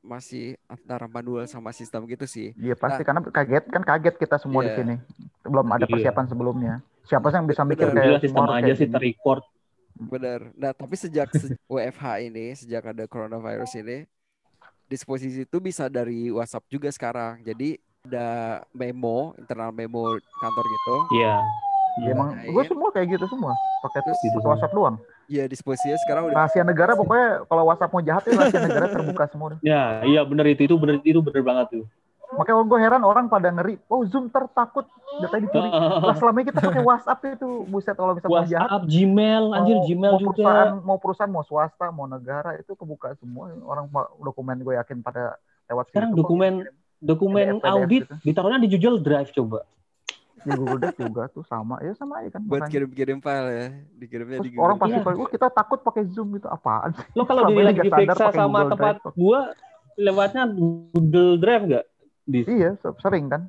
masih 0.00 0.58
antara 0.66 1.06
manual 1.06 1.44
sama 1.44 1.70
sistem 1.70 2.02
gitu 2.04 2.24
sih 2.24 2.50
Iya 2.54 2.74
pasti 2.74 3.00
karena 3.00 3.22
kaget 3.22 3.64
kan 3.68 3.82
kaget 3.84 4.14
kita 4.16 4.36
semua 4.36 4.60
di 4.60 4.70
Iya. 4.70 4.76
sini. 4.76 4.94
Belum 5.42 5.66
ada 5.68 5.84
Iya. 5.84 5.92
persiapan 5.92 6.26
sebelumnya. 6.26 6.74
Siapa 7.02 7.26
sih 7.26 7.36
yang 7.36 7.46
bisa 7.46 7.62
mikir 7.62 7.86
Bener. 7.86 7.94
kayak 7.96 8.06
Gila 8.06 8.20
sistem 8.20 8.44
aja 8.44 8.60
kayak 8.60 8.76
sih 8.76 8.88
terrecord. 8.88 9.42
Bener. 9.92 10.40
Nah, 10.54 10.72
tapi 10.72 10.94
sejak 10.94 11.28
se- 11.30 11.52
WFH 11.72 12.04
ini, 12.22 12.46
sejak 12.54 12.82
ada 12.86 13.04
coronavirus 13.04 13.72
ini, 13.76 14.08
disposisi 14.86 15.44
itu 15.44 15.58
bisa 15.58 15.86
dari 15.86 16.28
WhatsApp 16.28 16.66
juga 16.66 16.88
sekarang. 16.88 17.42
Jadi 17.42 17.76
ada 18.00 18.28
memo, 18.72 19.36
internal 19.36 19.70
memo 19.70 20.08
kantor 20.40 20.64
gitu. 20.66 20.96
Iya. 21.14 21.34
Ya, 22.00 22.08
emang 22.08 22.28
Iya. 22.38 22.48
gue 22.48 22.64
semua 22.66 22.88
kayak 22.90 23.06
gitu 23.10 23.26
semua. 23.28 23.52
Pakai 23.82 24.00
Terus 24.00 24.16
pakai 24.16 24.28
gitu 24.30 24.38
WhatsApp 24.42 24.72
doang. 24.72 24.96
Ya, 25.30 25.46
disposisinya 25.46 25.94
sekarang 26.02 26.22
udah 26.26 26.42
Rahasia 26.42 26.66
negara 26.66 26.98
pokoknya 26.98 27.46
kalau 27.46 27.62
WhatsApp 27.70 27.94
mau 27.94 28.02
jahat 28.02 28.26
ya 28.26 28.34
rahasia 28.34 28.60
negara 28.66 28.86
terbuka 28.90 29.24
semua. 29.30 29.54
Ya, 29.62 30.02
iya 30.02 30.26
bener 30.26 30.42
itu 30.50 30.66
itu 30.66 30.74
bener 30.74 30.98
itu 31.06 31.22
bener 31.22 31.42
banget 31.46 31.66
tuh. 31.70 31.84
Makanya 32.34 32.62
gue 32.66 32.78
heran 32.78 33.02
orang 33.06 33.26
pada 33.30 33.50
ngeri. 33.50 33.78
Oh 33.86 34.02
Zoom 34.06 34.26
tertakut 34.26 34.90
datanya 35.22 35.46
dicuri. 35.46 35.70
Lah 36.10 36.14
selama 36.18 36.36
ini 36.42 36.46
kita 36.50 36.60
pakai 36.62 36.82
WhatsApp 36.82 37.18
itu 37.38 37.48
buset 37.66 37.94
kalau 37.94 38.14
bisa 38.18 38.26
mau 38.26 38.42
jahat. 38.42 38.70
WhatsApp, 38.70 38.82
Gmail, 38.90 39.44
anjir 39.54 39.76
mau, 39.78 39.86
Gmail 39.86 40.10
mau 40.10 40.18
juga. 40.18 40.30
perusahaan 40.34 40.70
mau 40.82 40.98
perusahaan 40.98 41.30
mau 41.30 41.44
swasta 41.46 41.86
mau 41.94 42.06
negara 42.10 42.50
itu 42.58 42.72
kebuka 42.74 43.14
semua 43.18 43.54
orang 43.66 43.86
dokumen 44.18 44.56
gue 44.66 44.74
yakin 44.78 44.98
pada 44.98 45.38
lewat 45.70 45.94
Sekarang 45.94 46.10
dokumen 46.14 46.52
dokumen 46.98 47.58
audit 47.62 48.02
gitu. 48.06 48.14
ditaruhnya 48.26 48.58
di 48.58 48.68
Google 48.70 48.98
Drive 48.98 49.30
coba. 49.30 49.62
Di 50.40 50.50
Google 50.50 50.78
Drive 50.78 50.98
juga 50.98 51.22
tuh 51.28 51.42
sama. 51.42 51.78
Ya 51.78 51.92
sama 51.92 52.18
aja 52.18 52.30
kan 52.32 52.42
buat 52.42 52.64
kirim-kirim 52.66 53.18
file 53.18 53.48
ya. 53.50 53.66
Dikirimnya 53.96 54.38
Terus 54.38 54.46
di 54.46 54.50
Google 54.50 54.64
orang 54.64 54.76
pasti 54.78 54.92
Iya. 54.92 55.04
pakai, 55.04 55.18
"Oh, 55.18 55.28
kita 55.28 55.46
takut 55.48 55.78
pakai 55.80 56.02
Zoom 56.06 56.28
gitu 56.32 56.46
apaan 56.46 56.90
sih? 56.92 57.06
Lo 57.12 57.22
kalau 57.24 57.42
Selama 57.42 57.50
di 57.50 57.54
ini 57.54 57.66
lagi 57.66 57.80
diperiksa 57.82 58.14
pakai 58.22 58.34
sama 58.34 58.48
Google 58.58 58.70
tempat 58.70 58.94
Drive 58.96 59.14
gua 59.14 59.40
lewatnya 59.96 60.42
Google 60.48 61.32
Drive 61.36 61.64
nggak? 61.66 61.84
Di 62.24 62.40
iya 62.48 62.70
se- 62.74 62.98
sering 62.98 63.26
kan? 63.26 63.42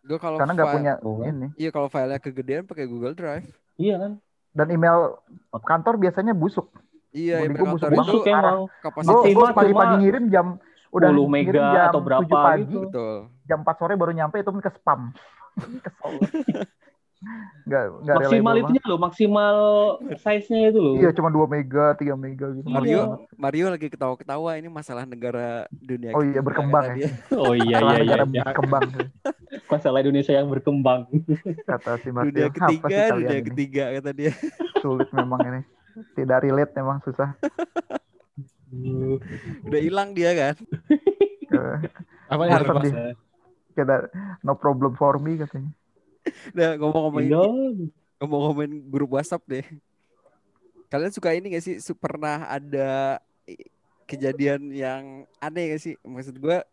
Gue 0.00 0.16
kalau 0.16 0.36
karena 0.36 0.52
nggak 0.54 0.66
file- 0.66 0.76
punya 0.78 0.92
Oh. 1.00 1.20
ini. 1.22 1.48
Iya 1.54 1.70
kalau 1.70 1.88
filenya 1.88 2.16
kegedean 2.18 2.64
pakai 2.64 2.84
Google 2.84 3.12
Drive. 3.12 3.44
Iya 3.76 3.96
kan? 3.98 4.12
dan 4.50 4.66
email 4.68 5.20
kantor 5.60 5.94
biasanya 5.96 6.32
busuk. 6.32 6.72
Iya 7.10 7.40
email 7.40 7.62
gua 7.62 7.68
busuk 7.70 7.84
kantor 7.84 7.94
itu 7.94 8.10
Busuk 8.10 8.24
emang. 8.26 8.58
kapasitas 8.80 9.14
Maksimal 9.14 9.48
pagi-pagi 9.54 9.94
ngirim 9.98 10.24
jam 10.28 10.46
udah 10.88 11.08
10 11.10 11.14
ngirim 11.14 11.30
mega 11.30 11.68
jam 11.70 11.84
atau 11.86 12.00
berapa 12.00 12.24
7 12.24 12.32
pagi 12.42 12.64
gitu. 12.64 12.80
betul. 12.82 13.14
jam 13.44 13.58
4 13.60 13.76
sore 13.76 13.94
baru 13.94 14.10
nyampe 14.10 14.36
itu 14.36 14.50
ke 14.50 14.70
spam 14.72 15.12
kesel 15.84 16.14
nggak 17.66 17.82
nggak 18.00 18.16
Maksimal 18.16 18.30
reliable 18.54 18.62
itunya 18.62 18.82
loh, 18.86 18.98
maksimal 19.00 19.56
size-nya 20.16 20.70
itu 20.70 20.78
loh. 20.78 20.94
iya 20.96 21.10
cuma 21.10 21.28
2 21.28 21.44
mega 21.46 21.90
3 21.92 22.14
mega 22.14 22.46
gitu 22.52 22.62
Iya. 22.62 22.72
Mario 22.72 23.00
Mario 23.34 23.66
lagi 23.68 23.88
ketawa-ketawa 23.88 24.54
ini 24.54 24.68
masalah 24.68 25.02
negara 25.02 25.48
dunia 25.74 26.14
Oh 26.14 26.22
iya, 26.22 26.38
berkembang 26.38 26.84
ya. 26.88 26.94
dia. 26.96 27.08
Oh 27.36 27.52
iya 27.52 27.76
iya 27.76 27.94
iya. 27.98 27.98
negara 27.98 28.24
iya. 28.24 28.42
berkembang 28.44 28.84
Masalah 29.72 29.98
Indonesia 30.00 30.30
yang 30.30 30.46
berkembang. 30.46 31.10
kata 31.66 31.92
si 31.98 32.08
Martin 32.08 32.30
dunia 32.30 32.46
apa 32.46 32.54
sih 32.64 32.78
ketiga 32.78 33.02
dunia 33.10 33.34
ini? 33.34 33.44
ketiga 33.44 33.84
kata 33.92 34.10
dia 34.12 34.32
sulit 34.78 35.08
memang 35.10 35.40
ini 35.42 35.60
tidak 36.14 36.38
relate 36.40 36.72
memang 36.72 37.02
susah 37.02 37.34
udah 39.64 39.80
hilang 39.80 40.14
dia 40.14 40.30
kan 40.32 40.54
Eh, 41.48 41.76
Apa 42.28 42.44
Harus 42.46 42.68
ya? 42.68 42.82
di- 42.84 43.16
kita 43.78 44.10
no 44.42 44.58
problem 44.58 44.98
for 44.98 45.22
me 45.22 45.38
katanya. 45.38 45.70
Udah 46.50 46.70
ngomong-ngomongin 46.76 47.30
Iya. 47.30 47.42
ngomong-ngomongin 48.18 48.72
grup 48.90 49.14
WhatsApp 49.14 49.46
deh. 49.46 49.62
Kalian 50.88 51.12
suka 51.12 51.30
ini 51.32 51.54
gak 51.54 51.62
sih? 51.62 51.78
Pernah 51.94 52.48
ada 52.48 53.22
kejadian 54.04 54.72
yang 54.72 55.02
aneh 55.38 55.76
gak 55.76 55.82
sih? 55.84 55.94
Maksud 56.02 56.40
gua 56.40 56.64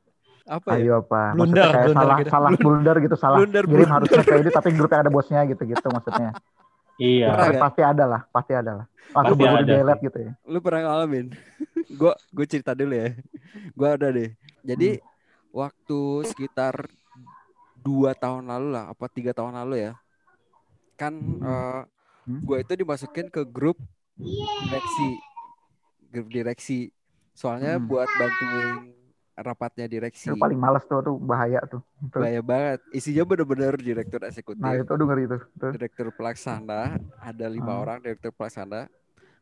apa 0.46 0.78
ya? 0.78 0.82
Ayo 0.82 0.94
apa? 1.04 1.34
Maksudnya 1.34 1.36
Blunder, 1.36 1.68
kayak 1.68 1.86
blunder 1.86 2.00
salah 2.00 2.18
gitu. 2.18 2.30
salah 2.32 2.50
blunder. 2.56 2.96
gitu 3.02 3.16
salah. 3.18 3.38
Blunder, 3.42 3.64
kirim 3.64 3.76
blunder. 3.76 3.94
harusnya 3.94 4.22
ke 4.24 4.34
ini 4.40 4.50
tapi 4.50 4.70
grupnya 4.74 5.00
ada 5.04 5.12
bosnya 5.12 5.42
gitu 5.46 5.64
gitu 5.64 5.88
maksudnya. 5.90 6.30
Iya. 6.96 7.28
Pernah 7.36 7.60
pasti 7.60 7.82
ada 7.84 8.04
lah 8.08 8.22
pasti 8.32 8.54
ada 8.56 8.72
lah. 8.84 8.86
Langsung 9.12 9.36
Pasti 9.36 9.44
baru 9.46 9.56
ada 9.60 9.68
di 9.68 9.72
delete 9.76 10.02
gitu 10.08 10.18
ya. 10.20 10.32
Lu 10.48 10.58
pernah 10.64 10.82
ngalamin? 10.88 11.26
Gua 12.00 12.14
gue 12.32 12.46
cerita 12.48 12.72
dulu 12.72 12.94
ya. 12.96 13.10
Gua 13.76 13.90
ada 14.00 14.08
deh. 14.10 14.32
Jadi 14.64 14.90
waktu 15.56 16.28
sekitar 16.28 16.92
dua 17.80 18.12
tahun 18.12 18.52
lalu 18.52 18.68
lah 18.76 18.92
apa 18.92 19.08
tiga 19.08 19.32
tahun 19.32 19.56
lalu 19.56 19.88
ya 19.88 19.94
kan 21.00 21.14
eh, 21.40 21.84
Hmm. 22.26 22.42
gua 22.42 22.58
itu 22.58 22.74
dimasukin 22.74 23.30
ke 23.30 23.46
grup 23.46 23.78
direksi 24.66 25.10
grup 26.10 26.28
direksi 26.34 26.90
soalnya 27.38 27.78
Hmm. 27.78 27.86
buat 27.86 28.10
bantuin 28.18 28.98
rapatnya 29.38 29.86
direksi 29.86 30.34
itu 30.34 30.42
paling 30.42 30.58
males 30.58 30.82
tuh 30.90 31.06
tuh 31.06 31.22
bahaya 31.22 31.62
tuh 31.70 31.86
Tuh. 32.10 32.18
bahaya 32.18 32.42
banget 32.42 32.82
isinya 32.90 33.22
bener-bener 33.30 33.78
direktur 33.78 34.26
eksekutif 34.26 34.58
nah 34.58 34.74
itu 34.74 34.90
tuh 34.90 35.06
Tuh. 35.06 35.72
direktur 35.78 36.10
pelaksana 36.18 36.98
ada 37.22 37.46
lima 37.46 37.78
Hmm. 37.78 37.82
orang 37.86 37.98
direktur 38.02 38.34
pelaksana 38.34 38.90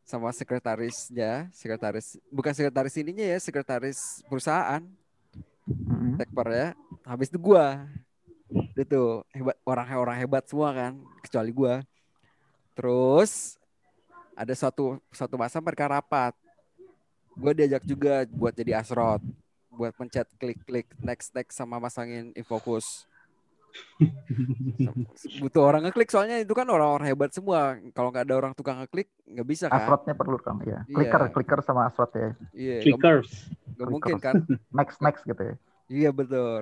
sama 0.03 0.27
sekretarisnya 0.35 1.47
sekretaris 1.55 2.19
bukan 2.27 2.51
sekretaris 2.51 2.99
ininya 2.99 3.23
ya 3.23 3.39
sekretaris 3.39 4.19
perusahaan 4.27 4.83
Mm-mm. 6.13 6.21
tekper 6.21 6.47
ya 6.53 6.67
habis 7.01 7.27
itu 7.33 7.41
gua. 7.41 7.89
Itu 8.77 9.25
hebat 9.33 9.57
orang-orang 9.65 10.17
hebat 10.21 10.45
semua 10.45 10.69
kan 10.71 10.93
kecuali 11.25 11.49
gua. 11.49 11.81
Terus 12.77 13.57
ada 14.37 14.53
suatu 14.53 15.01
suatu 15.09 15.35
masa 15.41 15.57
mereka 15.57 15.89
rapat. 15.89 16.37
Gua 17.33 17.51
diajak 17.57 17.81
juga 17.81 18.29
buat 18.29 18.53
jadi 18.53 18.77
asrot 18.77 19.21
buat 19.73 19.89
pencet 19.97 20.29
klik-klik 20.37 20.85
next 21.01 21.33
next 21.33 21.57
sama 21.57 21.81
masangin 21.81 22.29
infokus. 22.37 23.09
Butuh 25.41 25.65
orang 25.65 25.89
ngeklik 25.89 26.13
soalnya 26.13 26.37
itu 26.37 26.53
kan 26.53 26.69
orang-orang 26.69 27.09
hebat 27.09 27.33
semua. 27.33 27.81
Kalau 27.97 28.13
nggak 28.13 28.29
ada 28.29 28.35
orang 28.37 28.53
tukang 28.53 28.77
ngeklik 28.85 29.09
nggak 29.25 29.47
bisa 29.49 29.65
kan? 29.65 29.81
Asrotnya 29.81 30.13
perlu 30.13 30.37
kan 30.37 30.61
ya 30.61 30.85
clicker 30.85 31.33
clicker 31.33 31.59
sama 31.65 31.89
asrot 31.89 32.13
ya. 32.13 32.37
Iya 32.53 32.75
nggak 32.77 33.01
Clickers. 33.01 33.29
nggak 33.73 33.89
mungkin 33.89 34.15
kan? 34.21 34.33
Next 34.69 35.01
next 35.01 35.25
gitu 35.25 35.41
ya 35.41 35.57
iya 35.87 36.09
betul. 36.11 36.61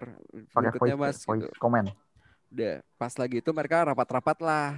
Pakai 0.53 0.77
voice 0.77 0.97
mas 0.97 1.17
voice 1.25 1.47
gitu. 1.49 1.57
comment 1.61 1.87
udah 2.51 2.83
pas 2.99 3.13
lagi 3.15 3.39
itu 3.39 3.51
mereka 3.55 3.87
rapat-rapat 3.87 4.37
lah. 4.43 4.75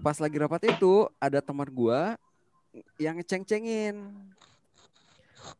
Pas 0.00 0.16
lagi 0.16 0.36
rapat 0.40 0.72
itu 0.72 1.08
ada 1.20 1.38
teman 1.44 1.68
gua 1.68 2.16
yang 2.96 3.20
ngeceng-cengin. 3.20 4.10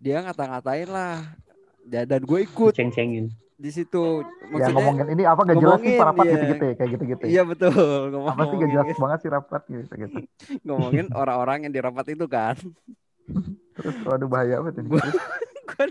Dia 0.01 0.25
ngata-ngatain 0.25 0.89
lah. 0.89 1.37
Ya, 1.85 2.09
dan 2.09 2.25
gue 2.25 2.49
ikut 2.49 2.73
Ceng-cengin. 2.73 3.29
di 3.61 3.71
situ. 3.71 4.25
Ya 4.25 4.49
maksudnya 4.49 4.73
ngomongin 4.81 5.07
ini 5.13 5.23
apa? 5.29 5.41
Gak 5.45 5.61
jelas 5.61 5.81
sih 5.85 5.97
rapat 6.01 6.25
iya. 6.25 6.33
gitu-gitu 6.33 6.65
ya? 6.65 6.75
Kayak 6.75 6.91
gitu-gitu 6.97 7.23
ya? 7.23 7.31
Iya 7.31 7.43
betul. 7.45 7.99
Ngomong 8.09 8.33
apa 8.33 8.43
sih 8.49 8.57
gak 8.57 8.71
jelas 8.73 8.97
banget 8.97 9.19
sih 9.21 9.31
rapat 9.31 9.63
gitu 9.69 9.93
gitu 9.95 10.19
ngomongin 10.67 11.07
orang-orang 11.13 11.69
yang 11.69 11.73
di 11.77 11.81
rapat 11.85 12.17
itu 12.17 12.25
kan 12.25 12.57
terus 13.75 13.95
waduh 14.09 14.29
bahaya 14.31 14.63
banget 14.63 14.81
ini 14.83 14.89
gue 14.91 15.03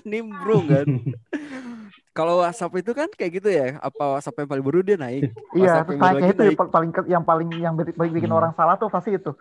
nimbrung 0.12 0.66
kan 0.68 0.88
kalau 2.18 2.46
WhatsApp 2.46 2.78
itu 2.78 2.92
kan 2.94 3.10
kayak 3.10 3.32
gitu 3.42 3.50
ya 3.50 3.82
apa 3.82 4.18
WhatsApp 4.18 4.46
yang 4.46 4.50
paling 4.50 4.66
baru 4.66 4.80
dia 4.86 4.98
naik 4.98 5.34
iya 5.54 5.82
terus 5.84 6.00
naiknya 6.00 6.30
itu 6.32 6.44
naik. 6.44 6.58
yang 6.58 6.70
paling 6.70 6.92
yang 7.10 7.24
paling 7.26 7.50
yang 7.58 7.74
bikin 7.74 7.94
bikin 8.14 8.30
Hmm. 8.32 8.40
orang 8.40 8.52
salah 8.54 8.78
tuh 8.78 8.88
pasti 8.88 9.18
itu 9.18 9.34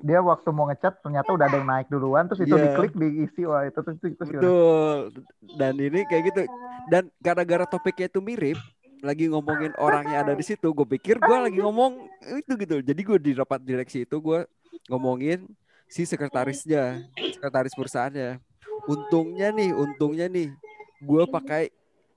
dia 0.00 0.22
waktu 0.24 0.48
mau 0.48 0.64
ngechat 0.70 1.04
ternyata 1.04 1.28
udah 1.28 1.44
ada 1.44 1.56
yang 1.60 1.68
naik 1.68 1.86
duluan 1.92 2.24
terus 2.24 2.40
itu 2.40 2.56
Iya. 2.56 2.72
diklik 2.72 2.92
diisi 2.96 3.42
wah 3.44 3.68
itu 3.68 3.78
terus 3.84 4.00
itu, 4.00 4.16
Betul. 4.16 5.12
Dan 5.60 5.76
ini 5.76 6.08
kayak 6.08 6.22
gitu. 6.32 6.42
Dan 6.88 7.12
gara-gara 7.20 7.68
topiknya 7.68 8.08
itu 8.08 8.24
mirip, 8.24 8.56
lagi 9.04 9.28
ngomongin 9.28 9.76
orang 9.76 10.08
yang 10.08 10.24
ada 10.24 10.32
di 10.32 10.40
situ, 10.40 10.72
gue 10.72 10.88
pikir 10.88 11.20
gue 11.20 11.36
lagi 11.36 11.60
ngomong 11.60 12.00
itu 12.32 12.52
gitu. 12.56 12.80
Jadi 12.80 13.00
gue 13.04 13.18
di 13.20 13.32
rapat 13.36 13.60
direksi 13.60 14.08
itu 14.08 14.16
gue 14.24 14.48
ngomongin 14.88 15.44
si 15.90 16.06
sekretarisnya, 16.06 17.02
sekretaris 17.34 17.74
perusahaannya. 17.74 18.38
Untungnya 18.86 19.50
nih, 19.50 19.74
untungnya 19.74 20.26
nih, 20.26 20.54
gue 20.98 21.22
pakai 21.26 21.74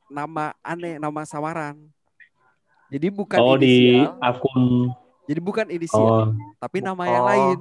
nama 0.07 0.53
aneh, 0.61 0.95
nama 0.95 1.25
samaran. 1.25 1.75
Jadi 2.87 3.09
bukan 3.09 3.39
Oh 3.41 3.57
di 3.57 4.05
akun. 4.21 4.93
jadi 5.25 5.41
bukan 5.41 5.65
inisial, 5.67 6.05
Oh. 6.05 6.25
tapi 6.57 6.77
nama 6.79 7.03
yang 7.03 7.19
Oh. 7.19 7.27
lain. 7.27 7.59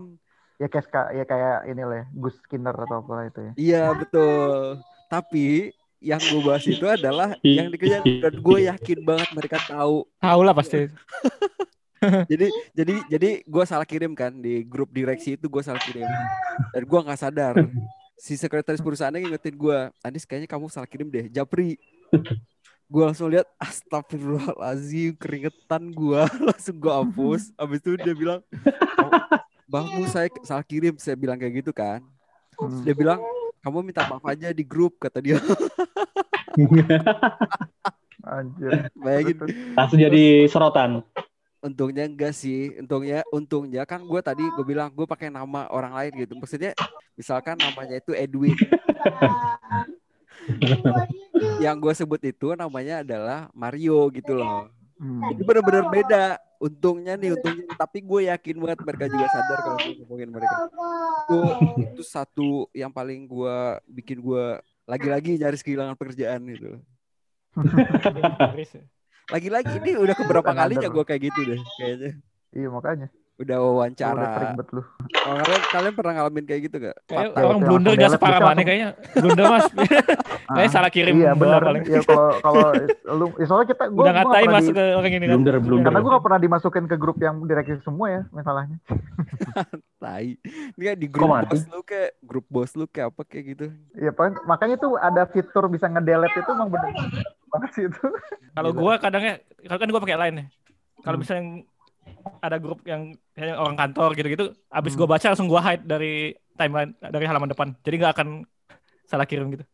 ya 0.60 0.70
kayak 0.70 0.86
ya 1.12 1.24
kayak 1.24 1.56
ini 1.66 1.82
lah 1.82 1.96
ya, 1.96 2.06
Gus 2.14 2.38
Skinner 2.38 2.76
atau 2.76 3.02
apa 3.02 3.26
itu 3.26 3.40
ya 3.40 3.52
Iya 3.58 3.84
betul. 3.96 4.78
Tapi 5.10 5.74
yang 5.98 6.22
gue 6.22 6.38
bahas 6.40 6.62
itu 6.62 6.86
adalah 6.86 7.34
yang 7.42 7.66
dikerjain 7.66 8.22
dan 8.22 8.34
gue 8.36 8.58
yakin 8.62 8.98
banget 9.02 9.28
mereka 9.32 9.58
tahu. 9.66 10.06
Tahu 10.20 10.40
lah 10.40 10.54
pasti. 10.54 10.86
Jadi 12.32 12.46
jadi 12.74 12.94
jadi 13.06 13.30
gue 13.42 13.64
salah 13.64 13.86
kirim 13.86 14.12
kan 14.12 14.34
di 14.34 14.66
grup 14.66 14.90
direksi 14.90 15.38
itu 15.38 15.46
gue 15.46 15.62
salah 15.62 15.78
kirim 15.78 16.06
dan 16.74 16.82
gue 16.82 16.98
nggak 17.02 17.20
sadar. 17.20 17.54
Si 18.18 18.38
sekretaris 18.38 18.78
perusahaannya 18.78 19.26
ngingetin 19.26 19.54
gue, 19.54 19.78
Anis 20.02 20.22
kayaknya 20.22 20.46
kamu 20.46 20.70
salah 20.70 20.86
kirim 20.86 21.10
deh, 21.10 21.26
Japri. 21.26 21.74
Gue 22.86 23.02
langsung 23.08 23.26
lihat, 23.32 23.48
astagfirullahaladzim, 23.56 25.16
keringetan 25.16 25.90
gue, 25.90 26.20
langsung 26.52 26.76
gue 26.76 26.92
hapus. 26.92 27.50
Habis 27.56 27.78
itu 27.82 27.90
dia 27.98 28.14
bilang, 28.14 28.40
"Oh, 29.00 29.10
Bangmu 29.66 30.04
saya 30.06 30.28
salah 30.44 30.62
kirim, 30.62 30.94
saya 31.00 31.16
bilang 31.16 31.40
kayak 31.40 31.64
gitu 31.64 31.72
kan. 31.72 32.04
Hmm. 32.60 32.84
Dia 32.84 32.92
bilang, 32.92 33.18
kamu 33.64 33.80
minta 33.80 34.04
maaf 34.04 34.22
aja 34.28 34.52
di 34.52 34.62
grup, 34.62 35.00
kata 35.00 35.18
dia. 35.24 35.40
anjir 38.22 38.70
Bayangin 39.02 39.36
Terus- 39.40 39.56
Langsung 39.72 39.98
jadi 39.98 40.24
serotan. 40.46 41.02
Untungnya 41.62 42.04
enggak 42.04 42.34
sih 42.34 42.74
untungnya 42.82 43.22
untungnya 43.30 43.82
kan 43.86 44.02
gue 44.02 44.20
tadi 44.20 44.42
gue 44.42 44.64
bilang 44.66 44.90
gue 44.90 45.06
pakai 45.06 45.30
nama 45.30 45.70
orang 45.70 45.94
lain 45.94 46.12
gitu. 46.26 46.34
Maksudnya 46.34 46.74
misalkan 47.14 47.56
namanya 47.56 48.02
itu 48.02 48.12
Edwin. 48.12 48.58
Yang 51.62 51.76
gue 51.78 51.92
sebut 52.02 52.20
itu 52.26 52.58
namanya 52.58 53.06
adalah 53.06 53.46
Mario 53.54 54.10
gitu 54.10 54.34
loh. 54.34 54.68
Hmm. 55.02 55.34
itu 55.34 55.42
benar-benar 55.42 55.90
beda. 55.90 56.24
Untungnya 56.62 57.18
nih 57.18 57.34
untungnya. 57.34 57.74
Tapi 57.74 57.98
gue 58.02 58.20
yakin 58.30 58.56
banget 58.62 58.78
mereka 58.86 59.04
juga 59.10 59.26
sadar 59.30 59.58
kalau 59.66 59.78
gue 59.82 59.94
ngomongin 60.02 60.30
mereka. 60.30 60.56
Itu 61.26 61.38
itu 61.78 62.02
satu 62.02 62.50
yang 62.74 62.90
paling 62.90 63.26
gue 63.26 63.56
bikin 63.86 64.18
gue 64.22 64.58
lagi-lagi 64.82 65.38
nyaris 65.38 65.62
kehilangan 65.62 65.94
pekerjaan 65.94 66.42
gitu 66.50 66.82
lagi-lagi 69.28 69.72
ini 69.78 69.92
udah 69.94 70.14
keberapa 70.14 70.42
Bukan 70.44 70.58
kalinya 70.58 70.88
gue 70.88 71.04
kayak 71.04 71.20
gitu 71.22 71.40
deh 71.44 71.60
kayaknya 71.76 72.10
iya 72.50 72.68
makanya 72.68 73.08
udah 73.32 73.56
Oh, 73.58 73.74
wawancara. 73.74 74.12
udah 74.14 74.28
sering 74.30 74.54
bet 74.54 74.68
lu. 74.70 74.82
Oh, 75.24 75.34
kalian 75.34 75.62
kalian 75.66 75.94
pernah 75.96 76.12
ngalamin 76.14 76.44
kayak 76.46 76.60
gitu 76.62 76.76
gak? 76.78 76.94
Kayak 77.02 77.32
Patah 77.32 77.42
orang 77.42 77.60
blunder 77.60 77.92
gak 77.96 78.10
separah 78.12 78.38
mana 78.38 78.60
kayaknya. 78.62 78.88
Blunder 79.18 79.44
mas. 79.48 79.66
Kayaknya 80.52 80.62
Ah, 80.62 80.70
salah 80.70 80.90
kirim 80.92 81.14
Iya 81.16 81.32
benar. 81.32 81.58
paling. 81.58 81.82
Iya 81.82 82.00
kalau 82.04 82.28
kalau 82.44 82.62
lu 83.08 83.26
ya 83.34 83.46
soalnya 83.48 83.68
kita 83.72 83.84
gua, 83.88 84.02
Udah 84.04 84.12
ngatain 84.14 84.46
masuk 84.46 84.68
di- 84.68 84.78
ke 84.78 84.84
orang 84.94 85.10
ini 85.10 85.18
kan. 85.18 85.30
Blunder, 85.32 85.56
blunder. 85.58 85.84
karena 85.90 85.98
gue 85.98 86.10
gak 86.12 86.24
pernah 86.28 86.40
dimasukin 86.40 86.84
ke 86.84 86.96
grup 86.96 87.16
yang 87.18 87.34
direksi 87.42 87.72
semua 87.82 88.06
ya 88.06 88.22
masalahnya. 88.30 88.78
Tai. 90.02 90.28
Ini 90.76 90.82
kan 90.84 90.96
di 90.96 91.08
grup 91.08 91.30
bos 91.42 91.62
lu 91.66 91.80
kayak 91.82 92.10
grup 92.22 92.46
bos 92.46 92.70
lu 92.76 92.84
kayak 92.86 93.10
apa 93.10 93.22
kayak 93.24 93.44
gitu. 93.48 93.66
Iya 93.96 94.12
makanya 94.44 94.76
tuh 94.76 94.94
ada 94.94 95.26
fitur 95.26 95.66
bisa 95.66 95.88
ngedelete 95.88 96.36
itu 96.36 96.50
emang 96.52 96.70
bener 96.70 96.94
banget 97.52 97.70
sih 97.72 97.84
itu. 97.84 98.04
Kalau 98.50 98.70
gua 98.72 98.96
kadangnya, 98.96 99.34
kalau 99.62 99.78
kan 99.78 99.88
gua 99.88 100.00
pakai 100.00 100.18
line 100.18 100.36
ya. 100.36 100.44
Kalau 101.00 101.16
Hmm. 101.16 101.22
misalnya 101.22 101.42
ada 102.40 102.56
grup 102.56 102.80
yang 102.82 103.02
kayak 103.32 103.54
orang 103.54 103.76
kantor 103.76 104.10
gitu-gitu, 104.14 104.44
abis 104.68 104.92
Hmm. 104.92 104.98
gua 104.98 105.08
baca 105.10 105.26
langsung 105.28 105.46
gua 105.46 105.60
hide 105.60 105.84
dari 105.84 106.14
timeline 106.54 106.92
dari 106.98 107.24
halaman 107.24 107.48
depan. 107.48 107.68
Jadi 107.78 107.94
nggak 107.96 108.12
akan 108.12 108.28
salah 109.04 109.24
kirim 109.24 109.50
gitu. 109.50 109.64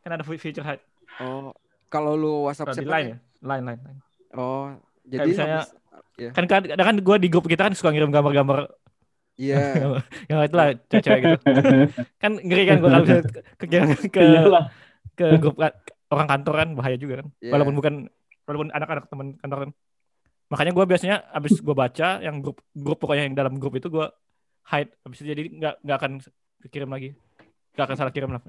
Kan 0.00 0.10
ada 0.12 0.22
feature 0.22 0.62
hide. 0.62 0.82
Oh, 1.18 1.54
kalau 1.86 2.12
lu 2.12 2.44
WhatsApp 2.44 2.74
siapa 2.74 2.90
line 2.92 3.06
nih? 3.06 3.12
ya, 3.12 3.16
line 3.42 3.64
line. 3.64 3.80
line. 3.80 4.00
Oh, 4.32 4.74
jadi 5.02 5.26
misalnya- 5.26 5.64
habis- 5.64 5.74
ya. 6.18 6.30
Kan 6.34 6.44
kadang 6.44 6.86
kan 6.86 6.96
gua 7.00 7.16
di 7.16 7.28
grup 7.28 7.46
kita 7.46 7.64
kan 7.64 7.72
suka 7.72 7.88
ngirim 7.88 8.10
gambar-gambar 8.10 8.68
Iya. 9.36 9.60
yang 10.32 10.40
itulah 10.42 10.72
cewek-cewek 10.88 11.20
gitu. 11.20 11.44
kan 12.22 12.32
ngeri 12.36 12.62
kan 12.64 12.76
gua 12.80 12.90
kalau 12.90 13.04
ke, 13.04 13.16
ke, 13.60 13.66
ke, 14.08 14.24
ke 15.16 15.26
grup 15.36 15.56
orang 16.12 16.26
kantor 16.30 16.54
kan 16.54 16.68
bahaya 16.78 16.96
juga 16.98 17.14
kan. 17.24 17.26
Iya. 17.42 17.52
Walaupun 17.54 17.74
bukan 17.74 17.94
walaupun 18.46 18.68
anak-anak 18.70 19.04
teman 19.10 19.28
kantor 19.38 19.58
kan. 19.66 19.70
Makanya 20.46 20.72
gua 20.72 20.84
biasanya 20.86 21.16
abis 21.34 21.58
gua 21.58 21.74
baca 21.74 22.22
yang 22.22 22.38
grup 22.38 22.62
grup 22.70 22.98
pokoknya 23.02 23.26
yang 23.26 23.34
dalam 23.34 23.58
grup 23.58 23.74
itu 23.74 23.90
gua 23.90 24.14
hide 24.70 24.94
abis 25.02 25.18
itu 25.22 25.26
jadi 25.34 25.42
nggak 25.50 25.74
nggak 25.82 25.96
akan 25.98 26.12
kirim 26.70 26.90
lagi. 26.90 27.10
Nggak 27.74 27.86
akan 27.90 27.96
salah 27.98 28.12
kirim 28.14 28.30
lah. 28.30 28.42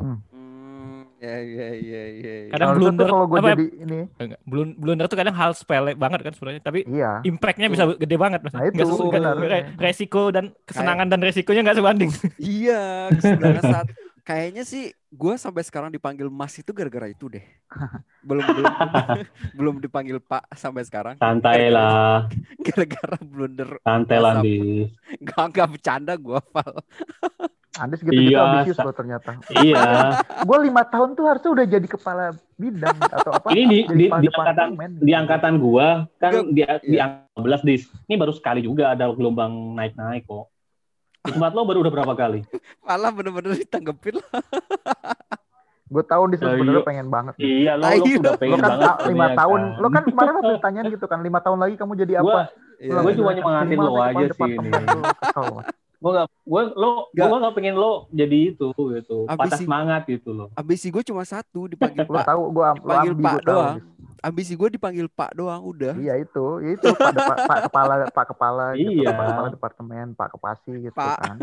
Hmm, 0.00 1.04
ya 1.20 1.36
ya 1.38 1.68
ya 1.76 2.02
ya. 2.08 2.34
ya. 2.48 2.50
Kadang 2.56 2.80
blunder 2.80 3.06
kalau 3.06 3.26
gue 3.28 3.38
apa- 3.38 3.52
jadi 3.54 3.66
ini, 3.84 3.98
Enggak, 4.16 4.40
blunder 4.80 5.06
tuh 5.06 5.18
kadang 5.20 5.36
hal 5.36 5.52
sepele 5.52 5.92
banget 5.94 6.24
kan 6.24 6.32
sebenarnya, 6.32 6.62
tapi 6.64 6.80
iya. 6.88 7.20
impactnya 7.22 7.68
bisa 7.68 7.84
gede 7.94 8.16
banget 8.16 8.40
mas. 8.40 8.56
Nah, 8.56 8.66
itu 8.66 8.82
sesu- 8.82 9.12
benar. 9.12 9.36
resiko 9.76 10.32
dan 10.32 10.56
kesenangan 10.64 11.06
dan 11.12 11.20
resikonya 11.20 11.60
nggak 11.62 11.78
sebanding. 11.78 12.10
Iya, 12.40 13.12
kesenangan 13.12 13.62
saat 13.62 13.88
kayaknya 14.22 14.62
sih 14.62 14.82
gue 15.10 15.34
sampai 15.34 15.62
sekarang 15.62 15.90
dipanggil 15.90 16.30
Mas 16.30 16.54
itu 16.56 16.70
gara-gara 16.70 17.06
itu 17.06 17.26
deh. 17.28 17.42
Belum 18.22 18.44
belum 18.46 18.72
belum 19.58 19.74
dipanggil 19.82 20.22
Pak 20.22 20.54
sampai 20.54 20.86
sekarang. 20.86 21.14
Santai 21.18 21.68
lah, 21.68 22.30
Gara-gara 22.66 23.18
blunder. 23.18 23.82
santai 23.82 24.18
lah. 24.18 24.38
Bis. 24.38 24.94
Gak 25.20 25.46
gak 25.52 25.68
bercanda 25.72 26.14
gue 26.14 26.38
Val. 26.50 26.72
Andis 27.72 28.04
gitu-gitu 28.04 28.36
Iya, 28.36 28.44
ambisius 28.44 28.76
sa- 28.76 28.84
loh 28.84 28.92
ternyata. 28.92 29.40
Iya, 29.48 30.20
Gue 30.44 30.58
lima 30.60 30.84
tahun 30.84 31.16
tuh 31.16 31.24
harusnya 31.24 31.50
udah 31.56 31.66
jadi 31.66 31.86
kepala 31.88 32.24
bidang 32.54 32.96
atau 33.00 33.32
apa? 33.32 33.48
ini 33.48 33.64
di, 33.64 33.78
di, 33.88 34.04
di 34.12 34.28
angkatan 34.28 34.28
departemen. 34.76 34.90
di 35.00 35.12
angkatan 35.16 35.54
gua 35.56 36.04
kan 36.20 36.52
Enggak, 36.52 36.84
di 36.84 36.92
di 36.92 36.96
iya. 37.00 37.08
angkatan 37.08 37.40
11 37.40 37.64
dis. 37.64 37.82
Ini 38.04 38.14
baru 38.20 38.32
sekali 38.36 38.60
juga 38.60 38.92
ada 38.92 39.08
gelombang 39.08 39.72
naik-naik 39.72 40.28
kok. 40.28 40.51
Di 41.22 41.30
tempat 41.30 41.54
lo 41.54 41.62
baru 41.62 41.86
udah 41.86 41.92
berapa 41.94 42.14
kali? 42.18 42.42
Malah 42.82 43.10
bener-bener 43.14 43.54
ditanggepin 43.54 44.18
lah. 44.18 44.42
Gue 45.86 46.02
tahu 46.02 46.24
di 46.32 46.36
sebenarnya 46.40 46.82
pengen 46.82 47.06
banget. 47.12 47.34
Iya, 47.38 47.76
lo, 47.78 47.84
lo 47.84 48.02
udah 48.02 48.32
Lo 48.34 48.40
pengen 48.40 48.58
kan 48.58 48.70
banget. 48.74 48.96
lima 49.12 49.26
tahun, 49.36 49.60
kan? 49.60 49.78
lo 49.78 49.88
kan 49.92 50.02
kemarin 50.10 50.32
waktu 50.40 50.52
ditanyain 50.58 50.86
gitu 50.88 51.06
kan, 51.06 51.18
lima 51.20 51.38
tahun 51.44 51.58
lagi 51.62 51.74
kamu 51.78 51.92
jadi 52.00 52.12
apa? 52.24 52.50
Iya. 52.80 52.98
Gua 52.98 53.12
cuma 53.14 53.30
nyemangatin 53.36 53.68
Minimal 53.70 53.86
lo 53.86 54.00
aja 54.02 54.24
sih 54.34 54.50
ini. 54.50 54.70
Gua 56.02 56.10
gak, 56.12 56.26
gua 56.42 56.62
lo, 56.68 56.90
Nggak. 57.08 57.26
gua 57.26 57.36
gak 57.40 57.54
pengen 57.54 57.74
lo 57.74 57.92
jadi 58.10 58.38
itu 58.50 58.68
gitu, 58.74 59.18
Ambisi. 59.24 59.38
patah 59.38 59.56
semangat 59.56 60.02
gitu 60.04 60.30
loh. 60.30 60.48
Ambisi 60.52 60.90
gue 60.90 61.02
cuma 61.04 61.22
satu 61.22 61.60
dipanggil 61.72 62.02
Lo 62.02 62.12
Pak. 62.12 62.26
tahu 62.26 62.42
gue 62.50 62.64
lo 62.64 62.74
Dipanggil 62.74 63.12
Pak 63.14 63.22
gue 63.22 63.40
tahu. 63.40 63.46
doang. 63.48 63.76
Ambisi 64.20 64.52
gue 64.54 64.68
dipanggil 64.68 65.06
Pak 65.06 65.30
doang 65.32 65.62
udah. 65.62 65.94
Iya 65.94 66.14
itu, 66.16 66.44
ya 66.58 66.70
itu 66.72 66.86
Pak, 66.90 67.10
Depa- 67.12 67.38
Pak 67.44 67.58
kepala 67.66 67.94
Pak 68.08 68.26
kepala 68.28 68.66
gitu, 68.74 68.98
Iya. 68.98 69.10
Pak 69.10 69.24
kepala 69.28 69.48
departemen, 69.48 70.06
Pak 70.12 70.28
Kepasi 70.32 70.72
gitu 70.80 70.92
Pak. 70.92 71.16
kan. 71.16 71.36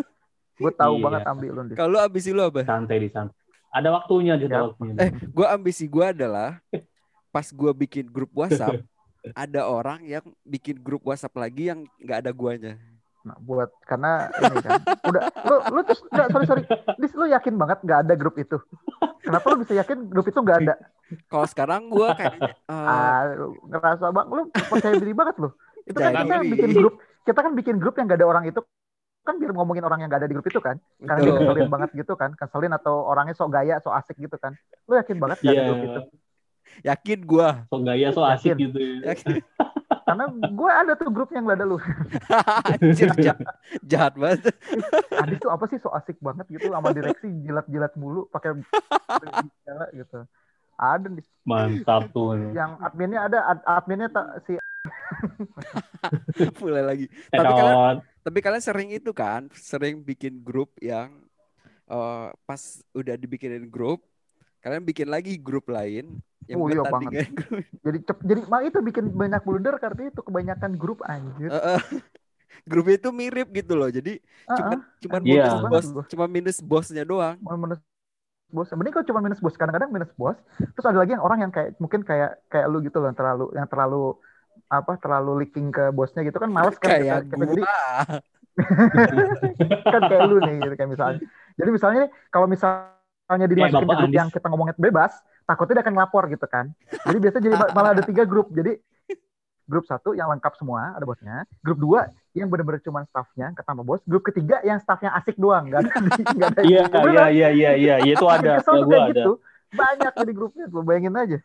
Gue 0.56 0.72
tahu 0.74 0.94
Iya. 0.94 1.04
banget 1.04 1.22
ambil 1.26 1.52
lo. 1.54 1.62
Kalau 1.74 1.98
ambisi 1.98 2.30
lu 2.30 2.42
apa? 2.42 2.60
Santai 2.62 3.00
di 3.00 3.08
santai. 3.08 3.36
Ada 3.70 3.90
waktunya 3.90 4.34
aja, 4.34 4.44
ada 4.44 4.56
Ya. 4.56 4.64
waktunya. 4.66 4.94
Eh, 4.98 5.10
gue 5.26 5.46
ambisi 5.46 5.86
gue 5.86 6.04
adalah 6.04 6.60
pas 7.30 7.46
gue 7.46 7.72
bikin 7.78 8.06
grup 8.06 8.34
WhatsApp, 8.34 8.82
ada 9.38 9.62
orang 9.64 10.04
yang 10.04 10.26
bikin 10.42 10.76
grup 10.76 11.04
WhatsApp 11.04 11.32
lagi 11.34 11.68
yang 11.68 11.80
nggak 11.98 12.20
ada 12.20 12.32
guanya. 12.32 12.74
Nah, 13.30 13.38
buat 13.38 13.70
karena 13.86 14.26
ini 14.34 14.58
kan 14.58 14.82
udah 15.06 15.22
lu 15.46 15.56
lu 15.70 15.82
terus 15.86 16.02
enggak 16.10 16.28
sorry 16.34 16.46
sorry 16.50 16.64
Dis 16.98 17.14
lu 17.14 17.30
yakin 17.30 17.54
banget 17.54 17.78
nggak 17.86 18.00
ada 18.02 18.14
grup 18.18 18.42
itu 18.42 18.58
kenapa 19.22 19.46
lu 19.54 19.62
bisa 19.62 19.78
yakin 19.78 20.10
grup 20.10 20.26
itu 20.26 20.40
nggak 20.42 20.66
ada 20.66 20.74
Kalau 21.30 21.46
sekarang 21.46 21.94
gue 21.94 22.10
kayaknya 22.18 22.58
eh, 22.58 22.74
ah 22.74 23.22
lu 23.30 23.54
ngerasa 23.70 24.10
bang 24.10 24.28
lu 24.34 24.42
percaya 24.50 24.96
diri 24.98 25.14
banget 25.14 25.36
lu 25.38 25.50
itu 25.86 25.94
kan 25.94 26.12
kita 26.18 26.36
diri. 26.42 26.50
bikin 26.58 26.70
grup 26.74 26.94
kita 27.22 27.40
kan 27.40 27.54
bikin 27.54 27.76
grup 27.78 27.94
yang 28.02 28.10
nggak 28.10 28.18
ada 28.18 28.26
orang 28.26 28.50
itu 28.50 28.60
kan 29.22 29.38
biar 29.38 29.52
ngomongin 29.54 29.86
orang 29.86 30.02
yang 30.02 30.10
nggak 30.10 30.26
ada 30.26 30.30
di 30.30 30.34
grup 30.34 30.50
itu 30.50 30.58
kan 30.58 30.82
karena 30.98 31.22
dia 31.22 31.34
ngeselin 31.38 31.70
banget 31.70 31.90
gitu 31.94 32.14
kan 32.18 32.34
keselin 32.34 32.74
atau 32.74 33.06
orangnya 33.06 33.38
sok 33.38 33.54
gaya 33.54 33.78
sok 33.78 33.94
asik 33.94 34.18
gitu 34.18 34.42
kan 34.42 34.58
lu 34.90 34.98
yakin 34.98 35.22
banget 35.22 35.38
nggak 35.38 35.54
ada 35.54 35.62
Iya, 35.62 35.70
grup 35.70 35.82
itu 35.86 36.02
yakin 36.82 37.20
gue. 37.26 37.50
so 37.68 37.78
gaya, 37.82 38.08
so 38.10 38.22
asik 38.24 38.54
Yakin. 38.54 38.66
gitu. 38.66 38.78
ya. 38.78 39.14
Yakin. 39.14 39.36
Karena 40.10 40.26
gue 40.34 40.72
ada 40.74 40.94
tuh 40.98 41.10
grup 41.14 41.30
yang 41.30 41.46
nggak 41.46 41.58
ada 41.62 41.68
lu 41.70 41.78
Anjir, 42.66 43.10
jahat, 43.22 43.40
jahat 43.86 44.14
banget. 44.18 44.50
Adis 45.14 45.38
tuh 45.38 45.52
apa 45.54 45.66
sih 45.70 45.78
sok 45.78 45.94
asik 45.94 46.18
banget 46.18 46.50
gitu 46.50 46.74
sama 46.74 46.90
direksi 46.90 47.30
jilat-jilat 47.46 47.94
mulu 47.94 48.26
pakai 48.34 48.58
gitu 49.94 50.20
ada 50.80 51.08
nih 51.12 51.26
Mantap 51.44 52.10
tuh. 52.16 52.40
yang 52.56 52.80
adminnya 52.80 53.28
ada 53.28 53.40
ad- 53.52 53.66
adminnya 53.68 54.10
tak 54.10 54.42
si 54.48 54.56
Mulai 56.64 56.84
lagi. 56.84 57.06
Tapi 57.30 57.52
kalian, 57.52 57.96
tapi 58.24 58.40
kalian 58.40 58.64
sering 58.64 58.90
itu 58.96 59.12
kan, 59.12 59.52
sering 59.52 60.00
bikin 60.00 60.40
grup 60.40 60.72
yang 60.80 61.12
eh, 61.90 62.28
pas 62.48 62.62
udah 62.96 63.16
dibikinin 63.20 63.68
grup, 63.68 64.06
kalian 64.60 64.84
bikin 64.84 65.08
lagi 65.08 65.40
grup 65.40 65.68
lain 65.70 66.20
yang 66.50 66.60
Oh, 66.60 66.68
iya 66.68 66.82
tandingan 66.82 67.30
grup. 67.32 67.62
jadi 67.86 67.98
cep, 68.04 68.18
jadi 68.26 68.42
mah 68.50 68.62
itu 68.66 68.80
bikin 68.82 69.06
banyak 69.14 69.42
blunder 69.46 69.76
karena 69.78 70.10
itu 70.10 70.22
kebanyakan 70.22 70.72
grup 70.76 71.00
anjir 71.06 71.50
eh, 71.50 71.82
grupnya 72.70 72.96
itu 73.00 73.10
mirip 73.14 73.48
gitu 73.54 73.74
loh. 73.78 73.90
Jadi 73.90 74.20
cuman 74.50 74.78
ah. 74.78 74.82
cuman 75.00 75.22
Iya. 75.24 75.46
minus 75.46 75.56
bos, 75.64 75.88
Banget 75.88 76.08
cuma 76.12 76.26
minus 76.28 76.58
bosnya 76.60 77.04
doang. 77.06 77.38
mau 77.40 77.56
minus 77.56 77.80
bos 78.50 78.66
mending 78.74 78.94
kalau 78.94 79.06
cuma 79.06 79.22
minus 79.22 79.40
bos 79.40 79.54
kadang-kadang 79.54 79.94
minus 79.94 80.10
bos 80.18 80.34
terus 80.58 80.86
ada 80.90 80.98
lagi 80.98 81.14
yang 81.14 81.22
orang 81.22 81.46
yang 81.46 81.52
kayak 81.54 81.78
mungkin 81.78 82.02
kayak 82.02 82.42
kayak 82.50 82.66
lu 82.66 82.82
gitu 82.82 82.98
loh 82.98 83.08
yang 83.14 83.18
terlalu 83.18 83.46
yang 83.54 83.70
terlalu 83.70 84.18
apa 84.70 84.98
terlalu 84.98 85.46
leaking 85.46 85.70
ke 85.70 85.94
bosnya 85.94 86.26
gitu 86.26 86.42
kan 86.42 86.50
males 86.50 86.74
kan 86.82 86.98
Kayak 86.98 87.30
kita, 87.30 87.38
kita 87.38 87.46
jadi 87.46 87.64
kan 89.94 90.02
kayak 90.10 90.24
lu 90.28 90.38
nih 90.42 90.56
gitu 90.66 90.74
kayak 90.76 90.92
misalnya 90.92 91.20
jadi 91.56 91.70
misalnya 91.70 92.00
nih, 92.08 92.12
kalau 92.34 92.48
misalnya 92.50 92.98
dimasukin 93.30 93.70
ke 93.70 93.86
Bapak 93.86 93.94
grup 93.94 94.10
Andis. 94.10 94.18
yang 94.18 94.30
kita 94.34 94.48
ngomongin 94.50 94.76
bebas 94.80 95.14
takutnya 95.46 95.74
dia 95.78 95.84
akan 95.86 95.96
lapor 95.96 96.24
gitu 96.26 96.48
kan 96.50 96.66
jadi 97.06 97.18
biasanya 97.20 97.44
jadi 97.46 97.56
ma- 97.58 97.72
malah 97.78 97.92
ada 97.94 98.02
tiga 98.02 98.24
grup 98.26 98.50
jadi 98.50 98.82
grup 99.70 99.86
satu 99.86 100.18
yang 100.18 100.34
lengkap 100.34 100.58
semua 100.58 100.98
ada 100.98 101.06
bosnya 101.06 101.46
grup 101.62 101.78
dua 101.78 102.10
yang 102.34 102.50
benar-benar 102.50 102.82
cuma 102.82 103.06
staffnya 103.06 103.54
ketambah 103.54 103.86
bos 103.86 104.02
grup 104.02 104.26
ketiga 104.26 104.58
yang 104.66 104.82
staffnya 104.82 105.14
asik 105.14 105.38
doang 105.38 105.70
nggak 105.70 105.86
ada 105.86 105.92
ada 105.94 106.62
Iya, 106.66 106.82
Beneran. 106.90 107.06
iya, 107.06 107.26
iya, 107.30 107.50
iya, 107.54 107.72
iya, 107.78 107.96
iya, 108.02 108.14
itu 108.18 108.26
ada. 108.26 108.58
Kesel 108.58 108.74
Ya 108.76 108.82
gua 108.82 108.98
ada. 108.98 109.10
gitu 109.14 109.32
banyak 109.70 110.14
di 110.26 110.34
grupnya 110.34 110.66
tuh 110.66 110.82
bayangin 110.82 111.14
aja 111.14 111.38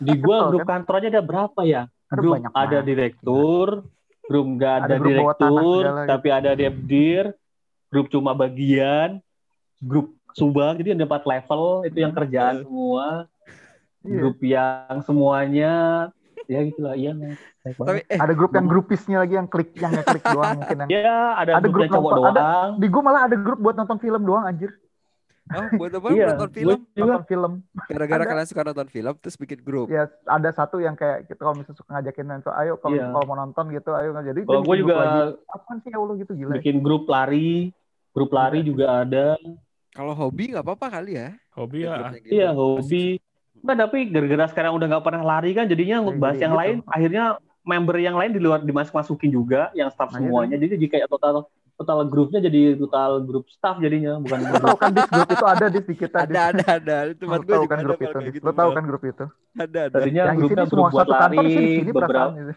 Di 0.00 0.12
gua 0.16 0.36
Kesel, 0.38 0.48
grup 0.48 0.60
kan? 0.64 0.68
kantor 0.80 0.94
aja 0.96 1.08
ada 1.12 1.22
berapa 1.22 1.60
ya? 1.62 1.82
Ada 2.08 2.18
Grup 2.18 2.32
banyak 2.32 2.50
ada 2.52 2.78
direktur, 2.80 3.66
grup 4.24 4.46
nggak 4.48 4.72
ada, 4.72 4.84
Ada 4.84 4.94
grup 4.96 5.04
tanah 5.04 5.12
direktur, 5.12 5.80
segala 5.80 6.00
gitu. 6.00 6.08
tapi 6.12 6.28
ada 6.28 6.50
debdir, 6.52 7.24
grup 7.88 8.06
cuma 8.08 8.30
bagian, 8.32 9.08
grup 9.78 10.08
subang, 10.34 10.74
jadi 10.74 10.94
ada 10.94 11.04
empat 11.04 11.24
level 11.24 11.62
itu 11.84 11.98
yang 11.98 12.12
kerjaan 12.12 12.54
semua, 12.60 13.06
Iya. 14.02 14.18
grup 14.18 14.38
yang 14.40 14.96
semuanya 15.00 15.72
ya 16.44 16.58
gitulah 16.60 16.92
iya. 16.92 17.14
Tapi 17.62 18.02
eh 18.02 18.18
ada 18.18 18.34
grup 18.34 18.50
yang 18.50 18.66
grupisnya 18.66 19.22
lagi 19.22 19.34
yang 19.34 19.46
klik 19.46 19.70
yang 19.74 19.94
klik 19.94 20.26
doang 20.34 20.58
mungkin 20.58 20.76
yang 20.82 20.90
ya 20.90 21.16
ada, 21.36 21.50
ada 21.54 21.62
grup 21.62 21.72
grup 21.72 21.82
yang 21.82 21.92
cowok 21.92 22.10
nonton, 22.10 22.26
ada- 22.26 22.42
doang. 22.42 22.70
di 22.76 22.86
gue 22.88 22.98
malah 23.00 23.22
ada 23.24 23.36
grup 23.36 23.58
buat 23.58 23.76
nonton 23.76 23.98
film 23.98 24.22
doang 24.22 24.44
anjir 24.44 24.74
oh, 25.48 25.66
buat 25.76 25.90
apa? 25.92 26.06
Iya, 26.08 26.26
Nonton 26.28 26.38
gua 26.42 26.50
film. 26.50 26.78
nonton 26.98 27.24
film 27.24 27.52
Gara-gara 27.86 28.18
ada. 28.18 28.26
kalian 28.26 28.48
suka 28.48 28.62
nonton 28.64 28.88
film 28.88 29.14
terus 29.16 29.36
bikin 29.36 29.58
grup. 29.60 29.86
ya 29.86 30.02
ada 30.24 30.50
satu 30.50 30.76
yang 30.76 30.94
kayak 30.94 31.18
gitu 31.24 31.38
kalau 31.38 31.54
misalnya 31.54 31.78
suka 31.78 31.88
ngajakin 31.94 32.26
nonton 32.26 32.52
ayo 32.56 32.72
kalau 32.76 32.94
Iya. 32.96 33.06
kalau 33.08 33.24
mau 33.24 33.38
nonton 33.38 33.64
gitu 33.70 33.90
ayo 33.92 34.08
jadi 34.16 34.34
dia 34.34 34.48
Kalau 34.48 34.62
gue 34.64 34.76
juga 34.76 34.94
apaan 35.46 35.76
sih 35.78 35.90
ya 35.90 35.98
Allah 36.00 36.14
gitu 36.16 36.32
gila 36.34 36.52
bikin 36.58 36.76
grup 36.80 37.06
lari, 37.06 37.70
grup 38.10 38.30
lari 38.30 38.58
Iya. 38.58 38.66
juga 38.66 38.86
ada. 38.98 39.26
Kalau 39.92 40.16
hobi 40.16 40.52
nggak 40.52 40.64
apa-apa 40.64 40.86
kali 40.88 41.20
ya. 41.20 41.36
Hobi 41.52 41.84
ya. 41.84 42.16
Gitu. 42.16 42.32
Iya 42.32 42.48
hobi. 42.52 43.20
Enggak, 43.62 43.76
tapi 43.86 43.98
gara-gara 44.10 44.44
sekarang 44.50 44.72
udah 44.74 44.86
nggak 44.88 45.04
pernah 45.04 45.22
lari 45.22 45.52
kan 45.52 45.68
jadinya 45.68 46.02
Iya, 46.02 46.16
bahas 46.18 46.34
jadi 46.34 46.42
yang 46.42 46.52
gitu. 46.52 46.60
lain 46.64 46.76
akhirnya 46.88 47.24
member 47.62 47.96
yang 48.00 48.16
lain 48.18 48.32
di 48.34 48.40
luar 48.42 48.58
dimasuk 48.58 48.90
masukin 48.90 49.30
juga 49.30 49.70
yang 49.70 49.86
staff 49.86 50.10
Nah, 50.10 50.18
iya 50.18 50.26
semuanya 50.26 50.56
jadi 50.58 50.74
jadi 50.74 50.86
kayak 50.90 51.06
total 51.06 51.46
total 51.72 51.98
grupnya 52.10 52.42
jadi 52.42 52.74
total 52.74 53.22
grup 53.22 53.46
staff 53.46 53.78
jadinya 53.78 54.18
bukan 54.18 54.38
Lo 54.50 54.58
tau 54.58 54.74
kan 54.74 54.90
di 54.90 55.02
grup 55.06 55.28
itu 55.30 55.46
ada 55.46 55.66
di 55.70 55.80
kita 55.94 56.18
Ada 56.26 56.40
ada 56.50 56.64
ada. 56.74 56.96
Tempat 57.14 57.38
Lo 57.38 57.44
gue 57.44 57.54
tahu 57.54 57.62
juga 57.62 57.70
kan 57.70 57.80
grup 57.86 58.00
itu 58.02 58.18
gitu, 58.34 58.42
lo 58.42 58.50
tahu 58.50 58.66
Val. 58.66 58.74
kan 58.74 58.84
grup 58.88 59.02
itu 59.04 59.24
Ada 59.54 59.80
ada. 59.86 59.94
tadinya 59.94 60.22
yang 60.26 60.36
grupnya 60.40 60.46
isinya 60.48 60.64
grup 60.66 60.72
semua 60.74 60.88
buat 60.90 60.98
satu 61.06 61.12
kantor 61.14 61.22
lari 61.38 61.52
sini 61.54 61.70
sini 61.70 61.90
beberapa 61.92 62.10
perasaan 62.10 62.32
gitu. 62.40 62.54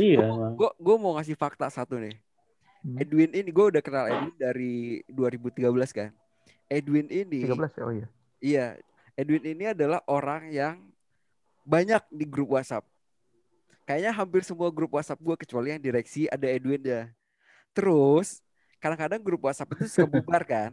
iya. 0.00 0.26
Gue 0.56 0.70
gue 0.72 0.96
mau 0.96 1.12
ngasih 1.20 1.36
fakta 1.36 1.66
satu 1.68 1.94
nih. 2.00 2.14
Hmm. 2.78 2.96
Edwin 2.96 3.30
ini 3.34 3.50
gue 3.52 3.64
udah 3.76 3.82
kenal 3.84 4.04
Edwin 4.08 4.32
dari 4.40 4.74
2013 5.10 5.68
kan. 5.92 6.10
Edwin 6.68 7.08
ini 7.08 7.48
13 7.48 7.56
ya 7.74 7.84
oh 7.84 7.92
iya 7.92 8.08
Iya, 8.38 8.66
Edwin 9.18 9.42
ini 9.42 9.64
adalah 9.66 9.98
orang 10.06 10.46
yang 10.48 10.78
banyak 11.66 11.98
di 12.06 12.22
grup 12.22 12.54
WhatsApp. 12.54 12.86
Kayaknya 13.82 14.14
hampir 14.14 14.46
semua 14.46 14.70
grup 14.70 14.94
WhatsApp 14.94 15.18
gue 15.18 15.34
kecuali 15.34 15.74
yang 15.74 15.82
direksi 15.82 16.30
ada 16.30 16.46
Edwin 16.46 16.78
ya. 16.80 17.10
Terus 17.74 18.38
kadang-kadang 18.78 19.18
grup 19.18 19.42
WhatsApp 19.42 19.74
itu 19.74 19.90
suka 19.90 20.06
bubar 20.06 20.46
kan. 20.54 20.70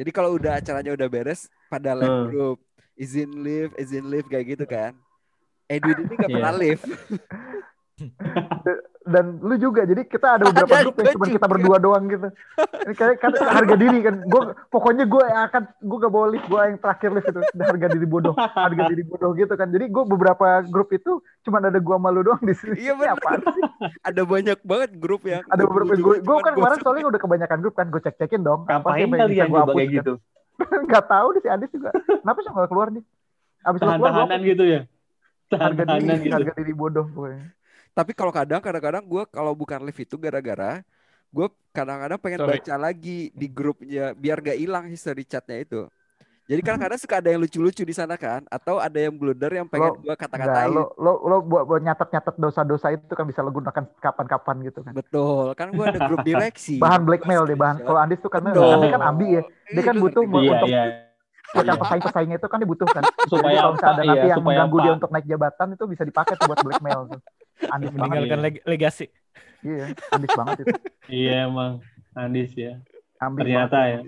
Jadi 0.00 0.08
kalau 0.08 0.40
udah 0.40 0.56
acaranya 0.56 0.96
udah 0.96 1.08
beres 1.12 1.44
pada 1.68 1.92
live 1.92 2.08
Hmm. 2.08 2.24
grup 2.24 2.58
izin 2.96 3.36
live, 3.36 3.76
izin 3.76 4.08
live 4.08 4.24
kayak 4.26 4.56
gitu 4.56 4.64
kan. 4.64 4.96
Edwin 5.68 6.08
ini 6.08 6.14
nggak 6.16 6.30
Iya. 6.32 6.36
pernah 6.40 6.54
live. 6.56 6.82
dan 9.12 9.40
lu 9.40 9.56
juga 9.56 9.88
jadi 9.88 10.04
kita 10.04 10.38
ada 10.38 10.44
beberapa 10.52 10.74
Ada, 10.76 10.84
grup 10.84 10.96
yang 11.00 11.14
cuma 11.16 11.26
kita 11.26 11.46
berdua 11.48 11.76
doang 11.80 12.04
gitu. 12.12 12.28
Ini 12.84 12.94
kayak 12.94 13.16
kan 13.18 13.32
harga 13.56 13.74
diri 13.74 13.98
kan. 14.04 14.14
Gue 14.28 14.52
pokoknya 14.68 15.04
gue 15.08 15.24
yang 15.24 15.42
akan 15.48 15.62
gue 15.80 15.98
gak 15.98 16.14
boleh 16.14 16.40
gue 16.44 16.60
yang 16.60 16.78
terakhir 16.78 17.10
lift 17.16 17.28
itu. 17.32 17.40
Harga 17.56 17.86
diri 17.88 18.06
bodoh 18.06 18.34
harga 18.36 18.82
diri 18.92 19.02
bodoh 19.08 19.32
gitu 19.32 19.54
kan. 19.56 19.68
Jadi 19.72 19.84
gue 19.88 20.04
beberapa 20.04 20.62
grup 20.68 20.92
itu 20.92 21.24
cuma 21.42 21.64
ada 21.64 21.80
gue 21.80 21.96
malu 21.96 22.20
doang 22.20 22.42
di 22.44 22.54
sini. 22.54 22.76
Iya, 22.78 22.92
bener. 22.94 23.16
apaan 23.16 23.40
sih? 23.48 23.62
Ada 24.04 24.22
banyak 24.28 24.58
banget 24.62 24.90
grup 25.00 25.22
yang 25.24 25.42
ada 25.48 25.62
beberapa 25.64 25.92
gue 25.96 26.16
gue 26.20 26.36
kan 26.44 26.52
kemarin 26.54 26.78
soalnya 26.84 27.06
udah 27.08 27.20
kebanyakan 27.20 27.58
grup 27.64 27.74
kan 27.74 27.86
gue 27.88 28.00
cek 28.04 28.16
cekin 28.20 28.44
dong. 28.44 28.68
Apa 28.68 28.94
sih 29.00 29.08
yang 29.34 29.48
gue 29.48 29.60
hapus 29.60 29.74
kayak 29.74 29.88
kan? 29.88 29.98
gitu? 30.04 30.14
nggak 30.90 31.04
tahu 31.08 31.28
di 31.38 31.40
si 31.40 31.48
Adis 31.48 31.70
juga. 31.72 31.90
Kenapa 31.96 32.38
sih 32.44 32.50
nggak 32.52 32.70
keluar 32.70 32.88
nih? 32.92 33.04
Abis 33.64 33.80
gua 33.82 33.88
tahan-tahanan 33.96 34.40
gitu 34.44 34.64
ya? 34.68 34.80
Harga 35.48 35.82
diri 35.96 36.28
gitu. 36.28 36.34
harga 36.36 36.52
diri 36.60 36.72
bodoh 36.76 37.08
gue 37.08 37.56
Tapi 37.98 38.14
kalau 38.14 38.30
kadang 38.30 38.62
kadang-kadang 38.62 39.02
gue 39.02 39.26
kalau 39.26 39.50
bukan 39.58 39.82
live 39.82 39.98
itu 40.06 40.14
gara-gara 40.14 40.86
gue 41.28 41.46
kadang-kadang 41.74 42.18
pengen 42.22 42.40
Sorry. 42.46 42.62
baca 42.62 42.74
lagi 42.78 43.34
di 43.34 43.46
grupnya 43.50 44.14
biar 44.14 44.38
gak 44.38 44.54
hilang 44.54 44.86
history 44.86 45.26
chatnya 45.26 45.66
itu. 45.66 45.82
Jadi 46.48 46.64
kadang-kadang 46.64 46.96
suka 46.96 47.20
ada 47.20 47.28
yang 47.28 47.44
lucu-lucu 47.44 47.84
di 47.84 47.92
sana 47.92 48.16
kan, 48.16 48.40
atau 48.48 48.80
ada 48.80 48.96
yang 48.96 49.12
blunder 49.12 49.52
yang 49.52 49.68
pengen 49.68 49.92
gue 50.00 50.16
kata-katain. 50.16 50.72
lo 50.72 50.96
lo 50.96 51.20
lo 51.20 51.36
buat, 51.44 51.68
buat 51.68 51.84
nyatet-nyatet 51.84 52.40
dosa-dosa 52.40 52.96
itu 52.96 53.12
kan 53.12 53.28
bisa 53.28 53.44
lo 53.44 53.52
gunakan 53.52 53.84
kapan-kapan 54.00 54.56
gitu 54.64 54.80
kan. 54.80 54.96
Betul, 54.96 55.52
kan 55.52 55.68
gue 55.76 55.84
ada 55.84 56.08
grup 56.08 56.24
direksi. 56.24 56.80
Bahan 56.88 57.04
blackmail 57.04 57.44
deh, 57.44 57.52
bahan. 57.52 57.84
Kalau 57.84 58.00
Andis 58.00 58.24
tuh 58.24 58.32
kan. 58.32 58.40
Andis 58.48 58.88
kan 58.88 59.02
ambi 59.04 59.36
ya. 59.36 59.42
Dia 59.44 59.82
kan 59.84 60.00
butuh 60.00 60.24
mau 60.24 60.40
iya 60.40 60.56
untuk 60.56 60.68
iya 60.72 60.84
Iya. 61.56 61.80
pesaing-pesaingnya 61.80 62.36
itu 62.36 62.48
kan 62.48 62.60
dibutuhkan. 62.60 63.02
Jadi 63.08 63.30
supaya 63.32 63.56
kalau 63.56 63.72
misalnya 63.72 63.92
ada 63.96 64.04
nanti 64.04 64.18
ya 64.20 64.24
yang 64.28 64.36
supaya 64.36 64.44
mengganggu 64.44 64.76
apa 64.76 64.84
dia 64.84 64.92
untuk 64.92 65.10
naik 65.12 65.26
jabatan 65.28 65.66
itu 65.72 65.84
bisa 65.88 66.02
dipakai 66.04 66.34
tuh 66.36 66.44
buat 66.44 66.60
blackmail 66.60 67.00
tuh. 67.08 67.20
Andis 67.66 67.90
meninggalkan 67.94 68.38
iya. 68.38 68.44
leg- 68.46 68.64
legasi. 68.64 69.06
Iya, 69.66 69.90
Andis 70.14 70.30
banget 70.38 70.56
itu. 70.62 70.76
iya 71.10 71.50
emang 71.50 71.82
Andis 72.14 72.54
ya 72.54 72.78
Ambi 73.18 73.42
ternyata 73.42 73.78
ya. 73.86 74.00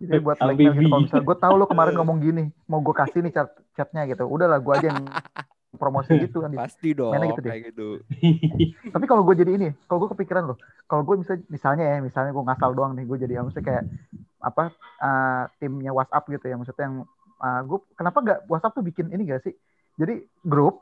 Jadi 0.00 0.18
buat 0.24 0.40
Ambibi. 0.40 0.80
gitu 0.80 0.88
kalau 0.88 1.02
misalnya 1.04 1.24
gue 1.28 1.36
tahu 1.36 1.54
lo 1.60 1.66
kemarin 1.68 1.94
ngomong 2.00 2.18
gini, 2.24 2.44
mau 2.64 2.80
gue 2.80 2.94
kasih 2.96 3.20
nih 3.20 3.32
chat 3.36 3.52
chatnya 3.76 4.08
gitu. 4.08 4.24
Udahlah 4.24 4.56
gue 4.56 4.72
aja 4.72 4.86
yang 4.96 5.04
promosi 5.76 6.16
gitu 6.16 6.40
kan. 6.40 6.56
Pasti 6.56 6.96
dong, 6.96 7.12
Mainnya 7.12 7.36
gitu 7.36 7.40
deh. 7.44 7.50
kayak 7.52 7.62
gitu. 7.68 7.88
Tapi 8.96 9.04
kalau 9.04 9.22
gue 9.28 9.36
jadi 9.36 9.52
ini, 9.60 9.68
kalau 9.84 10.08
gue 10.08 10.10
kepikiran 10.16 10.48
loh, 10.48 10.58
kalau 10.88 11.04
gue 11.04 11.20
misalnya, 11.20 11.44
misalnya 11.52 11.84
ya, 11.84 11.96
misalnya 12.00 12.32
gue 12.32 12.44
ngasal 12.48 12.70
doang 12.72 12.96
nih, 12.96 13.04
gue 13.04 13.18
jadi 13.20 13.32
ya, 13.36 13.40
maksudnya 13.44 13.66
kayak 13.68 13.84
apa 14.40 14.72
uh, 15.04 15.44
timnya 15.60 15.92
WhatsApp 15.92 16.24
gitu 16.32 16.46
ya, 16.48 16.56
maksudnya 16.56 16.84
yang 16.88 16.96
uh, 17.44 17.60
gue 17.68 17.78
kenapa 17.92 18.18
nggak 18.24 18.38
WhatsApp 18.48 18.74
tuh 18.80 18.84
bikin 18.84 19.12
ini 19.12 19.28
gak 19.28 19.44
sih? 19.44 19.52
Jadi 20.00 20.24
grup 20.48 20.80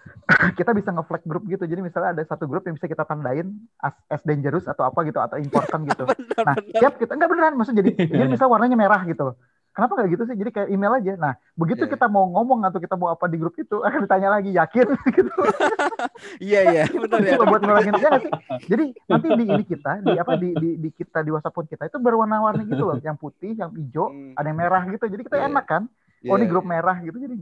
kita 0.58 0.70
bisa 0.70 0.90
nge-flag 0.90 1.22
grup 1.24 1.44
gitu. 1.44 1.64
Jadi 1.64 1.80
misalnya 1.80 2.10
ada 2.12 2.22
satu 2.22 2.44
grup 2.44 2.64
yang 2.64 2.74
bisa 2.74 2.86
kita 2.86 3.02
tandain 3.02 3.50
as, 3.78 3.94
as 4.08 4.22
dangerous 4.22 4.64
atau 4.64 4.84
apa 4.84 5.00
gitu 5.04 5.18
atau 5.18 5.36
important 5.36 5.82
gitu. 5.86 6.04
Benar, 6.10 6.44
Nah, 6.46 6.56
benar. 6.56 6.80
tiap 6.80 6.94
kita 6.96 7.12
enggak 7.14 7.30
beneran 7.30 7.54
maksudnya 7.54 7.80
jadi 7.80 7.90
jadi 8.16 8.28
misal 8.28 8.48
warnanya 8.48 8.74
merah 8.74 9.02
gitu. 9.04 9.36
Kenapa 9.70 9.94
nggak 9.94 10.10
gitu 10.10 10.22
sih? 10.26 10.34
Jadi 10.34 10.50
kayak 10.50 10.68
email 10.68 10.92
aja. 10.98 11.14
Nah, 11.14 11.32
begitu 11.54 11.86
Iya. 11.86 11.94
kita 11.94 12.06
mau 12.06 12.26
ngomong 12.26 12.66
atau 12.66 12.82
kita 12.82 12.98
mau 12.98 13.06
apa 13.06 13.30
di 13.30 13.38
grup 13.38 13.54
itu 13.54 13.78
akan 13.78 14.02
ditanya 14.02 14.28
lagi 14.32 14.50
yakin 14.50 14.86
gitu. 15.14 15.30
Iya 16.42 16.60
iya, 16.74 16.82
benar 16.90 17.20
ya. 17.22 17.38
Coba 17.38 17.44
buat 17.48 17.62
ngurangin 17.62 17.94
ya 17.96 18.10
sih? 18.18 18.30
Jadi 18.66 18.84
nanti 19.06 19.26
di 19.30 19.44
ini 19.46 19.64
kita 19.64 19.92
di 20.02 20.14
apa 20.16 20.32
di 20.34 20.48
di, 20.54 20.70
di 20.76 20.88
kita 20.90 21.22
di 21.22 21.30
WhatsApp 21.30 21.54
pun 21.54 21.66
kita 21.66 21.86
itu 21.86 21.96
berwarna-warni 21.96 22.66
gitu 22.66 22.82
loh, 22.82 22.98
yang 22.98 23.14
putih, 23.14 23.54
yang 23.54 23.70
hijau, 23.70 24.10
Hmm. 24.10 24.34
ada 24.34 24.46
yang 24.48 24.58
merah 24.58 24.82
gitu. 24.86 25.06
Jadi 25.06 25.22
kita 25.22 25.36
Iya. 25.38 25.46
enak 25.46 25.64
kan? 25.64 25.82
Iya, 26.20 26.30
Oh, 26.30 26.36
ini 26.36 26.44
iya. 26.44 26.50
grup 26.50 26.64
merah 26.66 26.96
gitu. 26.98 27.16
Jadi 27.16 27.34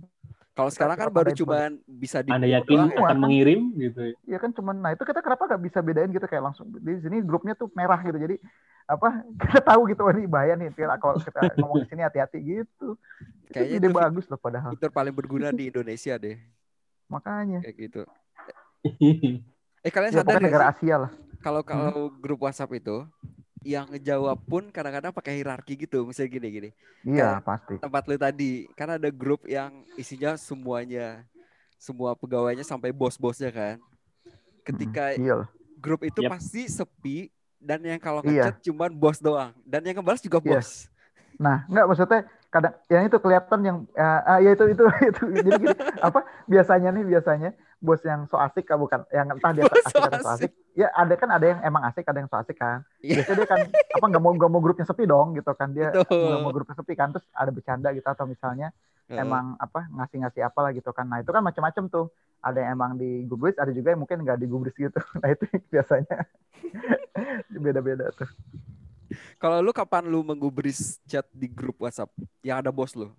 Kalau 0.59 0.71
sekarang 0.75 0.99
kan 0.99 1.07
baru 1.14 1.31
cuman 1.31 1.71
bisa 1.87 2.18
di 2.18 2.35
anda 2.35 2.42
doang 2.42 2.59
yakin 2.59 2.75
ya. 2.75 2.83
Semua 2.90 2.99
akan 2.99 3.07
kan? 3.07 3.18
mengirim 3.23 3.61
gitu 3.79 4.01
ya 4.03 4.14
ya 4.27 4.38
kan 4.42 4.51
cuman 4.51 4.75
nah 4.83 4.90
itu 4.90 5.07
kita 5.07 5.23
kenapa 5.23 5.47
nggak 5.47 5.62
bisa 5.62 5.79
bedain 5.79 6.11
gitu 6.11 6.27
kayak 6.27 6.44
langsung 6.51 6.66
di 6.75 6.99
sini 6.99 7.23
grupnya 7.23 7.55
tuh 7.55 7.71
merah 7.79 8.03
gitu. 8.03 8.18
Jadi 8.18 8.37
apa 8.90 9.09
kita 9.47 9.61
tahu 9.62 9.81
gitu 9.87 10.03
oh, 10.03 10.11
ini 10.11 10.27
bahaya 10.27 10.59
nih 10.59 10.75
kalau 10.75 11.14
kita 11.23 11.55
ngomong 11.62 11.87
di 11.87 11.88
sini 11.88 12.03
hati-hati 12.03 12.38
gitu. 12.42 12.99
Kayaknya 13.49 13.71
Itu 13.71 13.79
ide 13.79 13.87
itu 13.87 13.94
bagus 13.94 14.25
loh 14.27 14.37
padahal. 14.37 14.75
fitur 14.75 14.90
paling 14.90 15.14
berguna 15.14 15.55
di 15.55 15.71
Indonesia 15.71 16.18
deh, 16.18 16.37
Makanya. 17.07 17.62
kayak 17.62 17.77
gitu. 17.79 18.03
Eh 19.79 19.94
kalian 19.94 20.11
Ya, 20.11 20.27
sadar 20.27 20.42
negara? 20.42 20.75
Asia 20.75 20.97
lah. 20.99 21.11
kalau 21.38 21.62
kalau 21.62 22.11
grup 22.18 22.42
WhatsApp 22.42 22.75
itu 22.75 23.07
yang 23.69 23.85
ngejawab 23.93 24.39
pun 24.49 24.73
kadang-kadang 24.73 25.13
pakai 25.13 25.37
hierarki 25.45 25.77
gitu 25.77 26.09
misalnya 26.09 26.31
gini 26.41 26.49
gini 26.49 26.71
Iya, 27.05 27.45
pasti. 27.45 27.77
tempat 27.77 28.03
lu 28.09 28.17
tadi 28.17 28.53
kan 28.73 28.97
ada 28.97 29.09
grup 29.13 29.45
yang 29.45 29.85
isinya 29.93 30.41
semuanya 30.41 31.23
semua 31.77 32.17
pegawainya 32.17 32.65
sampai 32.65 32.91
bos-bosnya 32.91 33.53
kan 33.53 33.77
ketika 34.65 35.15
Mm, 35.15 35.25
Iya 35.25 35.37
grup 35.79 36.01
itu 36.03 36.21
Yap. 36.25 36.31
pasti 36.35 36.67
sepi 36.67 37.31
dan 37.63 37.79
yang 37.85 38.01
kalau 38.03 38.25
Iya. 38.25 38.51
ngechat 38.51 38.55
cuman 38.67 38.91
bos 38.97 39.19
doang 39.23 39.53
dan 39.63 39.85
yang 39.87 40.01
ngebalas 40.01 40.23
juga 40.25 40.41
Iya. 40.43 40.59
bos 40.59 40.89
Nah, 41.39 41.63
enggak 41.71 41.87
maksudnya 41.87 42.21
kadang 42.51 42.75
yang 42.91 43.03
itu 43.07 43.19
kelihatan 43.23 43.61
yang 43.63 43.77
ah, 43.95 44.21
ah, 44.27 44.39
ya 44.43 44.51
itu 44.59 44.65
itu 44.75 44.83
itu 45.15 45.23
jadi 45.39 45.51
gini, 45.55 45.77
apa 46.03 46.21
biasanya 46.51 46.89
nih 46.97 47.05
biasanya 47.07 47.51
bos 47.79 48.03
yang 48.03 48.27
so 48.27 48.35
asik 48.43 48.67
ah, 48.75 48.79
bukan 48.81 49.07
yang 49.15 49.31
entah 49.31 49.53
dia 49.55 49.63
Bos 49.63 49.79
asik 49.87 50.03
so 50.03 50.03
atau 50.03 50.19
so 50.19 50.29
asik. 50.35 50.51
Ya 50.79 50.87
ada 50.95 51.11
kan 51.19 51.27
ada 51.27 51.43
yang 51.43 51.59
emang 51.67 51.83
asik, 51.91 52.07
ada 52.07 52.23
yang 52.23 52.31
so 52.31 52.38
asik 52.38 52.55
kan. 52.55 52.87
Iya. 53.03 53.19
Biasanya 53.19 53.37
dia 53.43 53.49
kan 53.51 53.61
apa 53.67 54.07
nggak 54.14 54.23
mau 54.23 54.33
nggak 54.38 54.51
mau 54.55 54.61
grupnya 54.62 54.87
sepi 54.87 55.11
dong 55.11 55.35
gitu 55.35 55.51
kan 55.59 55.75
dia 55.75 55.91
nggak 55.91 56.38
mau 56.38 56.55
grupnya 56.55 56.79
sepi 56.79 56.95
kan 56.95 57.11
terus 57.11 57.27
ada 57.35 57.51
bercanda 57.51 57.91
gitu 57.91 58.07
atau 58.07 58.31
misalnya 58.31 58.71
Heeh. 59.11 59.19
emang 59.19 59.59
apa 59.59 59.91
ngasih-ngasih 59.91 60.47
apa 60.47 60.59
lah 60.62 60.71
gitu 60.71 60.95
kan. 60.95 61.11
Nah, 61.11 61.19
itu 61.19 61.35
kan 61.35 61.43
macam-macam 61.43 61.91
tuh. 61.91 62.07
Ada 62.38 62.62
yang 62.62 62.79
emang 62.79 62.95
digubris, 62.95 63.59
ada 63.59 63.75
juga 63.75 63.91
yang 63.91 64.07
mungkin 64.07 64.23
nggak 64.23 64.38
digubris 64.38 64.77
gitu. 64.79 64.95
Nah, 65.19 65.35
itu 65.35 65.51
biasanya 65.67 66.23
beda-beda 67.67 68.14
tuh. 68.14 68.31
kalau 69.43 69.59
lu 69.64 69.75
kapan 69.75 70.07
lu 70.07 70.23
menggubris 70.23 71.01
chat 71.09 71.27
di 71.35 71.49
grup 71.51 71.81
WhatsApp 71.83 72.12
yang 72.45 72.61
ada 72.62 72.71
bos 72.71 72.93
lu 72.95 73.11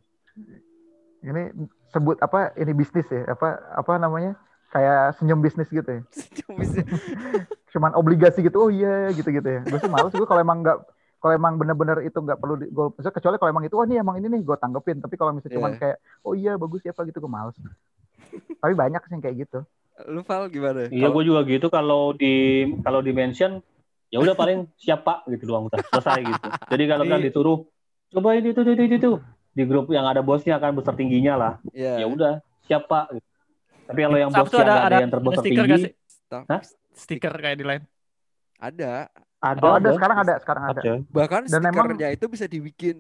Ini 1.20 1.52
sebut 1.92 2.16
apa 2.24 2.56
ini 2.56 2.72
bisnis 2.72 3.04
ya? 3.12 3.28
Apa 3.28 3.60
apa 3.76 4.00
namanya? 4.00 4.40
Kayak 4.70 5.18
senyum 5.18 5.40
bisnis 5.42 5.70
gitu 5.70 5.86
ya. 5.86 6.02
Bisa- 6.60 6.86
cuman 7.74 7.94
obligasi 7.94 8.42
gitu 8.42 8.58
oh 8.66 8.70
iya 8.70 9.10
gitu 9.14 9.30
gitu 9.30 9.46
ya. 9.46 9.62
Gue 9.66 9.78
sih 9.78 9.90
males 9.90 10.10
gue 10.10 10.26
kalau 10.26 10.42
emang 10.42 10.62
nggak 10.62 10.78
kalau 11.20 11.34
emang 11.36 11.60
bener-bener 11.60 12.00
itu 12.02 12.16
nggak 12.16 12.40
perlu 12.40 12.56
di, 12.56 12.66
gue 12.72 12.86
kecuali 12.96 13.36
kalau 13.36 13.52
emang 13.52 13.66
itu 13.68 13.76
wah 13.76 13.84
ini 13.84 14.00
emang 14.00 14.18
ini 14.18 14.30
nih 14.30 14.42
gue 14.42 14.58
tanggepin. 14.58 15.02
Tapi 15.02 15.16
kalau 15.18 15.34
misalnya 15.34 15.58
cuman 15.58 15.72
Iya. 15.74 15.80
kayak 15.80 15.98
oh 16.24 16.34
iya 16.34 16.54
bagus 16.56 16.82
ya 16.82 16.94
apa 16.94 17.02
gitu 17.06 17.18
gue 17.20 17.30
males. 17.30 17.54
Tapi 18.60 18.74
banyak 18.74 19.02
sih 19.04 19.12
yang 19.14 19.22
kayak 19.22 19.38
gitu. 19.46 19.60
Lu 20.08 20.22
Val 20.24 20.48
gimana? 20.48 20.88
Iya 20.88 21.08
gue 21.10 21.24
juga 21.26 21.42
gitu. 21.44 21.68
Kalau 21.68 22.14
di 22.14 22.34
kalau 22.82 23.02
di 23.02 23.12
mention 23.12 23.60
ya 24.10 24.18
udah 24.18 24.34
paling 24.34 24.66
siapa 24.82 25.26
gitu 25.28 25.46
doang 25.46 25.70
udah 25.70 25.78
selesai 25.92 26.20
gitu. 26.26 26.48
Jadi 26.72 26.84
kalau 26.88 27.04
kan 27.06 27.20
Di- 27.20 27.26
disuruh 27.30 27.58
coba 28.10 28.34
ini 28.34 28.50
itu 28.50 28.62
itu 28.64 28.72
itu 28.74 28.96
itu. 28.98 29.12
Di 29.54 29.64
grup 29.66 29.90
yang 29.92 30.06
ada 30.06 30.22
bosnya 30.22 30.58
kan 30.58 30.74
besar 30.74 30.94
tingginya 30.94 31.34
lah. 31.36 31.54
Ya 31.74 32.02
ya 32.02 32.08
udah 32.10 32.42
siapa 32.66 33.10
gitu. 33.14 33.29
Tapi 33.90 34.00
kalau 34.06 34.18
yang 34.22 34.30
bosnya 34.30 34.62
ada 34.62 34.70
ada, 34.70 34.86
ada 34.86 34.98
yang 35.02 35.12
terbesar 35.12 35.42
stiker 35.42 35.66
tinggi 35.66 35.74
gak 35.74 35.80
sih? 35.82 35.94
Hah? 36.30 36.62
Stiker 36.94 37.34
kayak 37.34 37.58
di 37.58 37.66
lain. 37.66 37.82
ada. 38.62 39.10
Ada 39.40 39.64
oh 39.64 39.74
ada. 39.80 39.90
sekarang 39.96 40.18
ada 40.22 40.34
sekarang 40.38 40.64
ada. 40.68 40.82
Ada. 40.84 40.94
Bahkan 41.10 41.42
Dan 41.50 41.62
emang- 41.64 41.74
stikernya 41.74 42.08
itu 42.14 42.26
bisa 42.30 42.46
dibikin 42.46 42.98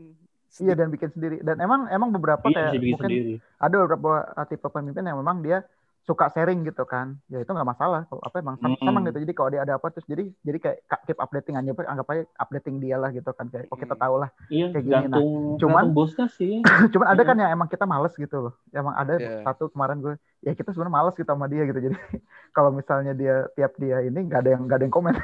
iya 0.57 0.73
dan 0.73 0.89
bikin 0.89 1.13
sendiri. 1.13 1.37
Dan 1.45 1.61
emang 1.61 1.85
emang 1.93 2.09
beberapa 2.09 2.41
iya 2.49 2.73
kayak 2.73 2.81
mungkin 2.81 3.05
sendiri. 3.05 3.33
ada 3.61 3.75
beberapa 3.85 4.11
uh, 4.33 4.45
tipe 4.49 4.65
pemimpin 4.65 5.05
yang 5.05 5.21
memang 5.21 5.45
dia 5.45 5.61
suka 6.07 6.31
sharing 6.33 6.63
gitu 6.63 6.83
kan 6.83 7.17
ya 7.27 7.39
itu 7.39 7.47
nggak 7.47 7.69
masalah 7.69 8.07
kalau 8.09 8.21
apa 8.21 8.35
emang 8.39 8.55
sen- 8.57 8.73
Mm-mm. 8.73 8.85
senang 8.85 9.03
gitu 9.05 9.19
jadi 9.21 9.33
kalau 9.33 9.49
dia 9.49 9.61
ada 9.61 9.77
apa 9.77 9.87
terus 9.89 10.07
jadi 10.09 10.25
jadi 10.41 10.57
kayak 10.57 10.77
ka- 10.85 11.03
keep 11.05 11.19
updating 11.19 11.55
aja 11.55 11.69
anggap 11.85 12.07
aja 12.09 12.23
updating 12.35 12.75
dia 12.77 12.95
lah 12.97 13.09
gitu 13.09 13.29
kan 13.31 13.45
kayak 13.47 13.69
oh 13.69 13.77
kita 13.77 13.93
Mm. 13.93 14.01
tahu 14.01 14.15
lah 14.17 14.29
Iya, 14.49 14.65
Kayak 14.73 14.83
gini, 14.83 14.93
nah. 14.93 15.01
gantung, 15.05 15.29
Cuman- 15.57 15.85
gantung 15.85 15.97
bosnya 15.97 16.25
sih. 16.33 16.53
cuman 16.93 17.07
ada 17.07 17.21
Iya. 17.21 17.29
kan 17.29 17.35
yang 17.37 17.51
emang 17.53 17.69
kita 17.69 17.85
males 17.85 18.13
gitu 18.13 18.37
loh 18.49 18.53
emang 18.71 18.95
ada 18.95 19.13
Iya. 19.15 19.45
satu 19.45 19.69
kemarin 19.69 19.97
gue 20.01 20.13
ya 20.41 20.51
kita 20.53 20.69
sebenarnya 20.71 20.95
males 20.97 21.15
gitu 21.15 21.29
sama 21.29 21.45
dia 21.45 21.63
gitu 21.63 21.79
jadi 21.79 21.95
kalau 22.55 22.71
misalnya 22.73 23.13
dia 23.13 23.45
tiap 23.53 23.77
dia 23.77 24.01
ini 24.01 24.19
nggak 24.25 24.39
ada 24.41 24.49
yang 24.57 24.61
nggak 24.65 24.77
ada 24.81 24.85
yang 24.85 24.95
komen 24.95 25.13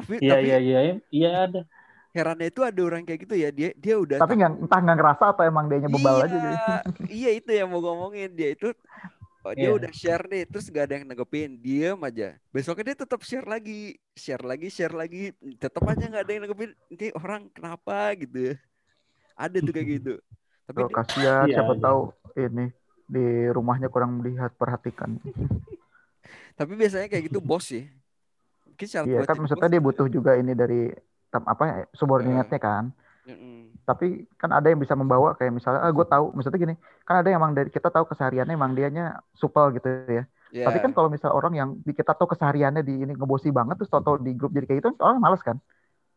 Tapi 0.00 0.16
Iya, 0.18 0.32
tapi 0.32 0.46
iya, 0.48 0.58
iya, 0.58 0.78
iya 1.12 1.30
ada. 1.44 1.60
herannya 2.10 2.50
itu 2.50 2.64
ada 2.66 2.80
orang 2.82 3.06
kayak 3.06 3.22
gitu 3.22 3.34
ya. 3.36 3.54
Dia 3.54 3.70
dia 3.76 3.94
udah 3.94 4.18
tapi 4.18 4.34
nggak 4.34 4.66
entah 4.66 4.80
nggak 4.82 4.96
ngerasa 4.98 5.24
atau 5.30 5.44
emang 5.46 5.68
dia 5.70 5.78
bebal 5.84 6.16
iya, 6.16 6.24
aja 6.26 6.36
gitu 6.40 6.56
iya 7.06 7.30
itu 7.36 7.50
yang 7.52 7.68
mau 7.70 7.78
ngomongin 7.78 8.32
dia 8.34 8.50
itu 8.56 8.72
oh, 9.42 9.52
dia 9.52 9.68
Iya. 9.70 9.76
udah 9.76 9.90
share 9.92 10.24
nih 10.28 10.42
terus 10.44 10.68
gak 10.68 10.84
ada 10.88 10.94
yang 11.00 11.06
nanggepin 11.08 11.56
diem 11.56 11.98
aja. 12.00 12.36
Besoknya 12.50 12.92
dia 12.92 12.96
tetap 13.04 13.20
share 13.24 13.46
lagi 13.46 13.96
share 14.12 14.44
lagi 14.44 14.68
share 14.68 14.92
lagi 14.92 15.32
tetap 15.56 15.82
aja 15.84 16.04
nggak 16.04 16.22
ada 16.24 16.32
yang 16.32 16.42
nanggepin 16.44 16.70
ini 16.88 17.06
orang 17.16 17.48
kenapa? 17.52 18.12
gitu. 18.16 18.56
Ada 19.36 19.56
tuh 19.60 19.72
kayak 19.72 19.88
gitu. 20.00 20.14
Tapi 20.68 20.78
dia- 20.84 20.94
kasihan 20.94 21.44
Iya, 21.48 21.54
siapa 21.60 21.74
iya. 21.74 21.82
tahu 21.82 22.00
ini 22.36 22.66
di 23.10 23.26
rumahnya 23.50 23.88
kurang 23.90 24.22
melihat 24.22 24.54
perhatikan. 24.54 25.18
Tapi 26.58 26.72
biasanya 26.76 27.08
kayak 27.08 27.32
gitu 27.32 27.40
bos 27.40 27.64
sih. 27.66 27.88
Mungkin 28.68 28.86
iya 29.08 29.20
kan 29.28 29.36
maksudnya 29.36 29.68
bos 29.68 29.72
dia 29.72 29.82
butuh 29.82 30.06
juga 30.08 30.36
ini 30.36 30.52
dari 30.56 30.88
apa 31.30 31.62
ya, 31.64 31.76
subordinatnya 31.92 32.60
kan. 32.60 32.84
Tapi 33.88 34.24
kan 34.40 34.50
ada 34.52 34.66
yang 34.70 34.80
bisa 34.80 34.94
membawa 34.98 35.34
kayak 35.38 35.52
misalnya 35.54 35.80
ah 35.86 35.92
gue 35.92 36.06
tahu 36.06 36.24
maksudnya 36.34 36.60
gini 36.60 36.74
kan 37.06 37.14
ada 37.20 37.28
yang 37.30 37.38
emang 37.42 37.52
dari 37.58 37.70
kita 37.72 37.88
tahu 37.90 38.04
kesehariannya 38.10 38.54
emang 38.54 38.72
dianya 38.78 39.20
supel 39.34 39.70
gitu 39.76 39.88
ya 40.08 40.24
Iya. 40.50 40.66
tapi 40.66 40.82
kan 40.82 40.90
kalau 40.90 41.06
misal 41.06 41.30
orang 41.30 41.54
yang 41.54 41.68
di- 41.86 41.94
kita 41.94 42.10
tahu 42.10 42.26
kesehariannya 42.34 42.82
di 42.82 43.06
ini 43.06 43.12
ngebosi 43.14 43.54
banget 43.54 43.78
terus 43.78 43.90
tau 43.90 44.18
di 44.18 44.34
grup 44.34 44.50
jadi 44.50 44.66
kayak 44.66 44.78
gitu 44.82 44.90
orang 44.98 45.22
males 45.22 45.38
kan 45.46 45.56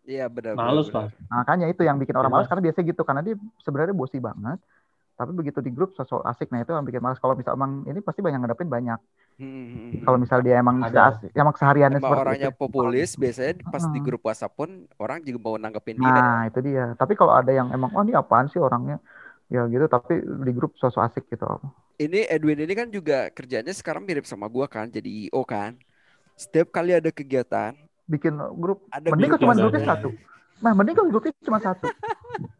iya 0.09 0.25
benar 0.25 0.57
Males, 0.57 0.89
Pak. 0.89 1.13
Nah, 1.31 1.45
makanya 1.45 1.65
itu 1.69 1.81
yang 1.85 1.97
bikin 2.01 2.17
orang 2.17 2.33
Jelas. 2.33 2.43
males 2.43 2.49
karena 2.49 2.63
biasanya 2.65 2.85
gitu 2.91 3.01
karena 3.05 3.21
dia 3.21 3.35
sebenarnya 3.61 3.93
bosi 3.93 4.17
banget 4.17 4.57
tapi 5.13 5.31
begitu 5.37 5.59
di 5.61 5.69
grup 5.69 5.93
sosok 5.93 6.25
asik 6.25 6.49
nah 6.49 6.59
itu 6.65 6.73
yang 6.73 6.85
bikin 6.89 7.01
males 7.05 7.21
kalau 7.21 7.37
misal 7.37 7.53
emang 7.53 7.85
ini 7.85 8.01
pasti 8.01 8.25
banyak 8.25 8.39
ngadepin 8.41 8.69
banyak 8.69 8.97
benar. 9.39 9.43
Mm-mm. 9.43 10.05
kalau 10.05 10.17
misal 10.21 10.39
dia 10.45 10.55
emang 10.61 10.77
Ada. 10.79 11.17
asik, 11.17 11.31
emang 11.33 11.53
kesehariannya 11.57 11.99
Emang 11.99 12.09
seperti 12.13 12.23
orangnya 12.23 12.51
itu. 12.53 12.59
populis 12.59 13.09
biasanya 13.17 13.53
pas 13.67 13.83
di 13.83 13.99
Heeh. 13.99 14.05
grup 14.05 14.21
WhatsApp 14.23 14.53
pun 14.53 14.69
orang 15.01 15.19
juga 15.25 15.39
mau 15.41 15.55
nanggepin 15.57 15.97
dia. 15.97 16.11
Nah 16.13 16.47
itu 16.47 16.59
dia. 16.61 16.85
Tapi 16.95 17.13
kalau 17.17 17.33
ada 17.33 17.51
yang 17.51 17.67
emang 17.73 17.91
oh 17.93 18.03
ini 18.05 18.13
apaan 18.13 18.47
sih 18.47 18.61
orangnya? 18.61 19.01
Ya 19.51 19.65
gitu 19.69 19.85
tapi 19.85 20.21
di 20.21 20.51
grup 20.53 20.73
sosok 20.77 21.01
asik 21.03 21.23
gitu. 21.29 21.45
Ini 21.97 22.25
Edwin 22.25 22.57
ini 22.57 22.73
kan 22.73 22.89
juga 22.89 23.29
kerjanya 23.29 23.69
sekarang 23.69 24.01
mirip 24.05 24.25
sama 24.25 24.49
gua 24.49 24.65
kan 24.65 24.89
jadi 24.89 25.29
IO 25.29 25.45
kan. 25.45 25.77
Setiap 26.33 26.73
kali 26.73 26.93
ada 26.97 27.09
kegiatan 27.13 27.77
bikin 28.09 28.35
grup 28.57 28.83
ada 28.91 29.13
mending 29.13 29.31
cuma 29.37 29.53
grupnya 29.53 29.83
satu. 29.85 30.09
Nah 30.61 30.71
mending 30.73 30.95
kalau 30.97 31.09
grupnya 31.13 31.31
cuma 31.45 31.59
satu. 31.61 31.85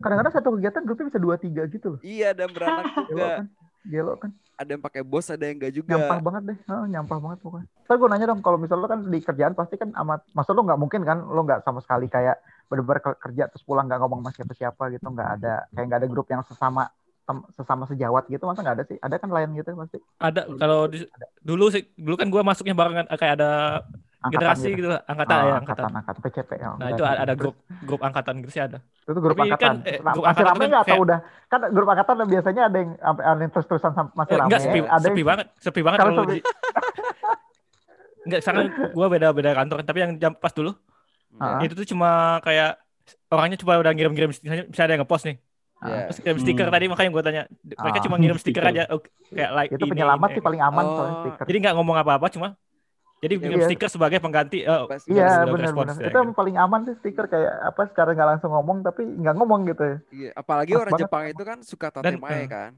Kadang-kadang 0.03 0.34
satu 0.38 0.49
kegiatan 0.59 0.82
grupnya 0.86 1.05
bisa 1.09 1.19
dua 1.19 1.36
tiga 1.41 1.63
gitu 1.65 1.97
loh. 1.97 1.99
Iya 2.05 2.30
dan 2.38 2.49
beranak 2.53 2.93
gelo 2.93 3.09
juga. 3.09 3.26
kan 3.41 3.45
gelo 3.84 4.13
kan 4.21 4.32
ada 4.64 4.72
yang 4.74 4.84
pakai 4.84 5.01
bos 5.03 5.28
ada 5.28 5.43
yang 5.43 5.59
enggak 5.59 5.74
juga. 5.76 5.91
Nyampah 5.93 6.20
banget 6.24 6.43
deh. 6.49 6.57
Heeh, 6.64 6.86
nyampah 6.89 7.20
banget 7.20 7.39
pokoknya. 7.43 7.68
Tapi 7.84 7.97
gue 7.99 8.09
nanya 8.09 8.26
dong 8.32 8.41
kalau 8.41 8.57
misalnya 8.57 8.84
lo 8.84 8.89
kan 8.89 8.99
di 9.03 9.20
kerjaan 9.20 9.53
pasti 9.53 9.76
kan 9.76 9.89
amat 9.91 10.24
maksud 10.32 10.53
lo 10.55 10.64
nggak 10.64 10.80
mungkin 10.80 11.01
kan 11.03 11.20
lo 11.20 11.41
nggak 11.43 11.61
sama 11.68 11.84
sekali 11.84 12.07
kayak 12.07 12.39
bener-bener 12.72 12.99
ke- 13.03 13.20
kerja 13.20 13.43
terus 13.51 13.61
pulang 13.61 13.86
nggak 13.86 13.99
ngomong 13.99 14.24
sama 14.24 14.32
siapa 14.32 14.53
siapa 14.55 14.84
gitu 14.89 15.05
nggak 15.05 15.30
ada 15.38 15.53
kayak 15.76 15.86
nggak 15.91 15.99
ada 15.99 16.09
grup 16.09 16.28
yang 16.32 16.41
sesama 16.47 16.88
tem- 17.28 17.47
sesama 17.53 17.84
sejawat 17.86 18.24
gitu 18.32 18.43
masa 18.47 18.64
nggak 18.64 18.76
ada 18.80 18.86
sih? 18.88 18.97
Ada 18.97 19.16
kan 19.20 19.30
lain 19.30 19.49
gitu 19.59 19.70
pasti? 19.76 19.97
Ada 20.18 20.41
kalau 20.55 20.88
di- 20.88 21.11
dulu 21.43 21.66
sih 21.70 21.84
dulu 21.99 22.16
kan 22.16 22.28
gua 22.32 22.41
masuknya 22.41 22.74
barengan 22.74 23.07
kayak 23.14 23.34
ada 23.38 23.51
generasi 24.26 24.67
gitu, 24.71 24.88
lah, 24.88 25.01
angkatan 25.03 25.34
Oh, 25.34 25.41
ya 25.41 25.55
angkatan 25.55 25.84
angkatan. 25.84 25.91
angkatan 25.97 26.19
PCP 26.21 26.51
ya 26.55 26.69
Nah 26.74 26.88
itu 26.89 27.03
ada 27.03 27.19
ada 27.19 27.34
grup 27.34 27.55
grup 27.82 28.01
angkatan 28.01 28.34
gitu 28.39 28.51
sih 28.51 28.61
ada. 28.61 28.78
itu 28.80 29.19
grup 29.19 29.34
Tapi 29.34 29.43
angkatan 29.45 29.74
kan, 29.74 29.76
eh, 29.84 29.97
grup 29.97 30.05
masih 30.05 30.24
angkatan 30.24 30.45
rame 30.45 30.55
kan 30.55 30.69
nggak 30.69 30.80
atau 30.80 30.88
kayak- 30.89 31.03
udah 31.03 31.19
kan 31.45 31.59
grup 31.69 31.88
angkatan 31.89 32.15
biasanya 32.26 32.61
ada 32.63 32.78
yang 32.78 32.91
sampai 32.95 33.24
ada 33.26 33.39
yang 33.39 33.51
terus-terusan 33.51 33.91
masih 34.13 34.32
Eh, 34.32 34.38
rame 34.38 34.47
Enggak 34.47 34.61
sepi, 34.61 34.80
ada 34.82 34.99
sepi 35.01 35.11
yang 35.13 35.28
banget, 35.28 35.45
sepi 35.57 35.82
banget 35.82 35.99
Kalau 35.99 36.13
sepi. 36.15 36.28
di 36.30 36.39
Enggak, 38.24 38.39
sekarang 38.39 38.65
gua 38.91 39.07
beda-beda 39.07 39.51
kantor 39.53 39.78
tapi 39.82 39.99
yang 39.99 40.11
jam 40.15 40.32
pas 40.34 40.51
dulu 40.51 40.71
Ah. 41.34 41.57
itu 41.59 41.74
tuh 41.74 41.84
cuma 41.84 42.09
kayak 42.39 42.78
orangnya 43.28 43.57
cuma 43.57 43.76
udah 43.76 43.89
ngirim-ngirim 43.89 44.30
misalnya 44.30 44.63
bisa 44.63 44.82
ada 44.82 44.93
yang 44.93 45.01
ngepost 45.01 45.26
nih. 45.26 45.38
Iya. 45.82 45.99
Terus 46.07 46.19
kirim 46.21 46.38
stiker 46.38 46.63
Hmm. 46.63 46.71
tadi 46.71 46.86
makanya 46.88 47.09
gua 47.09 47.19
tanya 47.21 47.43
mereka 47.59 47.97
Ah, 47.97 48.03
cuma 48.05 48.15
ngirim 48.15 48.38
stiker 48.38 48.63
stiker. 48.63 48.71
aja 48.71 48.84
oh, 48.88 49.01
kayak 49.28 49.51
like 49.51 49.69
itu 49.69 49.82
ini, 49.82 49.91
penyelamat 49.91 50.24
ini. 50.24 50.36
sih 50.38 50.41
paling 50.41 50.61
aman 50.61 50.84
Oh. 50.86 50.93
soalnya 50.93 51.15
stiker 51.19 51.43
Jadi 51.43 51.57
nggak 51.59 51.74
ngomong 51.74 51.95
apa-apa 51.97 52.28
cuma 52.30 52.47
jadi 53.24 53.34
ngirim 53.34 53.57
Iya. 53.57 53.67
stiker 53.67 53.88
sebagai 53.88 54.19
pengganti 54.19 54.59
oh, 54.63 54.86
Pas- 54.86 55.07
Iya 55.07 55.24
udah 55.41 55.47
benar 55.47 55.63
respons 55.65 55.88
benar. 55.89 55.95
ya, 55.97 56.07
Itu 56.07 56.17
yang 56.19 56.30
gitu. 56.30 56.38
paling 56.38 56.55
aman 56.57 56.80
sih 56.84 56.95
stiker 56.99 57.26
kayak 57.26 57.53
apa 57.63 57.82
secara 57.88 58.09
nggak 58.11 58.30
langsung 58.30 58.51
ngomong 58.51 58.78
tapi 58.82 59.01
nggak 59.07 59.36
ngomong 59.36 59.61
gitu 59.65 59.84
ya. 59.84 59.97
Iya, 60.11 60.30
apalagi 60.36 60.71
Pas 60.71 60.82
orang 60.82 60.91
banget. 60.93 61.03
Jepang 61.07 61.24
itu 61.26 61.43
kan 61.43 61.57
suka 61.63 61.88
Dan, 61.89 61.95
tatemae 62.19 62.36
eh, 62.36 62.45
kan. 62.45 62.71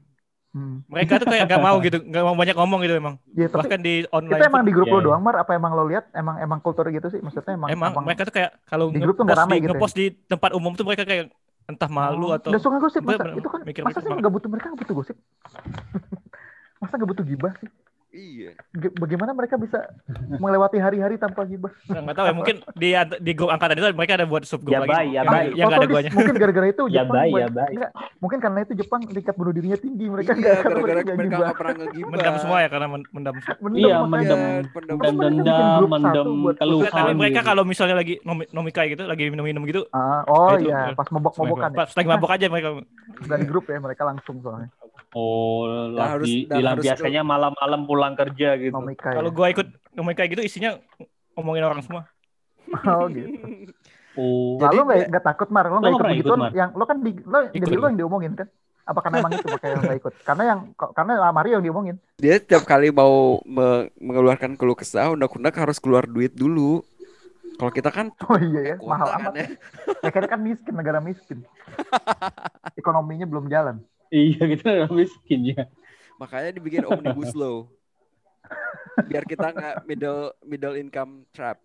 Hmm. 0.50 0.80
Mereka 0.88 1.20
tuh 1.20 1.28
kayak 1.28 1.44
nggak 1.44 1.60
mau 1.60 1.76
gitu, 1.78 1.98
nggak 2.00 2.24
mau 2.24 2.32
banyak 2.32 2.56
ngomong 2.56 2.80
gitu 2.80 2.94
emang. 2.96 3.14
Ya, 3.30 3.44
tapi 3.44 3.60
Bahkan 3.60 3.80
di 3.82 3.94
itu 4.00 4.08
online 4.08 4.40
emang 4.40 4.62
tuh, 4.62 4.64
di 4.64 4.72
grup 4.72 4.86
Iya, 4.86 4.94
lo 4.94 4.98
iya. 4.98 5.04
doang 5.04 5.20
Mar 5.20 5.36
apa 5.36 5.52
emang 5.52 5.72
lo 5.76 5.84
lihat 5.84 6.04
emang 6.14 6.36
emang 6.40 6.58
kultur 6.64 6.88
gitu 6.88 7.12
sih 7.12 7.20
maksudnya 7.20 7.52
emang 7.52 7.68
emang 7.68 7.90
abang- 7.92 8.06
mereka 8.06 8.22
tuh 8.24 8.32
kayak 8.32 8.50
kalau 8.64 8.88
di 8.88 8.96
grup 8.96 9.14
tuh 9.14 9.24
nggak 9.26 9.36
di, 9.36 9.52
gitu 9.52 9.66
ya? 9.66 9.70
ngepost 9.74 9.94
di 9.94 10.06
tempat 10.24 10.50
umum 10.54 10.72
tuh 10.72 10.86
mereka 10.88 11.04
kayak 11.04 11.28
entah 11.66 11.90
malu 11.90 12.30
Oh, 12.30 12.36
atau 12.38 12.54
udah 12.54 12.62
suka 12.62 12.78
gosip 12.78 13.02
masa 13.02 13.26
itu 13.34 13.48
kan 13.50 13.60
mikir- 13.66 13.84
masa 13.84 13.98
mikir 13.98 14.08
sih 14.08 14.16
nggak 14.16 14.32
butuh 14.32 14.48
mereka 14.48 14.66
nggak 14.72 14.80
butuh 14.80 14.96
gosip 14.96 15.16
masa 16.80 16.92
nggak 16.96 17.10
butuh 17.12 17.24
gibah 17.26 17.52
sih 17.60 17.68
Iya. 18.16 18.56
Bagaimana 18.96 19.30
mereka 19.30 19.54
bisa 19.54 19.92
melewati 20.32 20.76
hari-hari 20.76 21.16
tanpa 21.16 21.44
gibah 21.44 21.68
Nah, 21.86 22.00
nggak 22.00 22.16
tahu 22.16 22.26
ya 22.26 22.32
mungkin 22.32 22.56
di 22.72 22.88
di 23.20 23.32
grup 23.32 23.52
angkatan 23.52 23.76
itu 23.76 23.92
mereka 23.92 24.16
ada 24.16 24.24
buat 24.24 24.42
subgrup 24.42 24.72
Ya 24.72 24.80
lagi 24.80 24.88
bay, 24.88 25.06
ya 25.06 25.12
yang, 25.12 25.26
bay. 25.26 25.46
yang 25.52 25.66
nggak 25.68 25.78
ada 25.78 25.88
guanya 25.90 26.10
mungkin 26.10 26.34
gara-gara 26.34 26.66
itu 26.66 26.84
Ya 26.88 27.02
Jepang 27.02 27.12
bay, 27.14 27.28
ya 27.30 27.48
bay. 27.48 27.72
nggak, 27.76 27.90
mungkin 28.16 28.38
karena 28.40 28.58
itu 28.62 28.72
Jepang 28.74 29.00
tingkat 29.04 29.34
bunuh 29.36 29.52
dirinya 29.52 29.76
tinggi 29.76 30.06
mereka 30.08 30.32
Iya, 30.32 30.40
gara-gara 30.40 30.80
mereka 30.80 31.12
mereka 31.12 31.12
nggak 31.12 31.36
nggak 31.36 31.54
pernah 31.54 31.74
ngegibah. 31.76 32.10
mendam 32.10 32.34
semua 32.40 32.58
ya 32.58 32.68
karena 32.68 32.86
men- 32.88 33.08
mendam. 33.10 33.34
Mendem 33.58 33.76
Iya, 33.76 33.86
Iya, 33.86 33.98
grup 35.76 35.90
mendem 35.90 36.16
satu 36.16 36.30
buat 36.32 36.56
Nggak, 36.56 36.64
keluhan. 36.64 36.90
tapi 36.90 37.12
mereka 37.14 37.34
gitu. 37.36 37.48
kalau 37.48 37.62
misalnya 37.62 37.96
lagi 37.96 38.14
nomi, 38.22 38.44
nomikai 38.48 38.86
gitu 38.88 39.04
lagi 39.04 39.22
minum-minum 39.28 39.62
gitu 39.64 39.82
Ah, 39.90 40.24
oh 40.24 40.56
Itu, 40.56 40.66
iya 40.66 40.92
pas 40.92 41.08
mabok-mabokan 41.10 41.70
ya 41.70 41.76
pas 41.76 41.90
lagi 41.92 42.08
mabok 42.08 42.30
aja 42.30 42.46
mereka 42.48 42.68
di 43.36 43.44
grup 43.44 43.64
ya 43.66 43.76
mereka 43.76 44.02
langsung 44.02 44.40
soalnya 44.40 44.72
Oh, 45.16 45.64
lah, 45.96 46.16
harus- 46.18 46.28
di, 46.28 46.44
dan 46.44 46.58
di 46.58 46.62
lam- 46.64 46.72
harus 46.76 46.84
biasanya 46.84 47.22
malam-malam 47.24 47.80
pulang 47.88 48.14
kerja 48.14 48.56
gitu. 48.60 48.74
nomikai 48.76 49.14
kalau 49.16 49.30
ya. 49.32 49.36
gua 49.36 49.46
ikut 49.48 49.68
nomikai 49.96 50.26
gitu 50.28 50.42
isinya 50.44 50.76
ngomongin 51.36 51.64
orang 51.64 51.80
semua 51.80 52.02
oh 52.90 53.06
gitu 53.08 53.32
Oh, 54.16 54.56
Jadi 54.56 54.80
lo 54.80 54.88
nggak 54.88 55.24
takut 55.28 55.48
mar, 55.52 55.68
lo 55.68 55.76
Lo 55.76 55.92
nggak 55.92 55.92
ikut 55.92 56.08
begituan 56.08 56.40
ikut, 56.48 56.56
yang 56.56 56.70
lo 56.72 56.88
kan 56.88 57.04
di 57.04 57.12
lo 57.20 57.52
jadi 57.52 57.68
Ikut. 57.68 57.76
lo 57.76 57.86
yang 57.92 58.00
diomongin 58.00 58.32
kan? 58.32 58.48
Apa 58.88 59.04
karena 59.04 59.20
emang 59.20 59.36
itu 59.36 59.44
makanya 59.44 59.74
lo 59.76 59.82
nggak 59.84 59.98
ikut? 60.00 60.14
Karena 60.24 60.42
yang 60.48 60.60
karena 60.72 61.12
Mario 61.36 61.52
yang 61.60 61.64
diomongin. 61.68 61.96
Dia 62.16 62.40
tiap 62.40 62.64
kali 62.64 62.88
mau 62.88 63.44
me- 63.44 63.92
mengeluarkan 64.00 64.56
keluh 64.56 64.72
kesah, 64.72 65.12
unek-unek 65.12 65.52
harus 65.52 65.76
keluar 65.76 66.08
duit 66.08 66.32
dulu. 66.32 66.80
Kalau 67.60 67.68
kita 67.68 67.92
kan 67.92 68.08
Oh 68.32 68.40
iya 68.40 68.72
ya, 68.72 68.76
mahal 68.80 69.04
kan 69.04 69.20
amat. 69.20 69.32
ya. 69.36 69.46
Ya 70.00 70.10
karena 70.16 70.28
kan 70.32 70.40
miskin, 70.40 70.72
negara 70.72 70.98
miskin. 71.04 71.44
Ekonominya 72.80 73.28
belum 73.28 73.52
jalan. 73.52 73.84
Iya 74.10 74.42
gitu 74.46 74.64
miskin 74.90 75.40
ya. 75.52 75.64
Makanya 76.16 76.50
dibikin 76.52 76.84
omnibus 76.84 77.32
law. 77.32 77.68
Biar 79.04 79.22
kita 79.22 79.52
nggak 79.52 79.74
middle 79.84 80.32
middle 80.42 80.74
income 80.74 81.28
trap. 81.30 81.60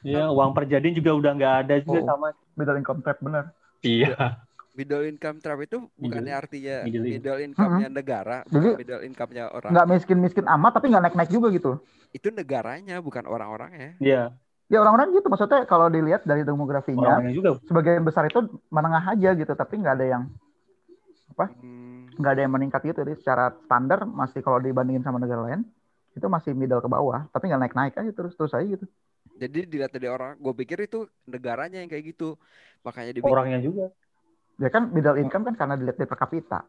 Iya, 0.00 0.32
uang 0.32 0.56
perjadian 0.56 0.96
juga 0.96 1.12
udah 1.12 1.32
nggak 1.36 1.54
ada 1.60 1.74
juga 1.84 2.00
Oh. 2.00 2.08
sama. 2.08 2.28
Middle 2.56 2.78
income 2.78 3.00
trap 3.00 3.18
bener. 3.20 3.44
Iya. 3.80 4.40
Middle 4.72 5.04
income 5.04 5.38
trap 5.38 5.60
itu 5.60 5.76
bukannya 5.94 6.32
artinya 6.32 6.76
middle 6.86 7.04
middle 7.04 7.40
income-nya 7.42 7.88
negara. 7.90 8.38
Jadi- 8.46 8.54
bukan 8.54 8.80
middle 8.80 9.02
income-nya 9.04 9.44
orang. 9.50 9.70
Nggak 9.70 9.86
miskin-miskin 9.90 10.46
amat, 10.48 10.72
tapi 10.72 10.86
nggak 10.88 11.02
naik-naik 11.04 11.28
juga 11.28 11.52
gitu. 11.52 11.72
Itu 12.10 12.32
negaranya, 12.32 12.96
bukan 12.98 13.24
orang-orangnya. 13.24 13.98
Iya, 14.00 14.24
Ya 14.70 14.78
orang-orang 14.78 15.10
gitu, 15.12 15.26
maksudnya 15.26 15.66
kalau 15.66 15.90
dilihat 15.90 16.22
dari 16.22 16.46
demografinya, 16.46 17.18
orang-orangnya 17.18 17.34
juga. 17.34 17.50
sebagian 17.66 18.06
besar 18.06 18.22
itu 18.24 18.38
menengah 18.70 19.02
aja 19.02 19.34
gitu, 19.34 19.52
tapi 19.52 19.74
nggak 19.76 19.94
ada 19.98 20.06
yang 20.08 20.22
Hmm, 21.34 21.79
nggak 22.16 22.32
ada 22.34 22.42
yang 22.42 22.52
meningkat 22.54 22.80
gitu. 22.86 22.98
Jadi 23.04 23.14
secara 23.20 23.54
standar 23.66 24.02
masih 24.08 24.40
kalau 24.42 24.58
dibandingin 24.58 25.04
sama 25.04 25.20
negara 25.20 25.46
lain, 25.46 25.62
itu 26.16 26.26
masih 26.26 26.56
middle 26.56 26.82
ke 26.82 26.88
bawah, 26.90 27.26
tapi 27.30 27.50
nggak 27.50 27.60
naik-naik 27.68 27.94
aja 27.94 28.10
terus-terus 28.10 28.54
aja 28.56 28.66
gitu. 28.66 28.86
Jadi 29.40 29.64
dilihat 29.64 29.94
dari 29.94 30.08
orang, 30.10 30.36
gue 30.36 30.52
pikir 30.52 30.84
itu 30.84 31.08
negaranya 31.24 31.80
yang 31.80 31.88
kayak 31.88 32.12
gitu. 32.12 32.36
Makanya 32.84 33.12
dibikin. 33.16 33.32
Orangnya 33.32 33.60
juga. 33.62 33.84
Ya 34.60 34.68
kan 34.68 34.92
middle 34.92 35.16
income 35.16 35.48
kan 35.48 35.54
karena 35.56 35.74
dilihat 35.80 35.96
dari 35.96 36.08
per 36.10 36.18
kapita. 36.20 36.60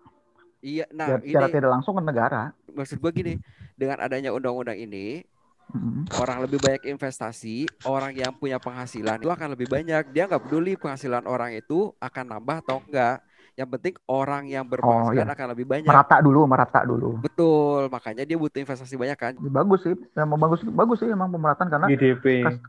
Iya, 0.61 0.85
nah 0.93 1.17
secara 1.17 1.49
ini 1.49 1.57
tidak 1.57 1.71
langsung 1.73 1.97
ke 1.97 2.03
negara. 2.05 2.53
maksud 2.71 3.01
gue 3.01 3.11
gini, 3.11 3.33
dengan 3.73 3.97
adanya 3.99 4.29
undang-undang 4.31 4.77
ini, 4.77 5.25
Mm. 5.71 6.11
orang 6.19 6.43
lebih 6.43 6.59
banyak 6.59 6.83
investasi, 6.91 7.63
orang 7.87 8.11
yang 8.11 8.35
punya 8.35 8.59
penghasilan 8.59 9.23
itu 9.23 9.31
akan 9.31 9.55
lebih 9.55 9.71
banyak. 9.71 10.11
Dia 10.11 10.27
nggak 10.27 10.43
peduli 10.47 10.75
penghasilan 10.75 11.23
orang 11.23 11.55
itu 11.55 11.95
akan 11.95 12.25
nambah 12.37 12.57
atau 12.67 12.83
enggak. 12.83 13.23
Yang 13.59 13.69
penting 13.77 13.93
orang 14.07 14.43
yang 14.47 14.63
Oh, 14.63 14.71
berpenghasilan 14.71 15.27
iya. 15.27 15.33
akan 15.35 15.47
lebih 15.53 15.65
banyak. 15.67 15.91
merata 15.91 16.17
dulu, 16.23 16.39
merata 16.47 16.79
dulu. 16.87 17.19
Betul, 17.19 17.81
makanya 17.91 18.23
dia 18.23 18.37
butuh 18.39 18.59
investasi 18.63 18.95
banyak 18.95 19.17
kan. 19.19 19.33
Ya, 19.37 19.51
bagus 19.51 19.79
sih, 19.83 19.95
emang 20.15 20.39
bagus 20.39 20.59
bagus 20.71 20.97
sih 21.03 21.09
emang 21.11 21.29
pemerataan 21.35 21.67
karena 21.69 21.87
GDP. 21.91 22.25
kas- 22.47 22.63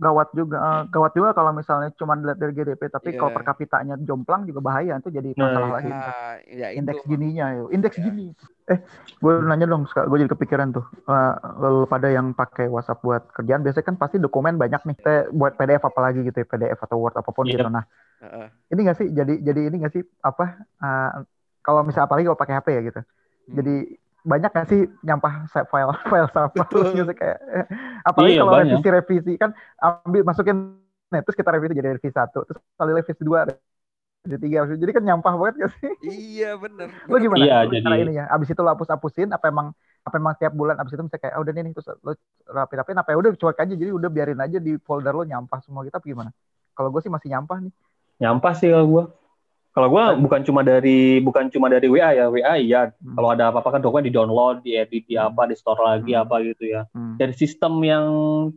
gawat 0.00 0.28
juga 0.34 0.56
eh, 0.58 0.82
gawat 0.90 1.12
juga 1.14 1.28
kalau 1.36 1.52
misalnya 1.54 1.88
cuma 1.94 2.16
dilihat 2.18 2.38
dari 2.40 2.52
GDP 2.56 2.82
tapi 2.90 3.08
kalau 3.14 3.30
Iya. 3.30 3.36
per 3.38 3.44
kapitanya 3.46 3.94
jomplang 4.02 4.42
juga 4.48 4.60
bahaya 4.64 4.98
itu 4.98 5.08
jadi 5.12 5.28
Nah, 5.36 5.46
masalah 5.46 5.68
itu. 5.68 5.76
lagi 5.78 5.90
Ah, 5.92 6.34
ya 6.48 6.68
indeks 6.74 7.02
gininya 7.06 7.46
yo 7.58 7.64
indeks 7.70 7.96
Ya. 7.98 8.04
gini 8.08 8.26
eh 8.70 8.78
gue 9.18 9.32
nanya 9.42 9.66
dong 9.66 9.82
gue 9.90 10.18
jadi 10.22 10.30
kepikiran 10.32 10.68
tuh 10.70 10.84
Eh, 11.02 11.32
lu 11.62 11.82
pada 11.90 12.08
yang 12.08 12.30
pakai 12.32 12.66
WhatsApp 12.70 12.98
buat 13.02 13.22
kerjaan 13.36 13.60
biasanya 13.62 13.86
kan 13.90 13.96
pasti 13.98 14.16
dokumen 14.22 14.54
banyak 14.58 14.80
nih 14.86 14.96
Kayak 15.02 15.24
buat 15.34 15.52
PDF 15.58 15.82
apalagi 15.82 16.18
gitu 16.26 16.36
ya 16.42 16.46
PDF 16.46 16.78
atau 16.86 16.96
Word 17.02 17.14
apa 17.18 17.30
pun 17.30 17.44
Iya. 17.46 17.54
gitu 17.54 17.66
nah 17.68 17.84
Ini 18.72 18.80
nggak 18.84 18.98
sih? 19.00 19.08
Jadi 19.12 19.32
jadi 19.46 19.60
ini 19.68 19.76
nggak 19.84 19.92
sih? 19.96 20.02
Apa 20.24 20.44
eh, 20.82 21.08
kalau 21.64 21.80
misalnya 21.86 22.06
apalagi 22.08 22.26
kalau 22.28 22.40
pakai 22.40 22.54
HP 22.58 22.68
ya 22.78 22.82
gitu. 22.88 23.00
Hmm. 23.50 23.58
jadi 23.58 23.72
banyak 24.22 24.50
nggak 24.54 24.66
sih 24.70 24.80
nyampah 25.02 25.34
file 25.50 25.92
file 26.10 26.28
sampah 26.30 26.68
gitu 26.94 27.10
kayak 27.18 27.38
eh, 27.42 27.66
apalagi 28.06 28.34
Iya, 28.34 28.40
kalau 28.40 28.54
banyak. 28.54 28.78
revisi 28.78 28.88
revisi 28.88 29.32
kan 29.34 29.50
ambil 29.82 30.22
masukin 30.22 30.56
nah, 31.10 31.20
terus 31.26 31.34
kita 31.34 31.50
revisi 31.50 31.74
jadi 31.74 31.90
revisi 31.98 32.14
satu 32.14 32.46
terus 32.46 32.62
kali 32.78 32.90
revisi 32.94 33.22
dua 33.26 33.40
revisi 33.46 34.38
tiga 34.44 34.58
revisi- 34.66 34.80
jadi 34.82 34.92
kan 34.98 35.04
nyampah 35.08 35.34
banget 35.40 35.54
gak 35.66 35.72
sih? 35.82 35.92
Iya 36.02 36.46
bener. 36.62 36.88
lo 37.10 37.16
gimana? 37.24 37.44
Iya, 37.44 37.54
jadi- 37.70 37.82
cara 37.84 37.96
ininya 38.02 38.24
abis 38.34 38.48
itu 38.52 38.60
lo 38.64 38.70
hapus 38.74 38.88
hapusin 38.94 39.28
apa 39.36 39.46
emang 39.52 39.68
apa 40.06 40.14
emang 40.18 40.34
tiap 40.40 40.52
bulan 40.60 40.76
abis 40.82 40.92
itu 40.98 41.02
misalnya 41.06 41.22
kayak 41.24 41.34
oh, 41.38 41.42
udah 41.46 41.52
nih 41.54 41.62
nih, 41.66 41.72
terus 41.78 41.88
lo 42.06 42.10
rapi 42.58 42.74
rapiin 42.78 42.98
apa 42.98 43.08
ya 43.14 43.16
udah 43.22 43.30
cuek 43.38 43.58
aja 43.62 43.74
jadi 43.78 43.90
udah 43.94 44.10
biarin 44.10 44.40
aja 44.42 44.58
di 44.58 44.72
folder 44.86 45.14
lo 45.14 45.22
nyampah 45.22 45.58
semua 45.62 45.82
kita 45.86 45.96
apa 46.02 46.06
gimana? 46.12 46.30
Kalau 46.74 46.88
gue 46.90 47.00
sih 47.04 47.12
masih 47.12 47.28
nyampah 47.34 47.58
nih 47.64 47.72
Nyampah 48.22 48.54
sih 48.54 48.70
kalau 48.70 48.86
gua. 48.86 49.04
Kalau 49.72 49.88
gua 49.88 50.12
bukan 50.14 50.44
cuma 50.44 50.60
dari 50.60 51.16
bukan 51.18 51.48
cuma 51.48 51.66
dari 51.66 51.88
WA 51.88 52.12
ya, 52.12 52.28
WA 52.28 52.54
iya. 52.54 52.92
Hmm. 52.92 53.16
Kalau 53.16 53.28
ada 53.32 53.48
apa-apa 53.48 53.74
kan 53.74 53.80
dokumen 53.80 54.04
di-download, 54.04 54.62
diedit, 54.62 55.08
di 55.08 55.16
apa, 55.16 55.48
di 55.48 55.56
store 55.56 55.80
lagi 55.80 56.12
Hmm. 56.12 56.22
apa 56.22 56.44
gitu 56.44 56.64
ya. 56.68 56.84
Hmm. 56.92 57.16
Dari 57.16 57.32
sistem 57.32 57.80
yang 57.80 58.06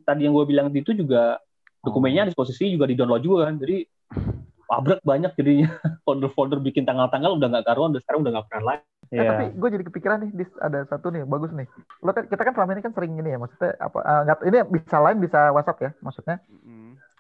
tadi 0.04 0.28
yang 0.28 0.36
gue 0.36 0.46
bilang 0.46 0.68
itu 0.70 0.92
juga 0.92 1.40
dokumennya 1.82 2.28
disposisi 2.28 2.68
juga 2.68 2.86
di-download 2.86 3.24
juga 3.24 3.48
kan. 3.48 3.56
Jadi 3.58 3.88
pabrik 4.66 5.00
banyak 5.02 5.32
jadinya. 5.34 5.72
Folder-folder 6.06 6.60
bikin 6.60 6.84
tanggal-tanggal 6.84 7.32
udah 7.34 7.48
nggak 7.48 7.66
karuan, 7.66 7.96
udah 7.96 8.02
sekarang 8.04 8.22
udah 8.22 8.32
nggak 8.36 8.48
pernah 8.52 8.64
lagi. 8.76 8.86
Eh, 9.14 9.22
Iya. 9.22 9.30
tapi 9.30 9.44
gue 9.54 9.70
jadi 9.70 9.84
kepikiran 9.86 10.18
nih, 10.18 10.32
Dis, 10.34 10.50
ada 10.58 10.82
satu 10.90 11.14
nih, 11.14 11.30
bagus 11.30 11.54
nih. 11.54 11.70
Lo 12.02 12.10
kan, 12.10 12.26
kita 12.26 12.42
kan 12.42 12.58
selama 12.58 12.74
ini 12.74 12.82
kan 12.82 12.90
sering 12.92 13.14
ini 13.14 13.30
ya, 13.30 13.38
maksudnya 13.38 13.78
apa? 13.78 13.98
nggak- 14.02 14.44
ini 14.44 14.58
bisa 14.68 14.98
lain 14.98 15.18
bisa 15.22 15.40
WhatsApp 15.54 15.80
ya, 15.80 15.92
maksudnya. 16.02 16.42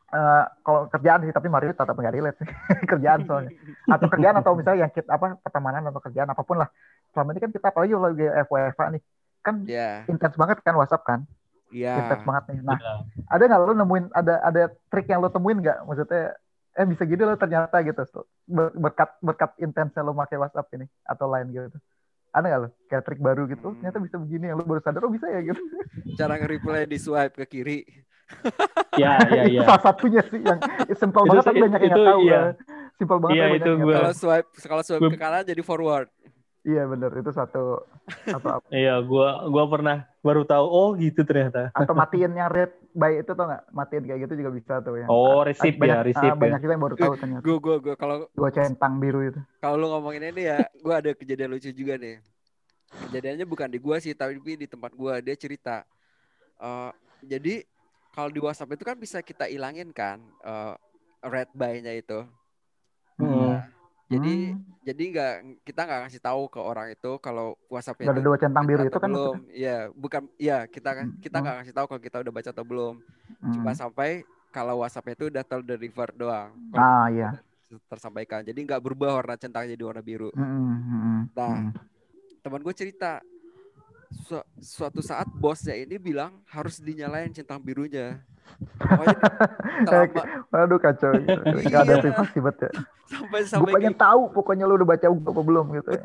Eh, 0.05 0.43
kalau 0.61 0.85
kerjaan 0.85 1.25
sih, 1.25 1.33
tapi 1.33 1.49
Mario 1.49 1.73
tetap 1.73 1.97
nggak 1.97 2.13
relate 2.13 2.37
sih. 2.37 2.47
kerjaan 2.91 3.25
soalnya. 3.25 3.51
Atau 3.89 4.07
kerjaan 4.07 4.37
atau 4.37 4.53
misalnya 4.53 4.85
yang 4.85 4.93
kita 4.93 5.09
apa 5.09 5.35
pertemanan 5.41 5.81
atau 5.89 5.97
kerjaan 5.97 6.29
apa 6.29 6.45
pun 6.45 6.61
lah. 6.61 6.69
Selama 7.11 7.33
ini 7.33 7.39
kan 7.41 7.51
kita 7.51 7.67
apalagi 7.73 7.91
kalau 7.97 8.13
lagi 8.13 8.25
FWFA 8.45 8.85
nih, 8.93 9.01
kan 9.41 9.55
Ya, 9.65 10.05
intens 10.05 10.35
banget 10.37 10.61
kan 10.61 10.77
WhatsApp 10.77 11.03
kan, 11.03 11.19
ya. 11.73 11.97
intens 12.05 12.21
banget 12.21 12.43
nih. 12.53 12.59
Nah, 12.61 12.77
Iya. 12.77 12.91
ada 13.33 13.43
nggak 13.49 13.61
lo 13.65 13.73
nemuin 13.73 14.05
ada 14.13 14.33
ada 14.45 14.61
trik 14.93 15.07
yang 15.09 15.19
lo 15.25 15.29
temuin 15.33 15.57
nggak? 15.59 15.77
Maksudnya 15.89 16.37
eh 16.75 16.85
bisa 16.85 17.03
gitu 17.07 17.21
lo 17.25 17.33
ternyata 17.39 17.75
gitu 17.81 18.03
Ber- 18.45 18.75
berkat 18.77 19.09
berkat 19.25 19.51
intensnya 19.57 20.05
lo 20.05 20.13
pakai 20.13 20.37
WhatsApp 20.37 20.69
ini 20.77 20.85
atau 21.01 21.25
lain 21.31 21.49
gitu. 21.49 21.77
Ada 22.29 22.45
nggak 22.45 22.61
lo 22.61 22.67
kayak 22.91 23.03
trik 23.09 23.19
baru 23.23 23.47
gitu? 23.49 23.63
Oh, 23.63 23.71
Hmm. 23.73 23.79
ternyata 23.81 23.99
bisa 24.05 24.17
begini 24.21 24.53
yang 24.53 24.59
lo 24.61 24.67
baru 24.69 24.83
sadar 24.85 25.01
oh 25.01 25.11
bisa 25.11 25.27
ya 25.31 25.41
gitu. 25.41 25.61
Cara 26.19 26.37
nge-reply 26.37 26.85
di 26.85 26.97
swipe 27.01 27.41
ke 27.41 27.45
kiri. 27.49 27.79
Ya, 28.95 29.19
ya, 29.27 29.43
itu 29.45 29.59
ya. 29.59 29.67
salah 29.67 29.83
satunya 29.83 30.21
sih 30.23 30.39
yang 30.39 30.59
simpel 30.95 31.23
Itu 31.23 31.29
banget 31.29 31.45
tapi 31.45 31.59
banyak 31.59 31.79
yang 31.79 31.91
itu 31.91 31.99
nggak 31.99 32.13
tahu. 32.15 32.21
iya. 32.23 32.39
eh. 32.39 32.51
Simpel 32.95 33.17
banget 33.19 33.35
Iya, 33.35 33.43
tapi 33.43 33.51
banyak 33.51 33.59
itu 33.59 33.69
yang 33.69 33.81
gua-. 33.83 33.95
Kalau 33.99 34.13
swipe 34.15 34.47
kalau 34.63 34.83
swipe 34.83 35.01
Gua- 35.03 35.11
ke 35.11 35.19
kanan 35.19 35.43
jadi 35.43 35.61
forward. 35.61 36.07
Iya 36.65 36.81
bener 36.89 37.11
itu 37.13 37.29
satu 37.29 37.85
atau 38.25 38.49
apa? 38.57 38.65
Iya, 38.73 38.97
gua 39.05 39.45
gua 39.45 39.63
pernah 39.67 39.97
baru 40.19 40.41
tahu 40.41 40.65
oh 40.65 40.89
gitu 40.97 41.21
ternyata. 41.21 41.69
atau 41.69 41.93
matiin 42.01 42.33
yang 42.33 42.49
red 42.49 42.73
by 42.89 43.19
itu 43.19 43.31
tau 43.31 43.45
nggak? 43.45 43.63
Matiin 43.69 44.03
kayak 44.07 44.19
gitu 44.25 44.33
juga 44.33 44.49
bisa 44.49 44.73
tuh 44.81 44.97
ya. 44.97 45.05
Oh, 45.05 45.45
receipt 45.45 45.77
banyak, 45.77 45.93
ya, 45.93 46.01
receipt 46.01 46.33
ah, 46.33 46.39
banyak 46.39 46.57
ya. 46.57 46.63
juga 46.63 46.71
yang 46.73 46.83
baru 46.87 46.95
tahu 46.97 47.13
ternyata. 47.19 47.43
Gue 47.43 47.57
gue 47.61 47.75
gue 47.83 47.95
kalau 47.95 48.25
Dua 48.31 48.49
centang 48.49 48.97
biru 48.97 49.21
itu. 49.21 49.37
kalau 49.59 49.77
lu 49.77 49.93
ngomongin 49.93 50.33
ini 50.33 50.49
ya, 50.49 50.57
gue 50.73 50.93
ada 50.95 51.11
kejadian 51.13 51.53
lucu 51.53 51.69
juga 51.69 52.01
nih. 52.01 52.17
Kejadiannya 53.05 53.45
bukan 53.45 53.67
di 53.67 53.77
gua 53.77 53.99
sih, 53.99 54.15
tapi 54.15 54.39
di 54.39 54.65
tempat 54.65 54.95
gua 54.95 55.19
dia 55.19 55.35
cerita. 55.35 55.83
Eh, 56.57 56.91
jadi 57.21 57.61
kalau 58.15 58.31
di 58.31 58.39
WhatsApp 58.39 58.71
itu 58.71 58.83
kan 58.87 58.95
bisa 58.95 59.19
kita 59.19 59.45
ilangin 59.51 59.91
kan 59.91 60.23
eh, 60.41 60.73
red 61.21 61.51
by-nya 61.51 61.91
itu. 61.91 62.23
Hmm. 63.19 63.27
Nah, 63.27 63.59
jadi 64.05 64.33
Hmm. 64.55 64.61
jadi 64.85 65.03
nggak 65.11 65.33
kita 65.65 65.81
nggak 65.83 65.99
ngasih 66.07 66.21
tahu 66.21 66.41
ke 66.47 66.59
orang 66.61 66.93
itu 66.93 67.11
kalau 67.19 67.59
WhatsApp 67.67 67.99
Nggak 67.99 68.15
ada 68.15 68.23
dua 68.23 68.37
centang 68.37 68.63
biru 68.63 68.81
itu 68.85 68.99
kan 69.01 69.09
belum. 69.11 69.35
Iya, 69.51 69.77
bukan 69.91 70.21
iya 70.37 70.57
kita 70.65 70.89
kan 70.95 71.05
kita 71.19 71.35
Hmm. 71.37 71.43
nggak 71.43 71.55
ngasih 71.59 71.73
tahu 71.75 71.85
kalau 71.91 72.01
kita 72.01 72.17
udah 72.23 72.31
baca 72.31 72.49
atau 72.55 72.65
belum. 72.65 72.95
Cuma 73.51 73.71
Hmm. 73.73 73.77
sampai 73.77 74.23
kalau 74.55 74.79
WhatsApp 74.79 75.11
itu 75.11 75.27
udah 75.27 75.43
terdeliver 75.43 76.09
doang. 76.15 76.55
Ah 76.71 77.11
iya. 77.11 77.35
tersampaikan. 77.91 78.39
Jadi 78.45 78.61
nggak 78.61 78.79
berubah 78.79 79.19
warna 79.19 79.35
centang 79.35 79.67
jadi 79.67 79.83
warna 79.83 79.99
biru. 79.99 80.31
Hmm, 80.31 80.47
hmm, 80.47 80.79
hmm, 80.79 81.21
Nah, 81.35 81.55
hmm. 81.59 81.71
teman 82.39 82.61
gue 82.63 82.71
cerita 82.71 83.19
su- 84.11 84.47
suatu 84.57 84.99
saat 84.99 85.27
bosnya 85.29 85.73
ini 85.73 85.95
bilang 85.95 86.41
harus 86.47 86.77
dinyalain 86.77 87.29
centang 87.29 87.57
birunya. 87.57 88.19
Selama 89.85 90.21
Aduh 90.53 90.77
kacau. 90.77 91.11
gitu. 91.13 91.41
Nggak 91.65 91.81
ada 91.81 91.93
Iya. 91.93 92.03
privasi 92.03 92.37
banget 92.39 92.57
ya. 92.59 92.71
sampai 93.05 93.39
Gue 93.39 93.47
sampai 93.47 93.73
pengen 93.75 93.93
kayak 93.93 94.01
tahu 94.01 94.21
pokoknya 94.31 94.65
lu 94.65 94.73
udah 94.75 94.87
baca 94.87 95.05
apa 95.07 95.41
belum 95.41 95.65
gitu 95.73 95.89
ya. 95.89 96.01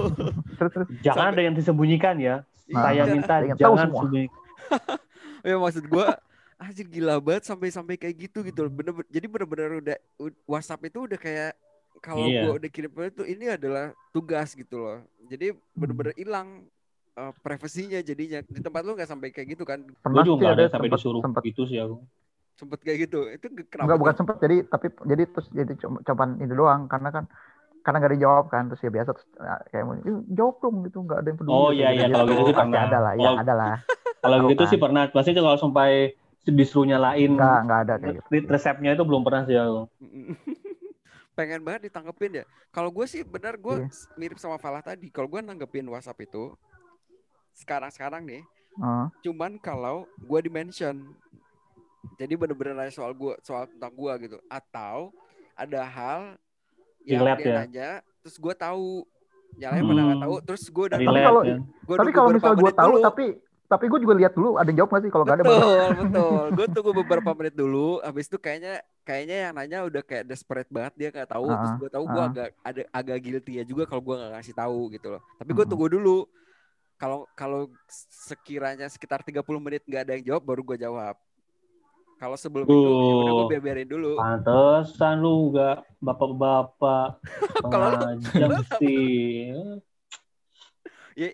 Terus 0.58 0.70
terus. 0.70 0.88
Jangan 1.00 1.18
Sampai- 1.26 1.34
ada 1.34 1.42
yang 1.42 1.54
disembunyikan 1.54 2.14
ya. 2.18 2.36
Saya 2.66 3.02
Iya. 3.02 3.12
minta 3.12 3.34
jangan 3.54 3.56
semua. 3.78 4.00
sembunyikan. 4.00 4.40
ya 5.44 5.56
maksud 5.56 5.84
gue 5.84 6.06
anjir 6.56 6.86
gila 6.88 7.20
banget 7.20 7.44
sampai 7.44 7.68
sampai 7.68 7.94
kayak 7.96 8.16
gitu 8.18 8.40
gitu 8.40 8.64
loh. 8.64 8.72
Bener, 8.72 8.92
jadi 9.06 9.26
bener-bener 9.26 9.70
udah 9.80 9.96
WhatsApp 10.44 10.80
itu 10.84 11.04
udah 11.04 11.18
kayak 11.18 11.52
kalau 12.00 12.24
Iya. 12.24 12.40
gue 12.42 12.52
udah 12.58 12.70
kirim 12.70 12.90
itu 12.90 13.22
ini 13.24 13.46
adalah 13.50 13.84
tugas 14.10 14.52
gitu 14.52 14.76
loh. 14.78 14.98
Jadi 15.24 15.52
bener-bener 15.72 16.12
hilang 16.14 16.64
uh, 17.16 17.32
privasinya 17.40 18.00
jadinya. 18.00 18.40
Di 18.40 18.60
tempat 18.60 18.82
lu 18.82 18.94
nggak 18.94 19.06
sampai 19.06 19.28
kayak 19.30 19.48
gitu 19.52 19.64
kan? 19.64 19.80
Gue 19.80 19.98
Pernah 19.98 20.22
juga 20.22 20.34
sih 20.34 20.40
nggak 20.40 20.54
ada 20.54 20.64
sampai 20.64 20.88
sempat 20.88 20.98
disuruh 20.98 21.20
sempat 21.22 21.42
gitu 21.44 21.62
sih 21.64 21.78
aku. 21.78 21.96
sempet 22.54 22.78
kayak 22.80 22.98
gitu. 23.04 23.20
Itu 23.28 23.46
kenapa 23.66 23.82
Enggak, 23.84 23.98
bukan 23.98 24.14
sempet. 24.14 24.34
Jadi 24.38 24.56
tapi 24.64 24.86
jadi 25.02 25.22
terus 25.26 25.46
jadi 25.50 25.72
co- 25.74 26.02
cobaan 26.02 26.30
itu 26.38 26.54
doang. 26.54 26.86
Karena 26.86 27.08
kan 27.10 27.24
karena 27.82 27.96
nggak 27.98 28.12
dijawab 28.14 28.44
kan. 28.46 28.62
Terus 28.70 28.80
ya 28.80 28.90
biasa 28.92 29.10
terus 29.10 29.26
ya, 29.34 29.54
kayak 29.68 29.84
mau 29.84 29.94
"Ih, 29.98 30.18
jawab 30.30 30.56
dong 30.60 30.76
gitu. 30.86 30.98
Nggak 31.02 31.18
ada 31.18 31.28
yang 31.28 31.38
peduli 31.38 31.50
Oh, 31.52 31.68
gitu. 31.68 31.78
iya, 31.78 31.88
iya, 31.90 32.06
kalau 32.08 32.26
gitu 32.26 32.42
sih 32.44 32.54
pernah. 32.54 32.82
ada 32.84 32.98
lah. 33.00 33.12
Ya 33.14 33.22
Kalau- 33.24 33.40
ada 33.40 33.54
lah. 33.54 33.74
Kalau 34.22 34.36
gitu 34.46 34.62
kan. 34.62 34.70
sih 34.70 34.78
pernah. 34.78 35.02
Pasti 35.10 35.30
kalau 35.32 35.58
sampai 35.58 35.90
disuruh 36.44 36.86
nyalain 36.86 37.30
nggak 37.30 37.58
nggak 37.64 37.80
ada 37.82 37.94
kayak 37.98 38.14
gitu. 38.20 38.46
resepnya 38.46 38.90
itu 38.92 39.02
belum 39.02 39.24
pernah 39.24 39.42
sih 39.44 39.56
aku. 39.56 39.80
pengen 41.34 41.66
banget 41.66 41.90
ditangkepin 41.90 42.32
ya. 42.38 42.44
Kalau 42.70 42.90
gue 42.90 43.02
sih 43.04 43.26
benar 43.26 43.58
gue 43.58 43.82
Iya. 43.82 43.90
mirip 44.14 44.38
sama 44.38 44.54
Falah 44.54 44.80
tadi. 44.80 45.10
Kalau 45.10 45.26
gue 45.26 45.42
nanggepin 45.42 45.82
WhatsApp 45.84 46.22
itu 46.22 46.54
sekarang 47.54 47.88
sekarang 47.88 48.22
nih 48.22 48.42
Heeh. 48.74 49.06
cuman 49.22 49.56
kalau 49.56 49.96
gue 50.18 50.40
di 50.40 50.50
mention 50.50 51.14
jadi 52.14 52.34
bener-bener 52.34 52.74
nanya 52.74 52.92
soal 52.92 53.12
gue 53.12 53.34
soal 53.40 53.64
tentang 53.66 53.92
gue 53.92 54.12
gitu 54.22 54.38
atau 54.46 55.08
ada 55.54 55.80
hal 55.82 56.20
yang 57.02 57.22
Relate 57.22 57.40
dia 57.40 57.46
ya? 57.46 57.56
nanya 57.60 57.88
terus 58.20 58.36
gue 58.36 58.54
tahu 58.54 59.06
yang 59.54 59.70
lain 59.72 59.84
pada 59.84 60.00
nggak 60.02 60.12
Hmm. 60.12 60.24
tahu 60.24 60.36
terus 60.42 60.62
gue 60.66 60.84
udah 60.84 60.98
Tapi 60.98 61.06
Relate 61.06 61.24
kalau- 61.24 61.44
ya. 61.44 61.56
gua 61.80 61.96
tapi 61.96 62.10
kalau 62.10 62.28
beberapa 62.28 62.38
misal 62.42 62.52
gue 62.56 62.72
tahu 62.74 62.92
dulu. 62.92 63.04
tapi 63.04 63.26
tapi 63.64 63.84
gue 63.88 63.98
juga 63.98 64.14
lihat 64.14 64.32
dulu 64.32 64.50
ada 64.54 64.66
yang 64.66 64.78
jawab 64.78 64.90
nggak 64.90 65.02
sih 65.02 65.10
kalau 65.10 65.24
nggak 65.24 65.36
ada 65.36 65.44
baru 65.44 65.56
betul 65.56 65.88
betul 66.02 66.42
gue 66.50 66.66
tunggu 66.68 66.90
beberapa 66.94 67.30
menit 67.32 67.54
dulu 67.54 67.88
habis 68.00 68.26
itu 68.26 68.36
kayaknya 68.36 68.74
kayaknya 69.00 69.36
yang 69.40 69.52
nanya 69.54 69.78
udah 69.82 70.02
kayak 70.02 70.24
desperate 70.24 70.68
banget 70.68 70.92
dia 70.94 71.08
nggak 71.10 71.30
tahu 71.30 71.46
terus 71.48 71.70
Ah, 71.70 71.78
gue 71.78 71.88
tahu 71.88 72.04
gue 72.04 72.20
ah. 72.20 72.28
agak 72.28 72.48
ada 72.60 72.82
agak 72.92 73.18
guilty 73.20 73.52
ya 73.54 73.64
juga 73.64 73.82
kalau 73.84 74.02
gue 74.02 74.14
nggak 74.14 74.32
ngasih 74.34 74.54
tahu 74.54 74.78
gitu 74.90 75.06
loh 75.08 75.22
tapi 75.34 75.50
gue 75.50 75.62
Mm. 75.62 75.70
tunggu 75.70 75.86
dulu 75.88 76.18
kalau 77.04 77.28
kalau 77.36 77.60
sekiranya 78.24 78.88
sekitar 78.88 79.20
30 79.20 79.44
menit 79.60 79.84
nggak 79.84 80.02
ada 80.02 80.12
yang 80.16 80.24
jawab 80.24 80.42
baru 80.42 80.64
gue 80.64 80.80
jawab 80.80 81.20
kalau 82.16 82.32
sebelum 82.34 82.64
itu 82.64 82.72
ya 82.72 83.20
udah 83.20 83.32
gue 83.44 83.46
Uh. 83.50 83.60
biarin 83.60 83.84
dulu 83.84 84.16
Pantesan 84.16 85.20
lu 85.20 85.52
gak 85.52 85.84
bapak-bapak 86.00 87.20
Kalau 87.68 87.88
lu- 87.92 88.64
sih. 88.80 89.52
ya 91.20 91.28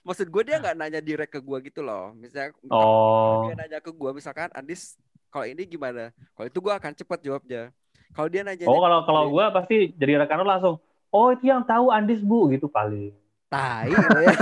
maksud 0.00 0.30
gue 0.30 0.42
dia 0.46 0.56
nggak 0.56 0.76
nanya 0.78 1.00
direct 1.02 1.28
ke 1.28 1.40
gue 1.42 1.58
gitu 1.66 1.82
loh 1.82 2.14
misalnya 2.14 2.54
Oh, 2.70 3.50
dia 3.50 3.58
nanya 3.58 3.78
ke 3.82 3.90
gue 3.90 4.10
misalkan 4.14 4.48
Andis 4.54 4.94
kalau 5.28 5.44
ini 5.44 5.66
gimana 5.66 6.08
kalau 6.32 6.46
itu 6.46 6.56
gue 6.56 6.70
akan 6.70 6.92
cepet 6.94 7.18
jawabnya 7.20 7.74
kalau 8.14 8.30
dia 8.30 8.40
nanya 8.40 8.64
oh 8.64 8.78
kalau 8.78 9.02
kalau 9.02 9.22
gua 9.26 9.50
pasti 9.50 9.90
jadi 9.92 10.22
rekan 10.22 10.38
lu 10.38 10.46
langsung. 10.46 10.78
Oh 11.10 11.34
itu 11.34 11.46
yang 11.46 11.66
tahu 11.66 11.90
Andis 11.90 12.22
bu 12.22 12.46
gitu 12.48 12.70
paling. 12.70 13.10
Tai 13.54 13.88
ya. 14.26 14.34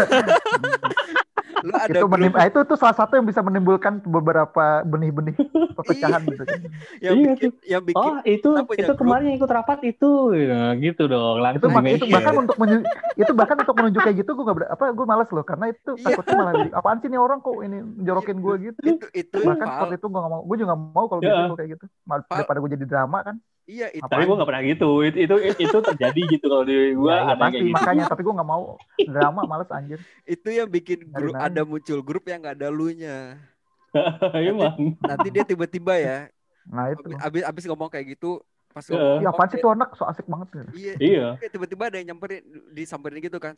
lu 1.62 1.70
ada 1.70 1.94
itu 1.94 2.06
menim 2.10 2.34
ah, 2.34 2.42
itu 2.42 2.58
tuh 2.64 2.74
salah 2.74 2.90
satu 2.92 3.14
yang 3.14 3.22
bisa 3.22 3.38
menimbulkan 3.38 4.02
beberapa 4.02 4.82
benih-benih 4.82 5.30
perpecahan 5.78 6.18
gitu 6.24 6.42
yang 6.98 7.14
Iya 7.14 7.30
bikin 7.30 7.50
yang 7.62 7.82
bikin 7.84 8.02
Oh 8.02 8.18
itu 8.26 8.50
itu 8.74 8.92
kemarin 8.98 9.30
yang 9.30 9.36
ikut 9.38 9.46
rapat 9.48 9.78
itu 9.86 10.10
ya, 10.34 10.74
gitu 10.74 11.06
dong 11.06 11.38
itu, 11.38 11.44
langsung 11.44 11.70
itu 11.70 11.78
mention. 11.78 12.10
bahkan 12.10 12.34
untuk 12.36 12.56
menyu- 12.58 12.86
itu 13.14 13.32
bahkan 13.32 13.56
untuk 13.56 13.74
menunjuk 13.78 14.00
kayak 14.02 14.16
gitu 14.18 14.30
gue 14.32 14.44
gak 14.44 14.56
ber- 14.58 14.70
apa 14.70 14.84
gue 14.90 15.06
malas 15.06 15.28
loh 15.30 15.44
karena 15.44 15.70
itu 15.70 15.90
Iya. 15.92 16.04
takutnya 16.08 16.34
malah 16.34 16.52
jadi 16.56 16.70
apaan 16.74 16.98
sih 16.98 17.08
nih 17.08 17.20
orang 17.20 17.38
kok 17.38 17.58
ini 17.60 17.78
jorokin 18.00 18.38
gue 18.40 18.54
gitu 18.64 18.78
itu 18.82 19.06
itu 19.14 19.36
bahkan 19.38 19.62
Val. 19.64 19.74
seperti 19.78 19.94
itu 19.94 20.06
gue 20.08 20.18
gak 20.18 20.32
mau 20.32 20.42
gue 20.42 20.56
juga 20.58 20.68
gak 20.68 20.80
mau 20.88 21.04
kalau 21.06 21.20
Ya. 21.22 21.30
gitu 21.38 21.54
kayak 21.54 21.70
gitu 21.78 21.84
daripada 22.10 22.58
gue 22.58 22.70
jadi 22.72 22.86
drama 22.88 23.18
kan 23.22 23.36
iya 23.64 23.86
itu 23.88 24.02
Tapi 24.02 24.22
gue 24.22 24.34
gak 24.34 24.48
pernah 24.48 24.64
gitu. 24.64 24.88
Itu 25.02 25.18
itu 25.20 25.34
itu 25.56 25.76
terjadi 25.78 26.20
gitu 26.34 26.46
kalau 26.46 26.64
di 26.64 26.92
gue 26.92 27.06
ya, 27.08 27.22
nggak 27.22 27.36
pernah 27.36 27.38
pasti 27.38 27.54
kayak 27.54 27.64
gitu. 27.64 27.76
makanya 27.76 28.04
tapi 28.06 28.20
gue 28.20 28.34
gak 28.34 28.48
mau 28.48 28.62
drama 28.98 29.40
males 29.44 29.70
anjir 29.70 29.98
itu 30.24 30.48
yang 30.48 30.66
bikin 30.66 30.98
grup 31.08 31.32
mana? 31.32 31.46
ada 31.46 31.62
muncul 31.62 31.98
grup 32.00 32.24
yang 32.26 32.38
nggak 32.40 32.56
ada 32.56 32.68
lunya 32.68 33.38
Emang. 34.34 34.96
nanti 34.98 35.28
dia 35.28 35.44
tiba-tiba 35.44 35.94
ya 35.94 36.18
nah 36.64 36.88
itu 36.88 37.02
abis 37.18 37.42
abis 37.44 37.64
ngomong 37.66 37.86
kayak 37.86 38.14
gitu 38.14 38.40
pas 38.70 38.80
Iya. 38.82 38.96
ngomong 38.96 39.20
Ih, 39.20 39.28
apaan 39.28 39.48
sih 39.52 39.58
tuh 39.58 39.70
anak 39.70 39.88
so 39.92 40.08
asik 40.08 40.24
banget 40.24 40.48
gitu. 40.48 40.64
iya 40.72 40.92
Iya. 40.96 41.26
Kayak 41.36 41.52
tiba-tiba 41.52 41.82
ada 41.86 41.96
yang 42.00 42.06
nyamperin 42.10 42.40
disamperin 42.72 43.20
gitu 43.20 43.36
kan 43.36 43.52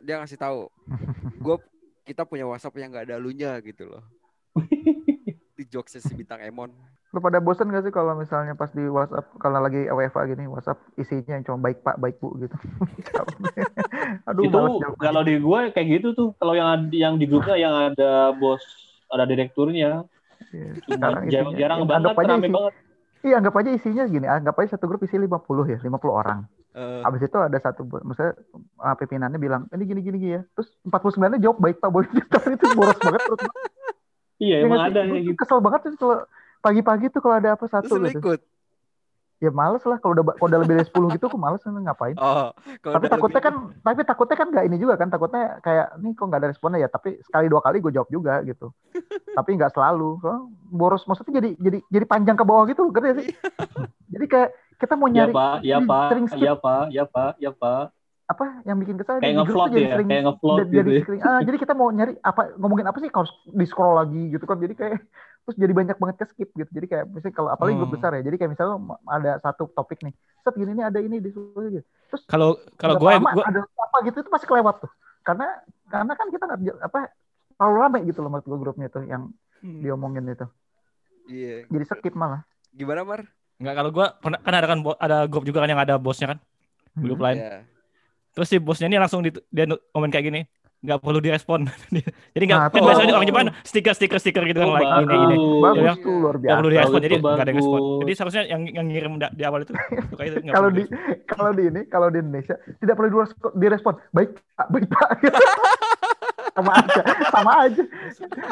dia 0.00 0.14
ngasih 0.16 0.38
tahu 0.38 0.70
gue 1.44 1.56
kita 2.04 2.22
punya 2.22 2.46
WhatsApp 2.46 2.78
yang 2.78 2.94
nggak 2.94 3.10
ada 3.10 3.16
lunya 3.18 3.58
gitu 3.60 3.90
loh 3.90 4.04
di 5.52 5.64
jokesnya 5.66 6.00
si 6.00 6.14
bintang 6.14 6.40
Emon 6.40 6.70
Lu 7.10 7.18
pada 7.18 7.42
bosen 7.42 7.66
gak 7.74 7.82
sih 7.82 7.90
kalau 7.90 8.14
misalnya 8.14 8.54
pas 8.54 8.70
di 8.70 8.86
WhatsApp 8.86 9.26
kalau 9.42 9.58
lagi 9.58 9.90
WFA 9.90 10.30
gini 10.30 10.46
WhatsApp 10.46 10.78
isinya 10.94 11.34
yang 11.34 11.42
cuma 11.42 11.58
baik 11.58 11.82
pak 11.82 11.98
baik 11.98 12.22
bu 12.22 12.38
gitu. 12.38 12.54
Aduh 14.30 14.46
itu 14.46 14.58
kalau 14.94 15.22
di 15.26 15.34
gue 15.42 15.60
kayak 15.74 15.88
gitu 15.90 16.08
tuh. 16.14 16.28
Kalau 16.38 16.54
yang 16.54 16.86
yang 16.94 17.14
di 17.18 17.26
grupnya 17.26 17.58
yang 17.58 17.74
ada 17.74 18.30
bos 18.38 18.62
ada 19.10 19.26
direkturnya. 19.26 20.06
Iya, 20.54 20.70
Cuma 20.86 20.94
Sekarang 20.96 21.22
jarang, 21.30 21.78
ya, 21.82 21.86
banget, 21.86 22.14
rame 22.14 22.46
isi- 22.46 22.54
banget. 22.54 22.74
Iya 23.20 23.34
anggap 23.36 23.54
aja 23.60 23.70
isinya 23.76 24.04
gini, 24.08 24.24
anggap 24.24 24.56
aja 24.56 24.80
satu 24.80 24.88
grup 24.88 25.04
isi 25.04 25.20
50 25.20 25.68
ya, 25.68 25.76
50 25.76 26.08
orang. 26.08 26.48
Eh, 26.72 27.02
Habis 27.04 27.28
itu 27.28 27.36
ada 27.36 27.58
satu, 27.60 27.84
misalnya 28.00 28.32
uh, 28.80 28.94
pimpinannya 28.96 29.36
bilang, 29.36 29.68
ini 29.76 29.84
gini 29.84 30.00
gini 30.00 30.16
gini 30.16 30.34
ya. 30.40 30.42
Terus 30.56 30.72
49-nya 30.88 31.36
jawab 31.36 31.60
baik 31.60 31.84
Pak 31.84 31.90
Boy. 31.94 32.08
Tapi 32.08 32.56
itu 32.56 32.64
boros 32.72 32.96
banget 32.96 33.20
terus. 33.28 33.42
Iya 34.40 34.56
Ya 34.56 34.64
emang 34.64 34.80
sih? 34.80 34.88
ada 34.88 35.00
gitu. 35.20 35.36
Kesel 35.36 35.60
banget 35.60 35.80
tuh 35.84 35.92
kalau 36.00 36.18
pagi-pagi 36.60 37.06
tuh 37.08 37.20
kalau 37.24 37.36
ada 37.40 37.56
apa 37.56 37.66
satu 37.66 37.90
gitu. 38.06 38.20
ikut? 38.20 38.40
Ya 39.40 39.48
males 39.48 39.80
lah. 39.88 39.96
Kalau 40.04 40.12
udah 40.12 40.36
kalau 40.36 40.48
udah 40.52 40.58
lebih 40.60 40.74
dari 40.76 40.86
10 40.86 41.08
gitu 41.16 41.24
aku 41.32 41.40
males? 41.40 41.64
Ngapain. 41.64 42.12
oh 42.20 42.52
kalau 42.84 42.94
tapi 43.00 43.04
udah 43.08 43.12
takutnya 43.16 43.40
lebih- 43.40 43.48
kan 43.48 43.54
tapi 43.80 44.00
takutnya 44.04 44.36
kan 44.36 44.46
nggak 44.52 44.64
ini 44.68 44.76
juga 44.76 44.94
kan. 45.00 45.08
Takutnya 45.08 45.42
kayak 45.64 45.86
nih 45.96 46.12
kok 46.12 46.24
nggak 46.28 46.40
ada 46.44 46.48
responnya 46.52 46.78
ya? 46.84 46.88
Tapi 46.92 47.08
sekali 47.24 47.46
dua 47.48 47.60
kali 47.64 47.80
gue 47.80 47.92
jawab 47.96 48.08
juga 48.12 48.44
gitu. 48.44 48.68
Tapi 49.40 49.50
nggak 49.56 49.72
selalu. 49.72 50.20
Soalnya 50.20 50.42
boros 50.68 51.02
maksudnya 51.08 51.40
jadi 51.40 51.50
jadi 51.56 51.78
jadi 51.88 52.04
panjang 52.04 52.36
ke 52.36 52.44
bawah 52.44 52.68
gitu 52.68 52.84
ngerti 52.92 53.24
sih? 53.24 53.26
Jadi 54.12 54.26
kayak 54.28 54.50
kita 54.80 54.94
mau 54.96 55.08
Ya 55.08 55.28
nyari 55.28 55.32
pak, 55.36 55.56
ya 55.60 55.78
pak, 55.84 56.08
sering 56.08 56.26
skip 56.28 56.40
ya 56.40 56.54
pak, 56.56 56.84
ya 56.88 57.04
pak, 57.04 57.32
ya 57.36 57.50
pak. 57.52 57.84
Apa 58.30 58.62
yang 58.62 58.78
bikin 58.78 58.94
kesal 58.94 59.18
Kayak 59.18 59.42
grup 59.42 59.58
tuh 59.58 59.74
jadi 59.74 59.82
ya, 59.82 59.94
sering 59.98 60.08
kayak 60.08 60.22
ngevlog 60.22 60.56
jadi, 60.62 60.70
gitu. 60.70 60.90
ya. 60.94 61.02
sering- 61.02 61.22
ah, 61.26 61.40
jadi 61.42 61.56
kita 61.58 61.72
mau 61.74 61.88
nyari 61.90 62.12
apa 62.22 62.42
ngomongin 62.62 62.86
apa 62.86 62.98
sih 63.02 63.10
kalau 63.10 63.26
harus 63.26 63.34
di 63.50 63.66
scroll 63.66 63.94
lagi 63.98 64.22
gitu 64.30 64.44
kan 64.46 64.56
jadi 64.62 64.74
kayak 64.78 64.96
terus 65.42 65.56
jadi 65.58 65.72
banyak 65.74 65.96
banget 65.98 66.16
ke 66.22 66.26
skip 66.30 66.50
gitu 66.54 66.70
jadi 66.70 66.86
kayak 66.86 67.04
misalnya 67.10 67.34
kalau 67.34 67.50
apalagi 67.50 67.74
grup 67.74 67.90
Hmm. 67.90 67.96
besar 67.98 68.10
ya 68.14 68.22
jadi 68.22 68.36
kayak 68.38 68.50
misalnya 68.54 68.76
ada 69.10 69.32
satu 69.42 69.66
topik 69.74 69.98
nih 70.06 70.14
set 70.46 70.54
gini 70.54 70.70
nih 70.78 70.84
ada 70.86 70.98
ini 71.02 71.16
di 71.18 71.28
gitu 71.34 71.82
terus 71.82 72.22
Kalau 72.30 72.54
kalau 72.78 72.94
gue 73.02 73.10
lama 73.10 73.30
gue 73.34 73.44
ada 73.44 73.60
apa 73.66 73.96
gitu 74.06 74.16
itu 74.22 74.30
pasti 74.30 74.46
kelewat 74.46 74.76
tuh 74.86 74.90
karena 75.26 75.46
karena 75.90 76.12
kan 76.14 76.26
kita 76.30 76.44
nggak 76.46 76.60
apa 76.86 76.98
terlalu 77.58 77.76
rame 77.82 77.98
gitu 78.06 78.18
loh 78.22 78.30
menurut 78.30 78.46
gue 78.46 78.58
grupnya 78.62 78.86
itu 78.86 79.00
yang 79.10 79.22
Hmm, 79.60 79.84
diomongin 79.84 80.24
itu 80.24 80.46
iya 81.28 81.68
jadi 81.68 81.84
skip 81.84 82.16
malah 82.16 82.48
gimana 82.72 83.04
Mar 83.04 83.20
nggak 83.60 83.74
kalau 83.76 83.90
gue 83.92 84.06
kan 84.24 84.32
ada 84.56 84.66
kan 84.70 84.78
ada 84.96 85.16
grup 85.28 85.44
juga 85.44 85.60
kan 85.60 85.68
yang 85.68 85.82
ada 85.84 86.00
bosnya 86.00 86.32
kan 86.32 86.38
grup 86.96 87.20
Hmm. 87.20 87.26
lain. 87.28 87.38
ya 87.44 87.56
Terus 88.30 88.46
si 88.46 88.56
bosnya 88.58 88.86
ini 88.86 88.96
langsung 88.96 89.20
di, 89.20 89.30
dia 89.50 89.66
komen 89.66 90.08
kayak 90.08 90.26
gini, 90.30 90.40
nggak 90.80 90.98
perlu 91.02 91.18
direspon. 91.20 91.68
Jadi 92.34 92.44
nggak 92.46 92.60
Nah, 92.60 92.70
kan 92.72 92.80
biasanya 92.80 93.12
orang 93.18 93.28
Jepang 93.28 93.46
stiker 93.66 93.92
stiker 93.92 94.18
stiker 94.22 94.42
gitu 94.48 94.58
kan 94.62 94.68
Oh, 94.70 94.74
like 94.78 94.86
ini 95.04 95.16
ini. 95.16 95.36
bagus. 95.36 95.60
bagus 95.60 95.84
Ya, 95.84 95.92
tuh 95.98 96.14
luar 96.16 96.34
Nggak 96.34 96.40
biasa 96.40 96.56
perlu 96.56 96.70
direspon, 96.70 97.00
jadi 97.02 97.14
nggak 97.20 97.42
ada 97.44 97.50
yang 97.50 97.60
respon. 97.60 97.80
Jadi 98.00 98.12
seharusnya 98.16 98.42
yang 98.48 98.62
yang 98.70 98.86
ngirim 98.88 99.12
di 99.18 99.42
awal 99.44 99.60
itu 99.66 99.72
nggak 99.74 100.54
kalau 100.54 100.70
di 100.72 100.82
kalau 101.26 101.50
di 101.52 101.62
ini 101.68 101.80
kalau 101.90 102.08
di 102.08 102.18
Indonesia 102.22 102.54
tidak 102.80 102.94
perlu 102.96 103.08
direspon, 103.12 103.50
direspon. 103.58 103.94
baik 104.14 104.30
pak 104.56 104.66
baik 104.72 104.84
pak 104.88 105.08
sama 106.54 106.70
aja 106.76 107.02
sama 107.34 107.52
aja. 107.66 107.82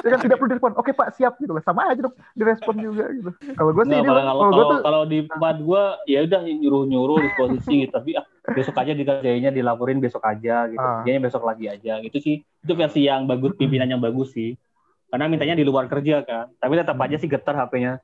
Dia 0.05 0.09
kan 0.15 0.21
tidak 0.23 0.37
perlu 0.39 0.51
direspon. 0.55 0.73
Oke 0.79 0.91
pak 0.95 1.15
siap 1.19 1.37
gitu 1.43 1.53
lah 1.53 1.63
sama 1.63 1.91
aja 1.91 2.01
dong 2.05 2.17
direspon 2.35 2.77
juga 2.79 3.05
gitu. 3.13 3.31
Kalau 3.55 3.71
gue 3.75 3.85
sih 3.87 3.97
Nggak, 3.99 4.05
ini 4.05 4.09
kalau 4.09 4.43
kalau 4.51 4.65
tuh 4.65 4.79
kalau 4.83 5.03
di 5.05 5.19
tempat 5.27 5.57
gue 5.61 5.83
ya 6.07 6.19
udah 6.25 6.41
nyuruh 6.45 6.85
nyuruh 6.87 7.19
disposisi 7.23 7.75
gitu. 7.87 7.93
tapi 7.93 8.11
ah 8.15 8.25
besok 8.55 8.77
aja 8.81 8.93
dikerjainnya 8.95 9.51
dilaporin 9.51 9.99
besok 9.99 10.23
aja 10.25 10.67
gitu. 10.71 10.81
Ah. 10.81 11.03
kerjanya 11.03 11.21
besok 11.27 11.43
lagi 11.45 11.65
aja. 11.67 12.01
Gitu 12.01 12.19
sih 12.21 12.37
itu 12.43 12.73
versi 12.75 13.07
yang 13.07 13.27
bagus 13.27 13.55
pimpinan 13.59 13.89
yang 13.89 14.03
bagus 14.03 14.33
sih. 14.33 14.55
Karena 15.09 15.25
mintanya 15.29 15.57
di 15.57 15.65
luar 15.65 15.89
kerja 15.89 16.21
kan. 16.23 16.53
Tapi 16.57 16.73
tetap 16.77 16.97
aja 17.01 17.17
sih 17.17 17.29
getar 17.29 17.57
HP-nya 17.57 18.03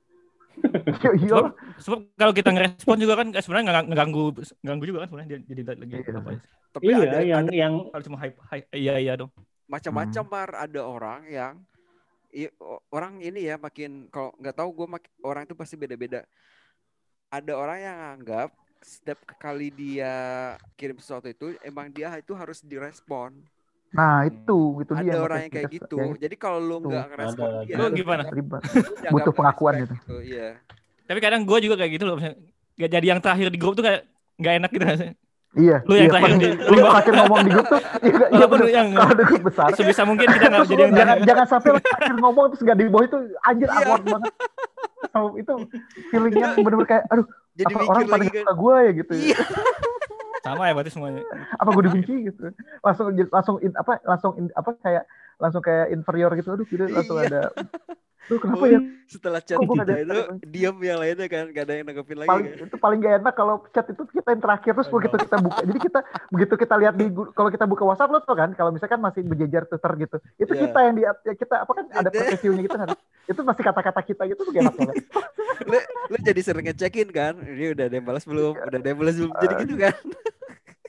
iya 1.20 1.38
Sebab 1.82 1.99
kalau 2.14 2.32
kita 2.32 2.51
ngerespon 2.55 2.97
juga 3.03 3.14
kan 3.18 3.28
sebenarnya 3.34 3.64
nggak 3.66 3.84
ngeganggu 3.90 4.24
ngeganggu 4.62 4.84
juga 4.86 4.99
kan 5.03 5.09
sebenarnya 5.11 5.30
jadi 5.42 5.62
lagi. 5.66 5.95
Iya. 5.95 6.12
apa 6.14 6.30
ya. 6.30 6.38
tapi 6.74 6.82
iya 6.86 6.97
ada 6.99 7.18
yang 7.22 7.38
ada 7.42 7.55
yang 7.55 7.74
Kalau 7.90 8.05
cuma 8.07 8.16
hype, 8.22 8.36
hype. 8.51 8.66
Iya 8.74 8.95
iya 9.03 9.12
dong. 9.18 9.30
Macam-macam 9.70 10.24
Mar. 10.28 10.50
Ada 10.54 10.80
orang 10.84 11.20
yang 11.28 11.54
i- 12.34 12.54
orang 12.90 13.22
ini 13.22 13.46
ya 13.46 13.56
makin 13.56 14.10
kalau 14.10 14.34
nggak 14.40 14.56
tahu 14.58 14.68
gue 14.74 14.86
orang 15.22 15.42
itu 15.46 15.54
pasti 15.54 15.74
beda-beda. 15.78 16.26
Ada 17.30 17.52
orang 17.58 17.78
yang 17.82 17.98
anggap 18.18 18.50
setiap 18.84 19.16
kali 19.40 19.72
dia 19.72 20.12
kirim 20.76 21.00
sesuatu 21.00 21.26
itu 21.26 21.56
emang 21.64 21.88
dia 21.88 22.12
itu 22.20 22.36
harus 22.36 22.60
direspon. 22.60 23.32
Nah 23.94 24.26
itu 24.26 24.84
itu 24.84 24.92
dia 24.98 25.14
ada 25.14 25.18
orang 25.22 25.38
yang 25.48 25.52
kayak 25.54 25.70
gitu. 25.72 25.96
yang 25.96 26.18
jadi 26.20 26.36
kalau 26.36 26.58
lu 26.60 26.76
nggak 26.84 27.06
ngerespon 27.14 27.48
Ada, 27.48 27.62
dia 27.64 27.74
Lu 27.78 27.84
gimana? 27.94 28.22
Butuh 29.14 29.32
pengakuan 29.32 29.72
respect 29.80 30.02
gitu. 30.04 30.16
iya. 30.20 30.58
Tapi 31.04 31.18
kadang 31.20 31.42
gue 31.44 31.58
juga 31.64 31.74
kayak 31.80 31.92
gitu 31.96 32.04
loh. 32.04 32.16
misalnya, 32.20 32.38
Nggak 32.74 32.90
jadi 32.90 33.06
yang 33.06 33.20
terakhir 33.22 33.46
di 33.54 33.58
grup 33.58 33.74
tuh 33.78 33.84
kayak 33.86 34.02
nggak 34.36 34.54
enak 34.60 34.70
gitu. 34.74 34.86
Iya 35.55 35.76
Lu 35.82 35.92
yang 35.92 36.02
iya, 36.02 36.12
terakhir 36.12 36.32
di 36.34 36.48
lu 36.61 36.76
terakhir 36.80 37.12
ngomong 37.16 37.38
di 37.40 37.50
grup 37.50 37.66
tuh 37.68 37.80
iya, 38.00 38.24
iya 38.28 38.46
bener. 38.46 38.61
lu 38.61 38.68
yang 38.68 38.88
kalau 38.90 39.11
ada 39.11 39.24
grup 39.24 39.42
besar 39.44 39.68
sebisa 39.72 40.02
mungkin 40.02 40.26
kita 40.26 40.44
nggak 40.44 40.61
Terus 40.61 40.70
jadi 40.70 40.82
yang 40.82 40.94
jangan, 40.94 41.16
jangan 41.22 41.46
sampai 41.48 41.68
lu 41.70 41.80
terakhir 41.80 42.14
ngomong 42.16 42.44
terus 42.50 42.62
gak 42.62 42.76
di 42.76 42.84
bawah 42.86 43.05
itu 43.05 43.16
anjir 43.42 43.66
Iya. 43.66 43.76
awkward 43.76 44.05
banget. 44.05 44.32
Oh, 45.14 45.30
itu 45.34 45.52
feelingnya 46.09 46.46
bener-bener 46.57 46.88
kayak 46.88 47.05
aduh 47.07 47.26
jadi 47.55 47.70
apa 47.70 47.78
orang 47.84 48.02
pada 48.05 48.24
kan 48.24 48.34
suka 48.36 48.55
gue 48.57 48.74
ya 48.76 48.92
gitu 48.94 49.12
ya. 49.14 49.22
Iya. 49.24 49.38
Sama 50.42 50.62
ya 50.64 50.72
berarti 50.72 50.90
semuanya. 50.90 51.22
apa 51.55 51.68
gue 51.70 51.82
dibenci 51.86 52.14
gitu 52.24 52.42
langsung 52.80 53.07
langsung 53.30 53.57
in- 53.59 53.78
apa 53.78 53.92
langsung 54.02 54.32
in- 54.36 54.52
apa 54.52 54.70
kayak 54.76 55.05
langsung 55.37 55.61
kayak 55.61 55.91
inferior 55.91 56.30
gitu 56.35 56.49
aduh 56.51 56.64
gitu 56.64 56.85
langsung 56.87 57.16
Iya. 57.16 57.26
ada. 57.28 57.43
Duh, 58.24 58.41
kenapa 58.41 58.57
Oh, 58.59 58.68
ya? 58.70 58.80
setelah 59.05 59.37
chat 59.39 59.61
Kok 59.61 59.68
kita 59.68 59.85
ada- 59.85 60.01
itu 60.01 60.16
diam 60.49 60.80
yang 60.80 60.97
lainnya 60.97 61.28
kan 61.28 61.45
gak 61.47 61.61
ada 61.62 61.74
yang 61.74 61.85
nanggepin 61.85 62.16
lagi 62.16 62.30
paling 62.30 62.47
kan? 62.49 62.57
itu 62.64 62.76
paling 62.78 62.99
gak 62.99 63.14
enak 63.20 63.35
kalau 63.35 63.55
chat 63.68 63.85
itu 63.85 64.03
kita 64.09 64.28
yang 64.32 64.41
terakhir 64.41 64.72
terus 64.72 64.89
begitu 64.89 65.16
kita 65.20 65.37
buka. 65.39 65.61
Jadi 65.62 65.78
kita 65.82 65.99
begitu 66.30 66.55
kita 66.57 66.74
lihat 66.78 66.95
di 66.95 67.05
kalau 67.30 67.51
kita 67.51 67.64
buka 67.64 67.85
WhatsApp 67.85 68.09
lo 68.09 68.18
tuh 68.18 68.32
kan 68.32 68.51
kalau 68.53 68.72
misalkan 68.72 68.97
masih 68.99 69.20
berjejer 69.22 69.62
Twitter 69.66 69.93
gitu 69.99 70.16
itu 70.39 70.53
Iya. 70.53 70.61
kita 70.62 70.78
yang 70.80 70.95
di 70.95 71.03
ya 71.05 71.35
kita 71.37 71.55
apa 71.59 71.72
kan 71.74 71.85
ada 71.93 72.09
Ada. 72.09 72.20
previewnya 72.26 72.62
gitu 72.64 72.76
kan? 72.78 72.89
Itu 73.26 73.41
masih 73.43 73.62
kata-kata 73.62 74.01
kita 74.03 74.22
gitu 74.26 74.41
tuh 74.41 74.51
gak 74.51 74.62
enak 74.62 74.74
banget. 74.74 74.95
Lu, 75.64 75.78
lu 76.09 76.16
jadi 76.18 76.41
sering 76.41 76.66
ngecekin 76.66 77.09
kan? 77.11 77.37
Ini 77.39 77.72
udah 77.72 77.85
ada 77.87 77.95
yang 77.95 78.05
balas 78.05 78.24
belum? 78.24 78.53
Udah 78.59 78.72
ada 78.74 78.85
yang 78.85 78.99
balas 78.99 79.14
belum? 79.14 79.32
Jadi 79.39 79.55
gitu 79.62 79.74
kan? 79.78 79.95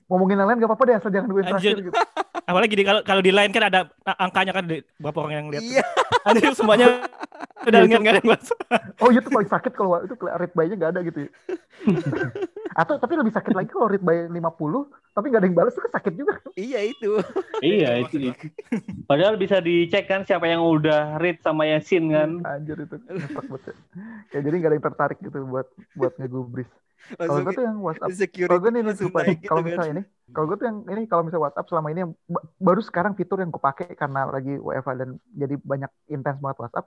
Ngomongin 0.06 0.38
yang 0.38 0.48
lain 0.48 0.58
gak 0.58 0.70
apa-apa 0.70 0.84
deh 0.86 0.96
asal 0.96 1.10
jangan 1.10 1.30
gue 1.30 1.44
terakhir 1.44 1.78
gitu 1.82 2.00
Apalagi 2.46 2.74
di 2.78 2.84
kalau 2.86 3.02
kalau 3.02 3.22
di 3.26 3.34
line 3.34 3.52
kan 3.52 3.64
ada 3.68 3.90
angkanya 4.22 4.54
kan 4.54 4.66
di 4.70 4.82
berapa 5.02 5.18
orang 5.26 5.34
yang 5.34 5.48
lihat. 5.50 5.64
iya 5.66 5.84
Ada 6.30 6.58
semuanya 6.58 7.06
udah 7.66 7.80
Iya, 7.82 7.88
lihat 7.90 8.02
nggak 8.02 8.14
ada 8.14 8.22
yang 8.22 8.32
masuk. 8.38 8.58
oh 9.02 9.10
itu 9.10 9.30
paling 9.30 9.50
sakit 9.50 9.72
kalau 9.74 9.98
itu 10.06 10.14
read 10.22 10.54
by-nya 10.54 10.76
gak 10.78 10.92
ada 10.96 11.02
gitu 11.02 11.20
ya 11.26 11.32
atau 12.82 13.00
tapi 13.00 13.14
lebih 13.16 13.34
sakit 13.34 13.54
lagi 13.56 13.70
kalau 13.72 13.88
read 13.88 14.04
by 14.04 14.28
50 14.30 14.36
tapi 15.16 15.26
gak 15.32 15.40
ada 15.42 15.48
yang 15.48 15.58
balas 15.58 15.74
itu 15.74 15.82
kan 15.88 15.94
sakit 15.96 16.14
juga 16.14 16.34
iya 16.60 16.80
itu 16.84 17.12
iya 17.64 17.90
itu, 18.04 18.32
itu. 18.32 18.48
padahal 19.08 19.40
bisa 19.40 19.64
dicek 19.64 20.06
kan 20.06 20.28
siapa 20.28 20.46
yang 20.46 20.62
udah 20.62 21.18
read 21.18 21.40
sama 21.42 21.66
yang 21.66 21.82
sin 21.82 22.12
kan 22.12 22.44
anjir 22.44 22.78
itu 22.80 22.96
ya. 23.00 23.16
Kayak 24.30 24.44
jadi 24.46 24.56
gak 24.60 24.70
ada 24.70 24.76
yang 24.76 24.86
tertarik 24.92 25.18
gitu 25.24 25.38
buat 25.48 25.68
buat 25.96 26.14
ngegubris 26.20 26.70
kalau 27.14 27.40
gue 27.46 27.54
tuh 27.54 27.66
yang 27.66 27.78
WhatsApp 27.82 28.10
kalau 28.50 28.60
gue 28.62 28.72
nih 28.74 28.82
lupa 28.86 29.20
nih 29.22 29.36
gitu 29.38 29.50
kalau 29.50 29.62
kan. 29.62 29.68
misalnya 29.70 29.92
ini 29.94 30.04
kalau 30.34 30.46
gue 30.50 30.58
tuh 30.58 30.68
yang 30.68 30.78
ini 30.90 31.02
kalau 31.06 31.22
misalnya 31.26 31.44
WhatsApp 31.46 31.68
selama 31.70 31.88
ini 31.94 32.00
yang 32.02 32.12
ba- 32.26 32.46
baru 32.58 32.82
sekarang 32.82 33.14
fitur 33.14 33.38
yang 33.40 33.52
gue 33.54 33.62
pakai 33.62 33.94
karena 33.94 34.22
lagi 34.30 34.54
WFH 34.58 34.92
dan 34.98 35.10
jadi 35.34 35.56
banyak 35.62 35.92
intens 36.10 36.38
banget 36.42 36.58
WhatsApp 36.66 36.86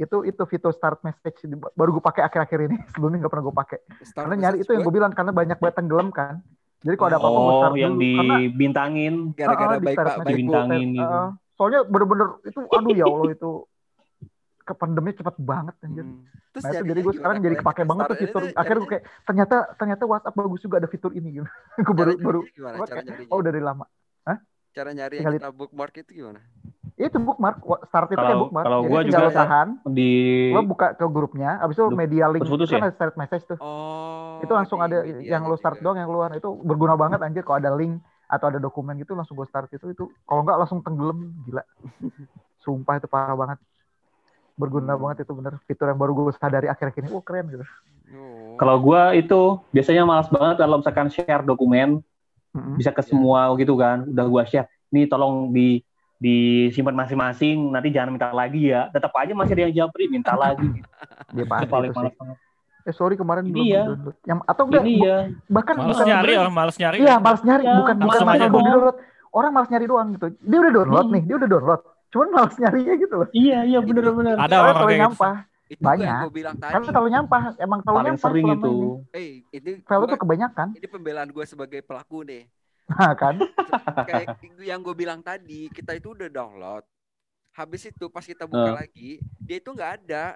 itu 0.00 0.16
itu 0.24 0.42
fitur 0.48 0.72
start 0.72 1.00
message 1.04 1.44
baru 1.76 1.90
gue 1.96 2.04
pakai 2.04 2.22
akhir-akhir 2.24 2.58
ini 2.68 2.76
sebelumnya 2.92 3.26
nggak 3.26 3.32
pernah 3.32 3.44
gue 3.48 3.56
pakai 3.56 3.78
Start 4.04 4.24
karena 4.28 4.34
nyari 4.36 4.56
itu 4.64 4.70
yang 4.72 4.82
gua 4.84 4.86
gue 4.88 4.94
bilang 4.96 5.12
karena 5.12 5.32
banyak 5.32 5.58
banget 5.60 5.76
tenggelam 5.76 6.08
kan 6.12 6.34
jadi 6.80 6.94
kalau 6.96 7.08
ada 7.12 7.18
apa-apa 7.20 7.38
gue 7.38 7.44
oh 7.52 7.58
start 7.60 7.74
yang 7.76 7.94
dulu 7.96 8.08
karena 8.16 8.36
dibintangin 8.40 9.14
gara-gara 9.36 9.74
di 9.76 9.86
baik 9.86 9.96
start 9.96 10.08
pak 10.16 10.24
Dibintangin 10.28 10.88
gitu. 10.96 11.04
Heeh. 11.04 11.28
Soalnya 11.60 11.80
bener-bener 11.84 12.28
itu 12.48 12.58
aduh 12.72 12.96
ya 12.96 13.04
Allah 13.04 13.30
itu 13.36 13.50
ke 14.70 14.74
pandemi 14.78 15.10
cepet 15.10 15.34
banget 15.42 15.74
anjir. 15.82 16.06
Hmm. 16.06 16.22
Terus 16.54 16.62
Nah 16.62 16.70
itu 16.70 16.76
jadinya 16.78 16.90
jadi 16.94 17.00
gue 17.02 17.14
sekarang 17.18 17.36
jadi 17.42 17.56
kepake 17.58 17.82
banget 17.82 18.04
tuh 18.06 18.18
fitur. 18.22 18.42
itu 18.46 18.54
Akhirnya 18.54 18.80
gue 18.80 18.90
kayak 18.94 19.04
ternyata 19.26 19.56
ternyata 19.74 20.02
WhatsApp 20.06 20.36
bagus 20.38 20.60
juga 20.62 20.76
ada 20.78 20.88
fitur 20.88 21.10
ini 21.18 21.28
gitu. 21.42 21.46
gue 21.86 21.94
baru 21.94 22.12
cara 22.14 22.22
baru 22.22 22.40
gimana? 22.54 22.76
Cara 22.86 23.00
kayak, 23.02 23.28
oh 23.34 23.40
dari 23.42 23.60
lama. 23.60 23.84
Cara 24.70 24.94
nyari 24.94 25.18
yang 25.18 25.34
kita 25.34 25.50
bookmark 25.50 25.94
itu 25.98 26.10
gimana? 26.22 26.38
Itu 26.94 27.18
bookmark, 27.18 27.58
start 27.90 28.06
itu 28.06 28.14
kayak 28.14 28.22
Kalau- 28.22 28.42
bookmark. 28.46 28.64
kalau 28.70 28.80
Jadi 28.84 28.90
gua 28.92 29.00
tinggal 29.02 29.10
juga 29.10 29.26
lo 29.26 29.30
tahan, 29.34 29.68
di 29.88 30.10
lo 30.54 30.62
buka 30.62 30.86
ke 30.94 31.06
grupnya, 31.10 31.50
abis 31.58 31.74
itu 31.80 31.86
media 31.90 32.24
link 32.30 32.44
itu 32.46 32.66
kan 32.70 32.78
ya? 32.78 32.86
ada 32.86 32.94
start 32.94 33.14
message 33.18 33.44
tuh. 33.50 33.58
Oh. 33.58 34.38
itu 34.40 34.52
langsung 34.54 34.78
ada 34.80 35.02
yang 35.20 35.42
lo 35.44 35.58
start 35.58 35.82
juga. 35.82 35.90
doang 35.90 35.98
yang 36.00 36.08
keluar 36.08 36.30
itu 36.32 36.48
berguna 36.64 36.94
banget 36.94 37.18
anjir 37.20 37.42
kalau 37.42 37.58
ada 37.58 37.74
link 37.74 37.98
atau 38.30 38.46
ada 38.46 38.62
dokumen 38.62 38.94
gitu 38.96 39.12
langsung 39.18 39.34
gue 39.34 39.44
start 39.50 39.68
itu 39.74 39.90
itu 39.90 40.06
kalau 40.22 40.46
nggak 40.46 40.56
langsung 40.64 40.80
tenggelam 40.86 41.34
gila 41.44 41.66
sumpah 42.64 43.02
itu 43.02 43.10
parah 43.10 43.34
banget 43.34 43.58
berguna 44.60 44.92
banget 44.94 45.24
itu 45.24 45.32
bener. 45.32 45.56
Fitur 45.64 45.88
yang 45.88 45.96
baru 45.96 46.12
gue 46.12 46.36
sadari 46.36 46.68
akhir-akhir 46.68 47.00
ini 47.00 47.10
oh 47.10 47.24
keren 47.24 47.48
gitu. 47.48 47.64
Oh. 48.10 48.58
kalau 48.58 48.74
gua 48.76 49.14
itu 49.14 49.62
biasanya 49.70 50.02
malas 50.02 50.26
banget 50.26 50.58
kalau 50.58 50.82
misalkan 50.82 51.06
share 51.08 51.40
dokumen 51.40 52.02
Mm-mm. 52.50 52.74
bisa 52.74 52.90
ke 52.90 53.00
semua 53.00 53.48
gitu 53.56 53.72
kan. 53.74 54.02
Udah 54.04 54.26
gua 54.26 54.42
share 54.44 54.66
nih 54.90 55.06
tolong 55.06 55.48
di 55.48 55.80
disimpan 56.18 56.92
masing-masing 56.92 57.70
nanti 57.70 57.88
jangan 57.88 58.10
minta 58.10 58.28
lagi 58.30 58.68
ya. 58.68 58.90
Tetap 58.90 59.14
aja 59.14 59.32
masih 59.32 59.54
ada 59.54 59.62
yang 59.64 59.74
japri 59.78 60.04
minta 60.06 60.34
lagi. 60.34 60.68
Dia 61.30 61.42
itu 61.42 61.48
pasti 61.48 61.66
paling 61.66 61.90
malas 61.90 62.12
banget. 62.12 62.36
Eh 62.82 62.92
sorry 62.92 63.14
kemarin 63.14 63.44
Ini 63.44 63.52
belum 63.52 63.66
ya. 63.68 63.82
download. 63.86 64.16
Yang 64.26 64.38
atau 64.44 64.62
enggak 64.66 64.82
ini 64.82 64.94
ya 64.98 65.18
bahkan 65.46 65.74
Males 65.76 65.88
bukan 65.94 66.06
nyari 66.10 66.32
orang 66.34 66.54
males 66.54 66.76
nyari. 66.76 66.96
iya 66.98 67.14
malas 67.16 67.40
nyari. 67.40 67.62
Ya, 67.62 67.74
bukan 67.78 67.94
bukan 67.94 68.08
langsung 68.10 68.26
masalah 68.26 68.50
download. 68.50 68.96
Orang 69.30 69.50
malas 69.54 69.68
nyari 69.70 69.86
doang 69.86 70.08
gitu. 70.12 70.26
Dia 70.42 70.58
udah 70.58 70.72
download 70.74 71.06
Hmm. 71.06 71.14
nih 71.14 71.22
dia 71.24 71.36
udah 71.38 71.48
download 71.48 71.80
cuman 72.10 72.28
malas 72.28 72.54
nyarinya 72.56 72.94
gitu 72.96 73.14
loh 73.16 73.28
iya 73.32 73.58
iya 73.62 73.78
bener-bener 73.78 74.34
Ada 74.34 74.50
Soalnya 74.50 74.58
orang 74.60 74.74
terlalu 74.74 74.84
kayak 74.84 74.90
gitu. 74.90 75.04
nyampah 75.06 75.34
itu 75.70 75.80
banyak. 75.80 76.18
gue 76.20 76.32
bilang 76.34 76.56
tadi. 76.58 76.72
kan 76.74 76.82
terlalu 76.82 77.08
nyampah 77.08 77.42
emang 77.56 77.78
terlalu 77.80 77.96
paling 77.96 78.08
nyampah 78.10 78.26
sering 78.26 78.46
itu 78.48 78.72
ini 78.72 78.88
Eh, 79.12 79.28
ini 79.52 79.70
itu 79.78 80.16
kebanyakan 80.18 80.68
ini 80.72 80.86
pembelaan 80.86 81.28
gue 81.30 81.44
sebagai 81.44 81.80
pelaku 81.80 82.18
nih. 82.22 82.42
nah 82.88 83.14
kan 83.14 83.34
Kayak 84.10 84.26
yang 84.58 84.82
gue 84.82 84.94
bilang 84.94 85.20
tadi, 85.20 85.70
kita 85.70 85.94
itu 85.94 86.10
udah 86.10 86.26
download. 86.26 86.82
Habis 87.52 87.86
itu 87.86 88.06
pas 88.06 88.22
kita 88.22 88.44
buka 88.44 88.66
Eh. 88.66 88.76
lagi, 88.76 89.10
dia 89.38 89.56
itu 89.56 89.70
nggak 89.70 89.90
ada. 90.02 90.34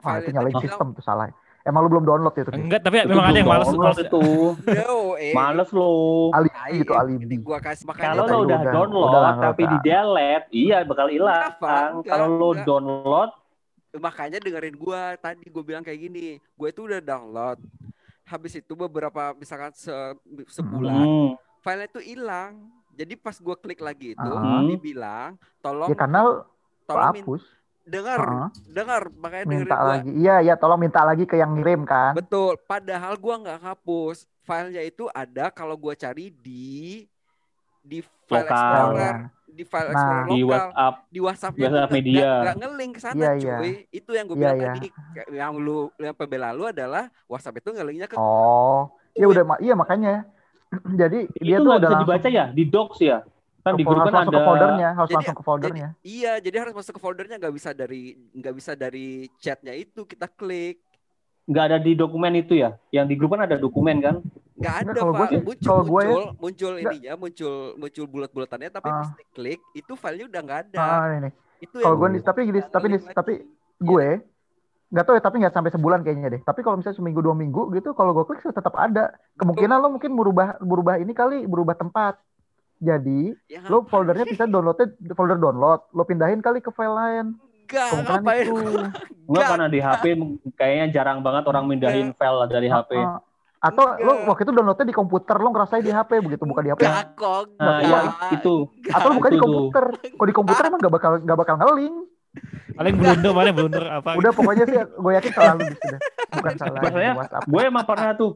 Wah, 0.00 0.18
itu 0.18 0.26
File 0.26 0.34
nyalain 0.34 0.54
tadi 0.54 0.64
sistem 0.64 0.88
tuh 0.90 1.02
salah. 1.02 1.30
Emang 1.60 1.84
lu 1.84 1.90
belum 1.90 2.04
download 2.04 2.32
itu? 2.32 2.48
Tis? 2.48 2.56
Enggak, 2.56 2.80
tapi 2.80 2.96
Itu 2.98 3.08
memang 3.08 3.26
ada 3.26 3.36
yang 3.36 3.46
males 3.46 3.66
download 3.66 3.84
males. 3.84 3.98
itu 4.00 4.22
No, 4.64 4.96
eh. 5.14 5.32
males 5.32 5.68
lo 5.70 5.88
Alibi 6.30 6.54
Tai, 6.54 6.72
itu 6.74 6.90
eh, 6.90 6.98
alibi. 6.98 7.24
Ini 7.26 7.36
gua 7.40 7.58
kasih 7.58 7.84
makanya 7.84 8.08
kalau 8.08 8.24
lo 8.24 8.38
udah 8.40 8.60
download 8.64 9.08
udah 9.10 9.32
tapi 9.42 9.62
di 9.64 9.78
delete 9.80 10.46
iya 10.50 10.78
bakal 10.80 11.06
hilang 11.06 11.52
kalau 12.02 12.26
lo 12.30 12.48
enggak. 12.50 12.64
download 12.64 13.30
makanya 13.90 14.38
dengerin 14.38 14.76
gua 14.76 15.00
tadi 15.16 15.44
gue 15.44 15.62
bilang 15.62 15.80
kayak 15.80 15.98
gini 15.98 16.26
gue 16.38 16.68
itu 16.68 16.80
udah 16.82 17.00
download 17.00 17.58
habis 18.22 18.52
itu 18.54 18.72
beberapa 18.74 19.32
misalkan 19.34 19.72
se- 19.72 20.16
sebulan 20.46 20.92
hmm, 20.94 21.28
filenya 21.58 21.88
itu 21.88 22.00
hilang 22.06 22.52
jadi 22.90 23.12
pas 23.14 23.36
gua 23.36 23.56
klik 23.56 23.78
lagi 23.78 24.12
itu 24.12 24.28
Ah. 24.30 24.60
dibilang 24.62 25.30
tolong 25.58 25.88
Ya 25.88 25.96
karena 25.96 26.18
lu 26.22 26.32
tolong 26.84 27.12
min- 27.12 27.24
hapus. 27.24 27.42
Dengar 27.88 28.18
Heeh. 28.20 28.48
dengar 28.68 29.00
makanya 29.10 29.44
dengerin 29.44 29.64
minta 29.64 29.76
gua 29.76 29.88
lagi. 29.90 30.10
Iya, 30.12 30.36
iya, 30.40 30.54
tolong 30.54 30.78
minta 30.78 31.00
lagi 31.02 31.24
ke 31.24 31.34
yang 31.34 31.50
ngirim 31.52 31.82
kan. 31.82 32.12
betul 32.12 32.54
padahal 32.60 33.16
gua 33.16 33.34
nggak 33.38 33.60
hapus 33.62 34.16
filenya 34.40 34.82
itu 34.82 35.08
ada 35.10 35.48
kalau 35.48 35.74
gua 35.74 35.92
cari 35.94 36.28
di 36.30 37.08
di 37.80 37.98
file 38.22 38.44
Lokal. 38.44 38.52
explorer 38.52 39.14
di 39.48 39.64
file 39.64 39.82
Nah. 39.82 39.90
explorer 39.90 40.26
di 40.28 40.38
lokal 40.38 40.52
WhatsApp 40.68 40.94
di 41.08 41.18
WhatsAppnya 41.18 41.64
WhatsApp 41.64 41.72
tuh 41.72 41.88
nggak- 41.88 41.96
media. 41.96 42.28
nggak- 42.38 42.58
ngelink 42.58 42.92
ke 42.92 43.00
sana 43.00 43.16
Iya, 43.18 43.30
iya. 43.34 43.56
cuy 43.56 43.72
itu 43.90 44.10
yang 44.12 44.24
gue 44.24 44.36
Iya, 44.36 44.42
bilang 44.44 44.58
iya. 44.58 44.68
tadi 44.70 44.88
yang 45.32 45.52
lu 45.56 45.78
yang 45.96 46.14
pembela 46.14 46.48
lu 46.50 46.64
adalah 46.64 47.04
WhatsApp 47.24 47.58
itu 47.58 47.68
ngelinknya 47.70 48.06
ke 48.06 48.14
Oh, 48.14 48.86
ya 49.12 49.26
udah, 49.26 49.44
ma- 49.44 49.58
iya 49.58 49.72
makanya. 49.72 50.14
Jadi 51.00 51.18
dia 51.34 51.56
itu 51.56 51.58
tuh 51.58 51.64
nggak 51.64 51.74
udah 51.74 51.80
bisa 51.80 51.96
langsung 51.96 52.12
dibaca 52.12 52.28
ya 52.28 52.44
di 52.52 52.64
docs 52.64 52.98
ya 53.00 53.18
kan 53.60 53.72
di 53.74 53.82
grup 53.82 53.98
harus 53.98 54.06
kan 54.06 54.14
langsung 54.14 54.30
ada 54.30 54.38
ke 54.38 54.46
foldernya, 54.46 54.88
harus 54.90 55.08
Jadi- 55.08 55.16
langsung 55.18 55.36
ke 55.36 55.44
foldernya. 55.44 55.88
iya 56.00 56.32
jadi 56.38 56.56
harus 56.58 56.74
masuk 56.74 56.92
ke 56.94 57.00
foldernya 57.00 57.36
nggak 57.36 57.54
bisa 57.54 57.70
dari 57.70 58.02
nggak 58.32 58.54
bisa 58.54 58.72
dari 58.72 59.06
chatnya 59.36 59.74
itu 59.74 60.00
kita 60.02 60.26
klik 60.26 60.78
nggak 61.44 61.64
ada 61.66 61.78
di 61.78 61.92
dokumen 61.92 62.32
itu 62.34 62.54
ya 62.54 62.76
yang 62.90 63.04
di 63.04 63.14
grup 63.14 63.32
kan 63.32 63.42
ada 63.42 63.56
dokumen 63.56 63.98
kan 63.98 64.20
nggak 64.54 64.74
ada 64.76 64.84
Nggak, 64.86 64.96
kalau 64.98 65.12
pak 65.12 65.20
gua- 65.20 65.44
muncul 65.44 65.64
kalau 65.64 65.84
gua 65.84 66.00
ya- 66.00 66.08
muncul 66.08 66.24
muncul 66.38 66.70
nggak. 66.72 66.92
ininya 66.92 67.12
muncul 67.14 67.54
muncul 67.76 68.04
bulat-bulatannya 68.06 68.70
tapi 68.70 68.88
Ah. 68.88 68.96
pas 69.00 69.10
klik 69.32 69.60
itu 69.72 69.92
filenya 69.94 70.26
udah 70.26 70.40
nggak 70.40 70.60
ada 70.66 70.78
Ah, 70.78 71.06
ini. 71.14 71.30
itu 71.58 71.76
Kalau 71.76 71.96
gue 71.96 72.08
nih, 72.08 72.22
tapi 72.22 72.40
gini, 72.44 72.60
tapi 72.62 72.86
nih, 72.86 72.98
ngelink 73.00 73.16
tapi 73.16 73.32
lagi. 73.34 73.46
gue 73.80 74.08
nggak 74.88 75.04
tahu 75.04 75.14
ya, 75.14 75.20
tapi 75.20 75.36
nggak 75.36 75.52
sampai 75.52 75.70
sebulan 75.70 76.00
kayaknya 76.00 76.28
deh. 76.30 76.40
Tapi 76.40 76.60
kalau 76.62 76.76
misalnya 76.76 76.96
seminggu 76.96 77.18
dua 77.18 77.34
minggu 77.34 77.68
gitu, 77.72 77.92
kalau 77.92 78.14
gue 78.14 78.24
klik 78.24 78.40
tetap 78.40 78.72
ada. 78.72 79.10
Kemungkinan 79.34 79.76
lo 79.76 79.88
mungkin 79.90 80.14
berubah 80.14 80.56
berubah 80.60 80.96
ini 80.96 81.12
kali, 81.12 81.44
berubah 81.44 81.74
tempat. 81.74 82.16
Jadi 82.78 83.34
ya, 83.50 83.66
lo 83.66 83.82
foldernya 83.90 84.22
bisa 84.22 84.46
downloadnya 84.46 84.86
folder 85.12 85.34
download, 85.34 85.82
lo 85.90 86.02
pindahin 86.06 86.38
kali 86.38 86.62
ke 86.62 86.70
file 86.70 86.94
lain. 86.94 87.26
nggak 87.68 87.84
Kemungkinan 87.92 88.22
ngapain 88.24 88.44
itu. 88.48 88.54
Nggak. 89.28 89.44
karena 89.44 89.66
di 89.68 89.80
HP 89.84 90.04
kayaknya 90.56 90.86
jarang 90.88 91.20
banget 91.20 91.44
orang 91.44 91.68
mindahin 91.68 92.16
file 92.16 92.48
dari 92.48 92.64
HP 92.72 92.96
Ah, 92.96 93.20
Atau 93.60 93.84
lo 94.00 94.24
waktu 94.24 94.48
itu 94.48 94.52
downloadnya 94.56 94.86
di 94.88 94.96
komputer, 94.96 95.36
lo 95.36 95.52
ngerasain 95.52 95.84
di 95.84 95.92
HP 95.92 96.10
begitu, 96.24 96.48
buka 96.48 96.64
di 96.64 96.70
HP. 96.72 96.80
nggak 96.80 97.06
kok 97.12 97.44
nah 97.60 97.76
nggak. 97.82 98.04
itu 98.40 98.54
Atau 98.88 99.06
lo 99.10 99.14
buka 99.20 99.28
di 99.28 99.40
komputer. 99.42 99.84
Kalau 100.00 100.28
di 100.30 100.36
komputer 100.38 100.62
emang 100.70 100.80
gak 100.80 100.94
bakal 100.94 101.12
gak 101.20 101.38
bakal 101.44 101.54
ngeling. 101.60 101.94
Paling 102.78 102.94
blunder, 102.94 103.32
paling 103.34 103.54
blunder 103.58 103.84
apa? 103.90 104.10
Udah 104.14 104.30
pokoknya 104.30 104.64
sih 104.64 104.78
gue 104.78 105.12
yakin 105.18 105.32
selalu 105.34 105.60
di 105.66 105.76
sudah. 105.76 106.00
Bukan 106.38 106.52
salah 106.56 106.80
gue 107.42 107.62
emang 107.66 107.84
pernah 107.84 108.10
tuh 108.14 108.30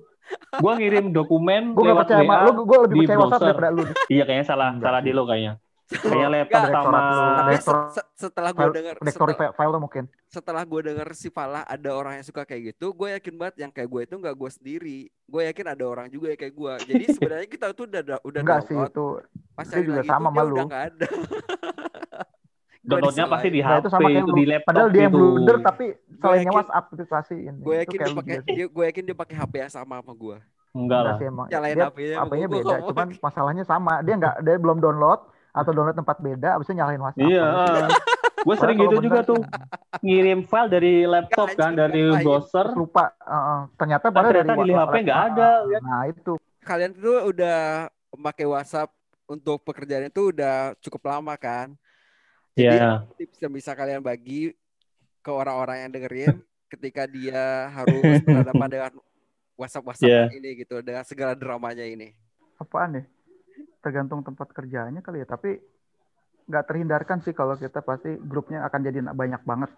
gue 0.55 0.73
ngirim 0.75 1.05
dokumen 1.09 1.63
Gue 1.71 1.81
gak 1.81 1.89
lewat 1.89 2.05
percaya 2.05 2.21
sama 2.21 2.35
WA 2.35 2.43
lo, 2.43 2.51
gue 2.63 2.79
lebih 2.83 2.95
di 2.95 3.01
percaya 3.03 3.19
WhatsApp 3.19 3.33
browser. 3.33 3.47
daripada 3.55 3.71
lu. 3.71 3.83
iya 4.09 4.23
kayaknya 4.23 4.47
salah 4.47 4.69
Enggak 4.71 4.87
salah 4.87 5.01
sih. 5.01 5.05
di 5.05 5.13
lo 5.13 5.25
kayaknya 5.25 5.55
kayaknya 5.93 6.29
laptop 6.31 6.63
sama 6.67 6.99
lu. 7.03 7.21
tapi 7.35 7.55
setelah 8.15 8.51
gue 8.51 8.67
dengar 8.71 8.95
direktory 8.97 9.33
setelah, 9.35 9.53
file, 9.53 9.77
mungkin. 9.79 10.05
setelah 10.27 10.63
gue 10.63 10.81
dengar 10.83 11.09
si 11.13 11.29
Fala 11.29 11.61
ada 11.63 11.91
orang 11.91 12.13
yang 12.15 12.25
suka 12.25 12.43
kayak 12.43 12.63
gitu 12.73 12.87
gue 12.91 13.09
yakin 13.13 13.35
banget 13.35 13.57
yang 13.59 13.71
kayak 13.71 13.87
gue 13.87 14.01
itu 14.03 14.15
nggak 14.15 14.33
gue 14.35 14.51
sendiri 14.51 14.99
gue 15.07 15.43
yakin 15.45 15.67
ada 15.69 15.85
orang 15.85 16.07
juga 16.09 16.27
yang 16.29 16.41
kayak 16.41 16.55
gue 16.55 16.73
jadi 16.87 17.05
sebenarnya 17.11 17.47
kita 17.47 17.65
tuh 17.71 17.85
udah 17.87 18.03
udah 18.23 18.41
Enggak 18.41 18.61
sih 18.63 18.73
download 18.73 18.89
itu. 18.89 19.07
pas 19.53 19.65
dia 19.65 19.73
cari 19.75 19.85
juga 19.85 19.97
lagi 19.99 20.09
sama 20.09 20.17
tuh 20.23 20.33
dia 20.33 20.33
sama 20.33 20.43
lu. 20.43 20.55
udah 20.55 20.65
nggak 20.67 20.85
ada 20.87 21.09
downloadnya 22.83 23.27
pasti 23.29 23.49
di 23.49 23.61
Nah, 23.61 23.69
HP 23.69 23.79
itu 23.79 23.89
sama 23.89 24.01
kayak 24.03 24.17
itu 24.19 24.27
lu. 24.27 24.35
di 24.35 24.45
laptop 24.45 24.69
Padahal 24.69 24.89
dia 24.89 24.99
yang 24.99 25.07
gitu. 25.07 25.19
blunder 25.19 25.57
tapi 25.61 25.87
yakin- 26.33 26.55
WhatsApp 26.55 26.85
itu 26.89 27.03
pasti 27.05 27.37
ini. 27.37 27.59
gue 27.59 27.75
yakin 27.77 27.99
dia 27.99 28.15
pakai 28.15 28.37
dia, 28.45 28.67
gue 28.67 28.85
yakin 28.87 29.03
dia 29.05 29.17
pakai 29.17 29.35
HP 29.35 29.53
yang 29.59 29.73
sama 29.73 29.95
sama 29.97 30.13
gue 30.13 30.37
enggak 30.73 31.01
lah 31.01 31.15
sih 31.17 31.27
emang. 31.27 31.47
Nyalain 31.47 31.75
Dia 31.75 31.87
HP-nya, 31.87 32.17
HP-nya 32.19 32.47
gua- 32.47 32.55
gua 32.55 32.63
beda, 32.73 32.87
cuman 32.87 33.07
masalahnya 33.21 33.63
sama. 33.63 33.93
Dia 34.01 34.15
enggak 34.15 34.35
dia 34.41 34.57
belum 34.57 34.79
download 34.79 35.21
atau 35.53 35.71
download 35.71 35.93
tempat 35.95 36.17
beda, 36.19 36.49
abis 36.55 36.65
itu 36.65 36.75
nyalain 36.75 36.97
WhatsApp. 36.99 37.25
iya 37.25 37.45
gue 38.43 38.57
sering 38.57 38.75
gitu 38.77 38.97
juga 38.99 39.21
tuh 39.23 39.39
ngirim 40.01 40.43
file 40.43 40.67
dari 40.69 40.93
laptop 41.05 41.53
kan 41.53 41.73
dari 41.73 42.11
browser 42.17 42.73
lupa. 42.73 43.15
Heeh. 43.17 43.61
ternyata 43.77 44.05
Kan 44.05 44.13
padahal 44.13 44.33
ternyata 44.33 44.53
dari 44.53 44.65
di 44.65 44.75
HP 44.75 44.95
nggak 45.05 45.21
ada, 45.29 45.49
Heeh. 45.61 45.71
kan? 45.71 45.81
Nah, 45.83 46.03
itu. 46.07 46.33
kalian 46.63 46.91
tuh 46.93 47.19
udah 47.27 47.59
pakai 48.13 48.47
WhatsApp 48.47 48.91
untuk 49.25 49.61
pekerjaan 49.61 50.07
itu 50.07 50.31
udah 50.31 50.73
cukup 50.79 51.03
lama 51.07 51.35
kan 51.35 51.75
jadi 52.53 52.77
Iya. 52.77 52.91
tips 53.15 53.39
yang 53.41 53.51
bisa 53.51 53.73
kalian 53.73 53.99
bagi 53.99 54.53
ke 55.23 55.31
orang-orang 55.31 55.87
yang 55.87 55.91
dengerin 55.95 56.37
ketika 56.67 57.07
dia 57.07 57.71
harus 57.71 58.03
berhadapan 58.21 58.69
dengan 58.75 58.93
WhatsApp 59.55 59.87
WhatsApp 59.87 60.11
Iya. 60.11 60.23
ini 60.35 60.51
gitu 60.59 60.83
dengan 60.83 61.07
segala 61.07 61.39
dramanya 61.39 61.87
ini. 61.87 62.11
apaan 62.59 62.95
ya? 62.95 63.05
Tergantung 63.83 64.23
tempat 64.23 64.51
kerjanya 64.51 65.03
kali 65.03 65.23
ya, 65.23 65.27
tapi 65.27 65.59
nggak 66.47 66.67
terhindarkan 66.67 67.19
sih 67.23 67.31
kalau 67.31 67.55
kita 67.55 67.83
pasti 67.83 68.15
grupnya 68.19 68.63
akan 68.63 68.81
jadi 68.83 68.99
banyak 69.11 69.43
banget. 69.43 69.71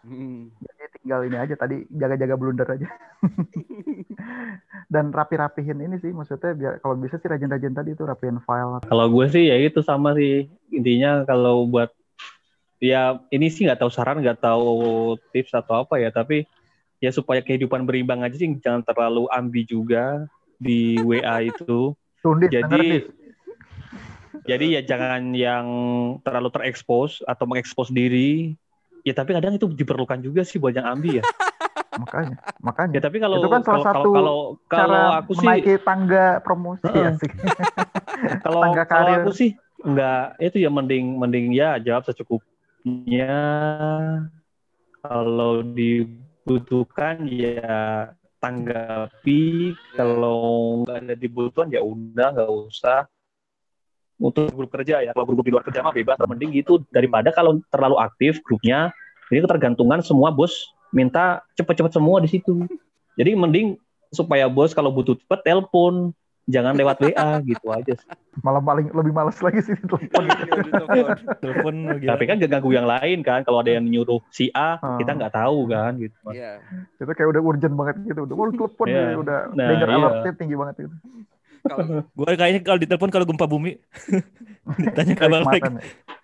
Hmm. 0.00 0.48
Jadi 0.56 0.84
tinggal 0.96 1.26
ini 1.26 1.36
aja 1.36 1.54
tadi 1.54 1.84
jaga-jaga 1.90 2.34
blunder 2.34 2.64
aja. 2.66 2.88
Dan 4.92 5.12
rapi-rapihin 5.12 5.82
ini 5.82 6.00
sih 6.00 6.10
maksudnya 6.10 6.54
biar 6.56 6.72
kalau 6.80 6.96
bisa 6.96 7.18
sih 7.18 7.28
rajin-rajin 7.28 7.74
tadi 7.74 7.92
itu 7.92 8.02
rapiin 8.02 8.40
file. 8.42 8.80
Kalau 8.86 9.06
gue 9.06 9.26
sih 9.28 9.50
ya 9.50 9.56
itu 9.60 9.82
sama 9.82 10.16
sih 10.16 10.48
intinya 10.72 11.22
kalau 11.26 11.66
buat 11.66 11.92
ya 12.80 13.20
ini 13.28 13.52
sih 13.52 13.68
nggak 13.68 13.84
tahu 13.84 13.92
saran 13.92 14.24
nggak 14.24 14.40
tahu 14.40 15.14
tips 15.30 15.52
atau 15.52 15.84
apa 15.84 16.00
ya 16.00 16.08
tapi 16.08 16.48
ya 17.00 17.12
supaya 17.12 17.44
kehidupan 17.44 17.84
berimbang 17.84 18.24
aja 18.24 18.36
sih 18.36 18.48
jangan 18.60 18.80
terlalu 18.84 19.28
ambi 19.28 19.68
juga 19.68 20.24
di 20.60 21.00
WA 21.00 21.48
itu. 21.48 21.96
Tundis, 22.20 22.52
Jadi-. 22.52 23.08
Jadi 24.40 24.66
ya 24.72 24.80
jangan 24.80 25.36
yang 25.36 25.66
terlalu 26.24 26.48
terekspos 26.48 27.20
atau 27.28 27.44
mengekspos 27.44 27.92
diri. 27.92 28.56
Ya 29.04 29.16
tapi 29.16 29.32
kadang 29.36 29.56
itu 29.56 29.68
diperlukan 29.68 30.20
juga 30.20 30.44
sih 30.44 30.60
buat 30.60 30.76
yang 30.76 30.88
ambi 30.88 31.20
ya. 31.20 31.24
makanya, 32.02 32.36
makanya. 32.60 32.94
Ya 32.96 33.02
tapi 33.04 33.16
kalau 33.20 33.36
Itu 33.36 33.48
kan 33.52 33.62
salah 33.64 33.84
kalau 33.84 33.84
satu 33.84 34.10
kalau 34.12 34.38
kalau 34.68 34.96
Cara 34.96 35.20
aku 35.20 35.32
sih 35.36 35.46
menaiki 35.48 35.74
tangga 35.84 36.26
promosi 36.40 36.88
Heeh. 36.88 37.04
ya 37.04 37.10
sih. 37.20 37.30
kalau 38.44 38.60
tangga 38.64 38.84
kalau 38.88 39.12
karir. 39.12 39.24
aku 39.24 39.32
sih 39.32 39.50
Enggak, 39.80 40.36
itu 40.36 40.60
ya 40.60 40.68
mending 40.68 41.16
mending 41.16 41.56
ya 41.56 41.80
jawab 41.80 42.04
secukupnya. 42.80 43.36
Kalau 45.00 45.64
dibutuhkan 45.64 47.24
ya 47.28 48.12
tanggapi. 48.40 49.76
Kalau 49.96 50.84
nggak 50.84 50.96
ada 51.04 51.14
dibutuhan 51.16 51.68
ya 51.72 51.80
udah 51.84 52.28
nggak 52.36 52.50
usah. 52.68 53.04
Untuk 54.20 54.52
grup 54.52 54.68
kerja 54.68 55.00
ya, 55.00 55.16
kalau 55.16 55.24
grup 55.32 55.40
di 55.40 55.52
luar 55.52 55.64
kerja 55.64 55.80
mah 55.80 55.96
bebas. 55.96 56.20
Mending 56.20 56.52
gitu 56.52 56.84
daripada 56.92 57.32
kalau 57.32 57.56
terlalu 57.72 57.96
aktif 58.04 58.44
grupnya, 58.44 58.92
ini 59.32 59.40
ketergantungan 59.40 60.04
semua 60.04 60.28
bos 60.28 60.52
minta 60.92 61.40
cepet-cepet 61.56 61.96
semua 61.96 62.20
di 62.20 62.28
situ. 62.28 62.68
Jadi 63.16 63.32
mending 63.32 63.80
supaya 64.12 64.44
bos 64.44 64.76
kalau 64.76 64.92
butuh 64.92 65.16
cepet 65.16 65.40
telepon, 65.40 66.12
jangan 66.50 66.74
lewat 66.74 66.96
WA 67.00 67.30
gitu 67.40 67.66
aja. 67.68 67.94
sih. 67.94 68.08
Malah 68.38 68.60
paling 68.60 68.90
lebih 68.90 69.10
males 69.10 69.38
lagi 69.38 69.60
sih 69.60 69.74
telepon. 69.80 70.24
Telepon 71.38 71.74
gila. 71.96 72.10
Tapi 72.10 72.24
kan 72.24 72.34
gak 72.36 72.50
ganggu 72.50 72.70
yang 72.70 72.84
lain 72.84 73.18
kan. 73.20 73.40
Kalau 73.40 73.58
ada 73.58 73.70
yang 73.70 73.84
nyuruh 73.84 74.20
si 74.28 74.50
A, 74.50 74.76
Hmm. 74.76 74.98
kita 74.98 75.14
nggak 75.14 75.32
tahu 75.32 75.66
kan 75.66 75.96
gitu. 75.96 76.14
Iya. 76.28 76.60
itu 76.94 77.08
kayak 77.08 77.28
udah 77.28 77.40
urgent 77.40 77.74
banget 77.74 77.96
gitu. 78.04 78.20
Udah 78.22 78.34
mau 78.34 78.46
telepon 78.48 78.86
Iya. 78.86 79.00
ya, 79.00 79.16
udah 79.16 79.38
Nah, 79.50 79.66
danger 79.66 79.88
iya. 79.88 79.96
alertnya 79.96 80.32
tinggi 80.34 80.54
banget 80.54 80.74
gitu. 80.80 80.96
Kalau 81.60 81.78
Gue 82.16 82.32
kayaknya 82.34 82.60
kalau 82.60 82.78
ditelepon 82.78 83.10
kalau 83.10 83.24
gempa 83.24 83.46
bumi 83.46 83.72
ditanya 84.84 85.14
kabar 85.14 85.40
ya. 85.46 85.62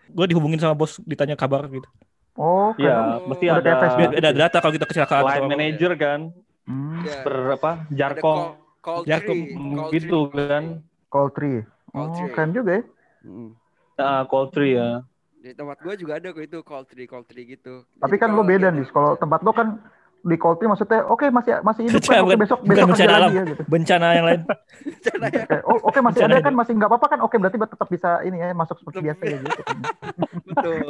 Gue 0.08 0.26
dihubungin 0.26 0.58
sama 0.58 0.72
bos 0.72 0.98
ditanya 1.00 1.34
kabar 1.34 1.66
gitu. 1.68 1.88
Oh, 2.34 2.76
Ya, 2.76 3.16
mesti 3.22 3.48
Udah 3.48 3.60
ada. 3.60 3.96
Biar 3.96 4.10
ada 4.14 4.30
data 4.30 4.56
kalau 4.60 4.74
kita 4.74 4.84
kecelakaan. 4.84 5.24
line 5.26 5.48
manager 5.48 5.92
kan, 5.96 6.20
Hmm, 6.66 6.98
ya, 7.00 7.22
berapa 7.22 7.70
ada 7.78 7.94
jarkom 7.94 8.58
tree, 9.02 9.52
call 9.52 9.90
gitu 9.90 10.18
kan. 10.30 10.64
call 11.08 11.28
tree. 11.30 11.58
Call 11.88 12.02
Oh, 12.02 12.14
tree. 12.14 12.30
keren 12.30 12.50
juga 12.50 12.70
ya. 12.72 12.82
Mm. 13.22 13.50
Nah, 13.96 14.20
call 14.24 14.46
tree 14.48 14.72
ya. 14.72 15.02
Di 15.36 15.50
tempat 15.52 15.78
gue 15.78 15.94
juga 15.96 16.12
ada 16.16 16.28
kok 16.28 16.40
itu 16.40 16.58
call 16.60 16.84
tree, 16.84 17.06
call 17.06 17.24
tree 17.24 17.46
gitu. 17.48 17.82
Tapi 17.96 18.14
Jadi 18.14 18.20
kan 18.20 18.30
lo 18.30 18.42
beda 18.42 18.68
nih. 18.68 18.86
Kalau 18.86 19.14
tempat 19.14 19.40
lo 19.40 19.50
kan 19.50 19.78
di 20.20 20.34
call 20.34 20.56
tree 20.56 20.66
maksudnya 20.66 21.06
oke 21.06 21.22
masih 21.28 21.62
masih 21.62 21.82
hidup 21.86 22.02
kan. 22.02 22.18
Oke 22.18 22.26
Bukan- 22.26 22.40
besok 22.40 22.58
bukan 22.60 22.74
besok 22.76 22.88
bencana 22.90 23.12
alam. 23.12 23.22
lagi 23.24 23.36
ya 23.36 23.44
gitu. 23.46 23.62
Bencana 23.64 24.06
yang 24.12 24.26
lain. 24.26 24.40
Bencana 24.42 25.26
ya. 25.28 25.42
Kayak, 25.46 25.62
oh 25.64 25.78
oke 25.80 25.98
masih 26.00 26.18
Bencana 26.18 26.32
ada 26.32 26.42
kan 26.42 26.54
masih 26.54 26.72
nggak 26.74 26.90
apa-apa 26.90 27.06
kan. 27.08 27.18
Oke 27.22 27.36
berarti 27.36 27.56
tetap 27.56 27.88
bisa 27.88 28.10
ini 28.20 28.36
ya 28.36 28.50
masuk 28.52 28.76
seperti 28.76 28.98
biasa 29.02 29.22
ya 29.24 29.38
gitu. 29.40 29.62
Betul. 30.50 30.88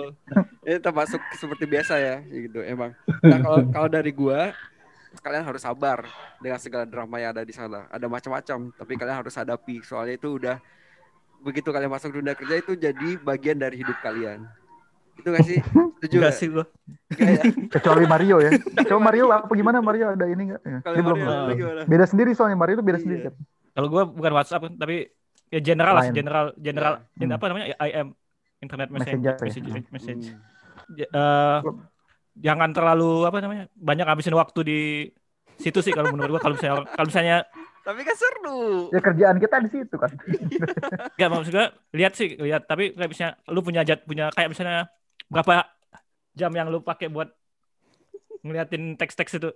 Ini 0.62 0.76
termasuk 0.80 1.20
seperti 1.32 1.64
biasa 1.64 1.94
ya, 1.96 2.16
gitu 2.24 2.58
emang. 2.60 2.90
Nah 3.22 3.38
kalau 3.38 3.58
kalau 3.70 3.88
dari 3.88 4.10
gua, 4.10 4.50
kalian 5.18 5.42
harus 5.42 5.60
sabar 5.60 6.04
dengan 6.38 6.56
segala 6.56 6.84
drama 6.84 7.16
yang 7.16 7.30
ada 7.30 7.42
di 7.42 7.50
sana. 7.50 7.86
Ada 7.88 8.06
macam-macam, 8.06 8.58
tapi 8.72 8.92
kalian 8.94 9.16
harus 9.16 9.32
hadapi. 9.32 9.80
Soalnya 9.80 10.14
itu 10.14 10.36
udah 10.36 10.56
begitu 11.38 11.68
kalian 11.68 11.88
masuk 11.88 12.10
dunia 12.12 12.32
kerja 12.32 12.56
itu 12.56 12.72
jadi 12.74 13.08
bagian 13.18 13.56
dari 13.56 13.76
hidup 13.76 13.96
kalian. 14.00 14.44
Itu 15.16 15.28
gak 15.28 15.44
sih? 15.44 15.58
Setuju 15.96 16.16
Enggak 16.18 16.28
gak? 16.28 16.38
sih 16.38 16.48
gue. 16.48 16.64
Nggak 17.10 17.30
ya? 17.30 17.42
Kecuali 17.78 18.04
Mario 18.04 18.36
ya. 18.38 18.50
Coba 18.84 19.00
Mario 19.02 19.24
apa 19.28 19.52
gimana 19.52 19.78
Mario 19.80 20.04
ada 20.10 20.26
ini 20.26 20.42
nggak? 20.52 20.60
Ya, 20.60 20.78
Kalau 20.84 20.94
dia 20.94 21.04
belum. 21.04 21.18
Beda 21.84 22.04
sendiri 22.04 22.30
soalnya 22.32 22.54
Mario 22.54 22.76
itu 22.76 22.84
beda 22.84 22.98
Iya. 22.98 23.04
sendiri 23.04 23.20
kan. 23.30 23.34
Kalau 23.72 23.88
gue 23.88 24.02
bukan 24.10 24.32
WhatsApp 24.32 24.62
tapi 24.72 25.08
ya 25.46 25.60
general 25.60 25.94
lah, 25.94 26.04
general 26.10 26.46
general 26.58 26.92
Hmm. 27.14 27.32
apa 27.32 27.44
namanya 27.46 27.66
IM 27.78 28.08
internet 28.58 28.88
message 28.88 29.14
Messenger 29.14 29.34
ya. 29.34 29.44
message, 29.44 29.68
message. 29.88 30.24
Hmm. 30.32 30.96
Eh, 30.96 31.58
jangan 32.36 32.70
terlalu 32.70 33.24
apa 33.24 33.40
namanya 33.40 33.64
banyak 33.72 34.06
habisin 34.06 34.36
waktu 34.36 34.60
di 34.62 34.78
situ 35.56 35.80
sih 35.80 35.92
kalau 35.96 36.12
menurut 36.12 36.36
gua 36.36 36.42
kalau 36.44 36.54
misalnya 36.56 36.84
kalau 36.92 37.08
misalnya 37.08 37.38
Tapi 37.86 38.02
kan 38.02 38.16
seru. 38.18 38.90
Ya 38.90 38.98
kerjaan 38.98 39.38
kita 39.38 39.56
di 39.62 39.70
situ 39.70 39.94
kan. 39.94 40.10
nggak 41.16 41.28
maksud 41.32 41.52
gua 41.54 41.66
lihat 41.94 42.12
sih 42.18 42.34
lihat 42.36 42.66
tapi 42.66 42.92
kayak 42.92 43.08
misalnya 43.08 43.32
lu 43.48 43.60
punya 43.62 43.80
jat 43.86 44.02
punya 44.04 44.28
kayak 44.34 44.50
misalnya 44.52 44.90
berapa 45.30 45.64
jam 46.36 46.52
yang 46.52 46.68
lu 46.68 46.82
pakai 46.84 47.08
buat 47.08 47.30
ngeliatin 48.44 48.94
teks-teks 49.00 49.38
itu 49.38 49.50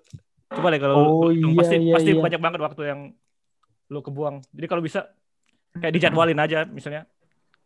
coba 0.51 0.67
deh 0.75 0.81
kalau 0.83 0.97
Oh, 0.97 1.29
lu- 1.31 1.55
iya, 1.55 1.59
pasti 1.59 1.77
iya, 1.79 1.95
pasti 1.95 2.11
iya. 2.17 2.23
banyak 2.23 2.41
banget 2.41 2.61
waktu 2.65 2.83
yang 2.87 3.01
lu 3.91 4.01
kebuang 4.01 4.41
jadi 4.51 4.67
kalau 4.67 4.83
bisa 4.83 5.11
kayak 5.75 5.95
dijadwalin 5.95 6.39
aja 6.39 6.67
misalnya 6.67 7.07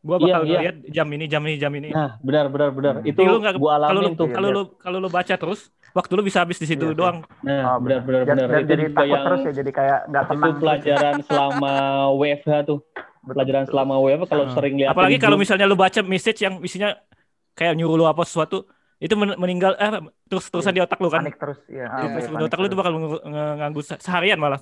gua 0.05 0.17
Iya, 0.17 0.25
bakal 0.29 0.43
iya. 0.45 0.59
lihat 0.61 0.77
jam 0.87 1.09
ini 1.09 1.25
jam 1.25 1.43
ini 1.43 1.57
jam 1.57 1.73
ini 1.73 1.89
Nah, 1.89 2.21
benar 2.21 2.47
benar 2.47 2.69
benar. 2.71 2.95
Hmm. 3.01 3.09
Itu 3.09 3.21
lu 3.21 3.41
nggak- 3.41 3.57
gua 3.57 3.73
kalau 3.81 3.89
lu 3.91 3.99
alamin 4.05 4.15
tuh. 4.15 4.29
kalau 4.29 4.49
lu 4.51 4.63
kalau 4.77 4.99
lu 4.99 5.09
baca 5.09 5.35
terus 5.35 5.61
waktu 5.91 6.13
lu 6.13 6.23
bisa 6.23 6.39
habis 6.39 6.57
di 6.57 6.67
situ 6.67 6.85
Iya 6.85 6.93
sih. 6.93 6.97
doang 6.97 7.17
Nah, 7.41 7.63
Oh, 7.67 7.77
benar 7.79 8.01
benar 8.03 8.21
benar. 8.23 8.47
Itu 8.55 8.69
jadi 8.69 8.83
juga 8.85 8.95
takut 8.95 9.09
yang 9.09 9.25
terus 9.25 9.41
ya 9.41 9.53
jadi 9.57 9.71
kayak 9.73 9.99
nggak 10.07 10.23
itu 10.23 10.31
tenang. 10.31 10.55
pelajaran 10.61 11.15
selama 11.23 11.73
WFH 12.21 12.53
tuh. 12.65 12.79
Pelajaran 13.25 13.65
selama 13.65 13.95
WFH 13.99 14.25
kalau 14.29 14.45
Ah. 14.45 14.53
sering 14.53 14.75
lihat 14.77 14.93
apalagi 14.93 15.17
kalau 15.17 15.37
misalnya 15.37 15.65
lu 15.65 15.75
baca 15.75 16.01
message 16.03 16.39
yang 16.39 16.61
isinya 16.61 16.93
kayak 17.53 17.73
nyuruh 17.73 17.97
lu 17.97 18.05
apa 18.05 18.21
sesuatu 18.23 18.69
itu 18.97 19.15
men- 19.15 19.37
meninggal 19.37 19.73
eh 19.75 19.91
terus 20.27 20.45
terusan 20.47 20.71
di 20.71 20.81
otak 20.81 20.97
lu 20.99 21.09
kan 21.09 21.21
panik 21.21 21.37
terus 21.37 21.57
ya. 21.67 21.89
Iya, 21.89 22.09
Terus 22.11 22.23
iya, 22.23 22.29
di 22.29 22.35
panik 22.35 22.47
otak 22.47 22.59
lu 22.59 22.67
itu 22.67 22.71
terus. 22.71 22.81
bakal 22.81 22.93
nganggu 23.57 23.81
se- 23.81 23.97
seharian 23.99 24.37
malah 24.37 24.61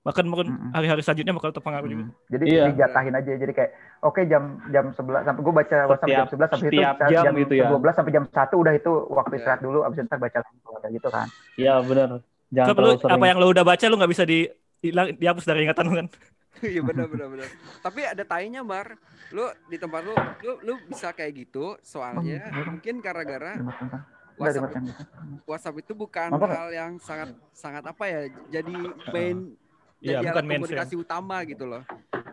bahkan 0.00 0.24
mungkin 0.24 0.48
hari-hari 0.72 1.04
selanjutnya 1.04 1.36
bakal 1.36 1.52
terpengaruh 1.52 1.84
juga 1.86 2.04
Hmm. 2.08 2.16
Jadi 2.26 2.44
Iya. 2.48 2.64
dijatahin 2.72 3.12
aja 3.12 3.30
jadi 3.36 3.52
kayak 3.52 3.70
oke 4.00 4.20
jam 4.24 4.42
jam 4.68 4.84
11 4.90 5.22
sampai 5.22 5.42
gue 5.42 5.54
baca 5.54 5.76
WhatsApp 5.86 6.08
jam 6.08 6.16
Setiap- 6.16 6.30
11 6.32 6.48
sampai 6.48 6.64
itu 6.64 6.72
setiap 6.72 6.96
jam, 7.02 7.22
jam 7.22 7.32
gitu 7.36 7.54
ya. 7.54 7.68
12 7.68 7.94
sampai 7.94 8.12
jam 8.12 8.24
1 8.26 8.54
udah 8.56 8.72
itu 8.72 8.92
waktu 9.10 9.30
Iya. 9.30 9.38
istirahat 9.38 9.60
dulu 9.60 9.78
abis 9.82 9.98
itu 9.98 10.08
baca 10.10 10.38
lagi 10.40 10.56
kayak 10.56 10.92
gitu 10.94 11.08
kan. 11.10 11.26
Iya 11.54 11.74
benar. 11.82 12.08
Jangan 12.50 12.66
lu 12.66 12.74
terlalu 12.74 12.96
sering. 12.96 13.14
apa 13.14 13.24
yang 13.26 13.38
lu 13.38 13.46
udah 13.46 13.62
baca 13.62 13.84
lu 13.84 13.96
nggak 14.00 14.10
bisa 14.10 14.24
di 14.24 14.38
hilang 14.80 15.06
dihapus 15.12 15.44
dari 15.44 15.58
ingatan 15.62 15.84
lu 15.84 15.94
kan 15.94 16.06
Iya 16.66 16.80
benar 16.82 17.06
benar 17.06 17.26
benar. 17.28 17.48
Tapi 17.78 18.00
ada 18.02 18.22
tainya 18.22 18.60
Mar. 18.60 18.96
Lu 19.30 19.44
di 19.68 19.76
tempat 19.76 20.00
lu 20.00 20.12
lu 20.40 20.52
lu 20.62 20.72
bisa 20.82 21.12
kayak 21.12 21.32
gitu 21.38 21.76
soalnya 21.80 22.40
mungkin 22.64 22.98
gara-gara 22.98 23.52
tentang. 23.54 24.00
Udah 24.34 24.48
WhatsApp 24.48 24.64
dimakan 24.64 24.82
gitu. 24.82 25.02
WhatsApp 25.44 25.76
itu 25.78 25.92
bukan 25.94 26.28
Kak? 26.32 26.48
hal 26.48 26.68
yang 26.70 26.92
sangat 26.96 27.28
sangat 27.52 27.84
apa 27.84 28.04
ya 28.04 28.20
jadi 28.50 28.72
main 29.12 29.52
Iya, 30.00 30.24
jadi 30.24 30.32
bukan 30.32 30.44
komunikasi 30.48 30.94
utama 30.96 31.36
gitu 31.44 31.64
loh. 31.68 31.84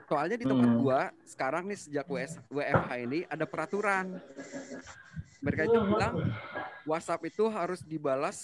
Soalnya 0.08 0.40
di 0.40 0.46
tempat 0.48 0.70
Hmm. 0.72 0.80
gua 0.80 1.00
sekarang 1.28 1.68
nih 1.68 1.76
sejak 1.78 2.08
WS, 2.08 2.40
WFH 2.48 2.90
ini 3.04 3.20
ada 3.28 3.44
peraturan. 3.44 4.16
Mereka 5.44 5.62
itu 5.68 5.80
bilang 5.84 6.14
WhatsApp 6.88 7.28
itu 7.28 7.44
harus 7.52 7.84
dibalas 7.84 8.40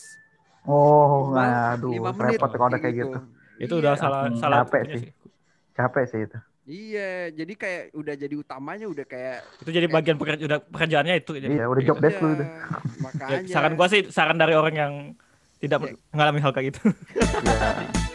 Oh, 0.63 1.27
minimal 1.31 1.75
aduh, 1.75 1.91
lima 1.91 2.11
menit 2.15 2.39
repot 2.39 2.51
kalau 2.51 2.67
udah 2.67 2.79
kayak 2.79 2.95
gitu. 2.95 3.17
itu 3.59 3.73
Iya. 3.75 3.81
udah 3.83 3.93
salah 3.95 4.21
Hmm, 4.27 4.39
salah 4.39 4.57
capek 4.63 4.79
itunya 4.81 4.95
sih. 4.99 5.11
Capek 5.73 6.03
sih 6.07 6.19
itu. 6.23 6.37
Iya, 6.63 7.11
jadi 7.35 7.53
kayak 7.59 7.83
udah 7.91 8.15
jadi 8.15 8.35
utamanya 8.39 8.87
udah 8.87 9.03
kayak 9.03 9.43
itu 9.59 9.71
jadi 9.71 9.87
bagian 9.91 10.15
pekerja, 10.15 10.43
udah 10.47 10.59
pekerjaannya 10.63 11.15
itu 11.19 11.31
jadi. 11.35 11.51
Iya, 11.59 11.65
udah 11.67 11.81
job 11.83 11.97
desk 11.99 12.19
lu 12.23 12.27
udah. 12.33 12.47
Ya, 12.47 12.59
Makanya. 13.03 13.51
saran 13.51 13.73
gua 13.75 13.87
sih 13.87 14.01
saran 14.07 14.39
dari 14.39 14.55
orang 14.55 14.75
yang 14.75 14.93
tidak 15.59 15.79
Iya. 15.83 15.95
mengalami 16.11 16.39
hal 16.39 16.51
kayak 16.51 16.67
gitu 16.71 16.79
Iya. 17.43 17.59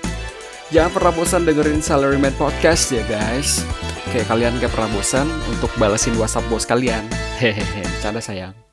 Jangan 0.68 0.92
pernah 0.92 1.12
bosan 1.16 1.48
dengerin 1.48 1.80
Salaryman 1.80 2.36
Podcast 2.36 2.92
ya 2.92 3.00
guys. 3.08 3.64
Kayak 4.12 4.28
kalian 4.28 4.52
gak 4.60 4.72
pernah 4.76 4.92
bosan 4.92 5.24
untuk 5.48 5.72
balasin 5.80 6.12
WhatsApp 6.20 6.44
bos 6.52 6.68
kalian. 6.68 7.08
Hehehe, 7.40 7.84
canda 8.04 8.20
sayang. 8.20 8.67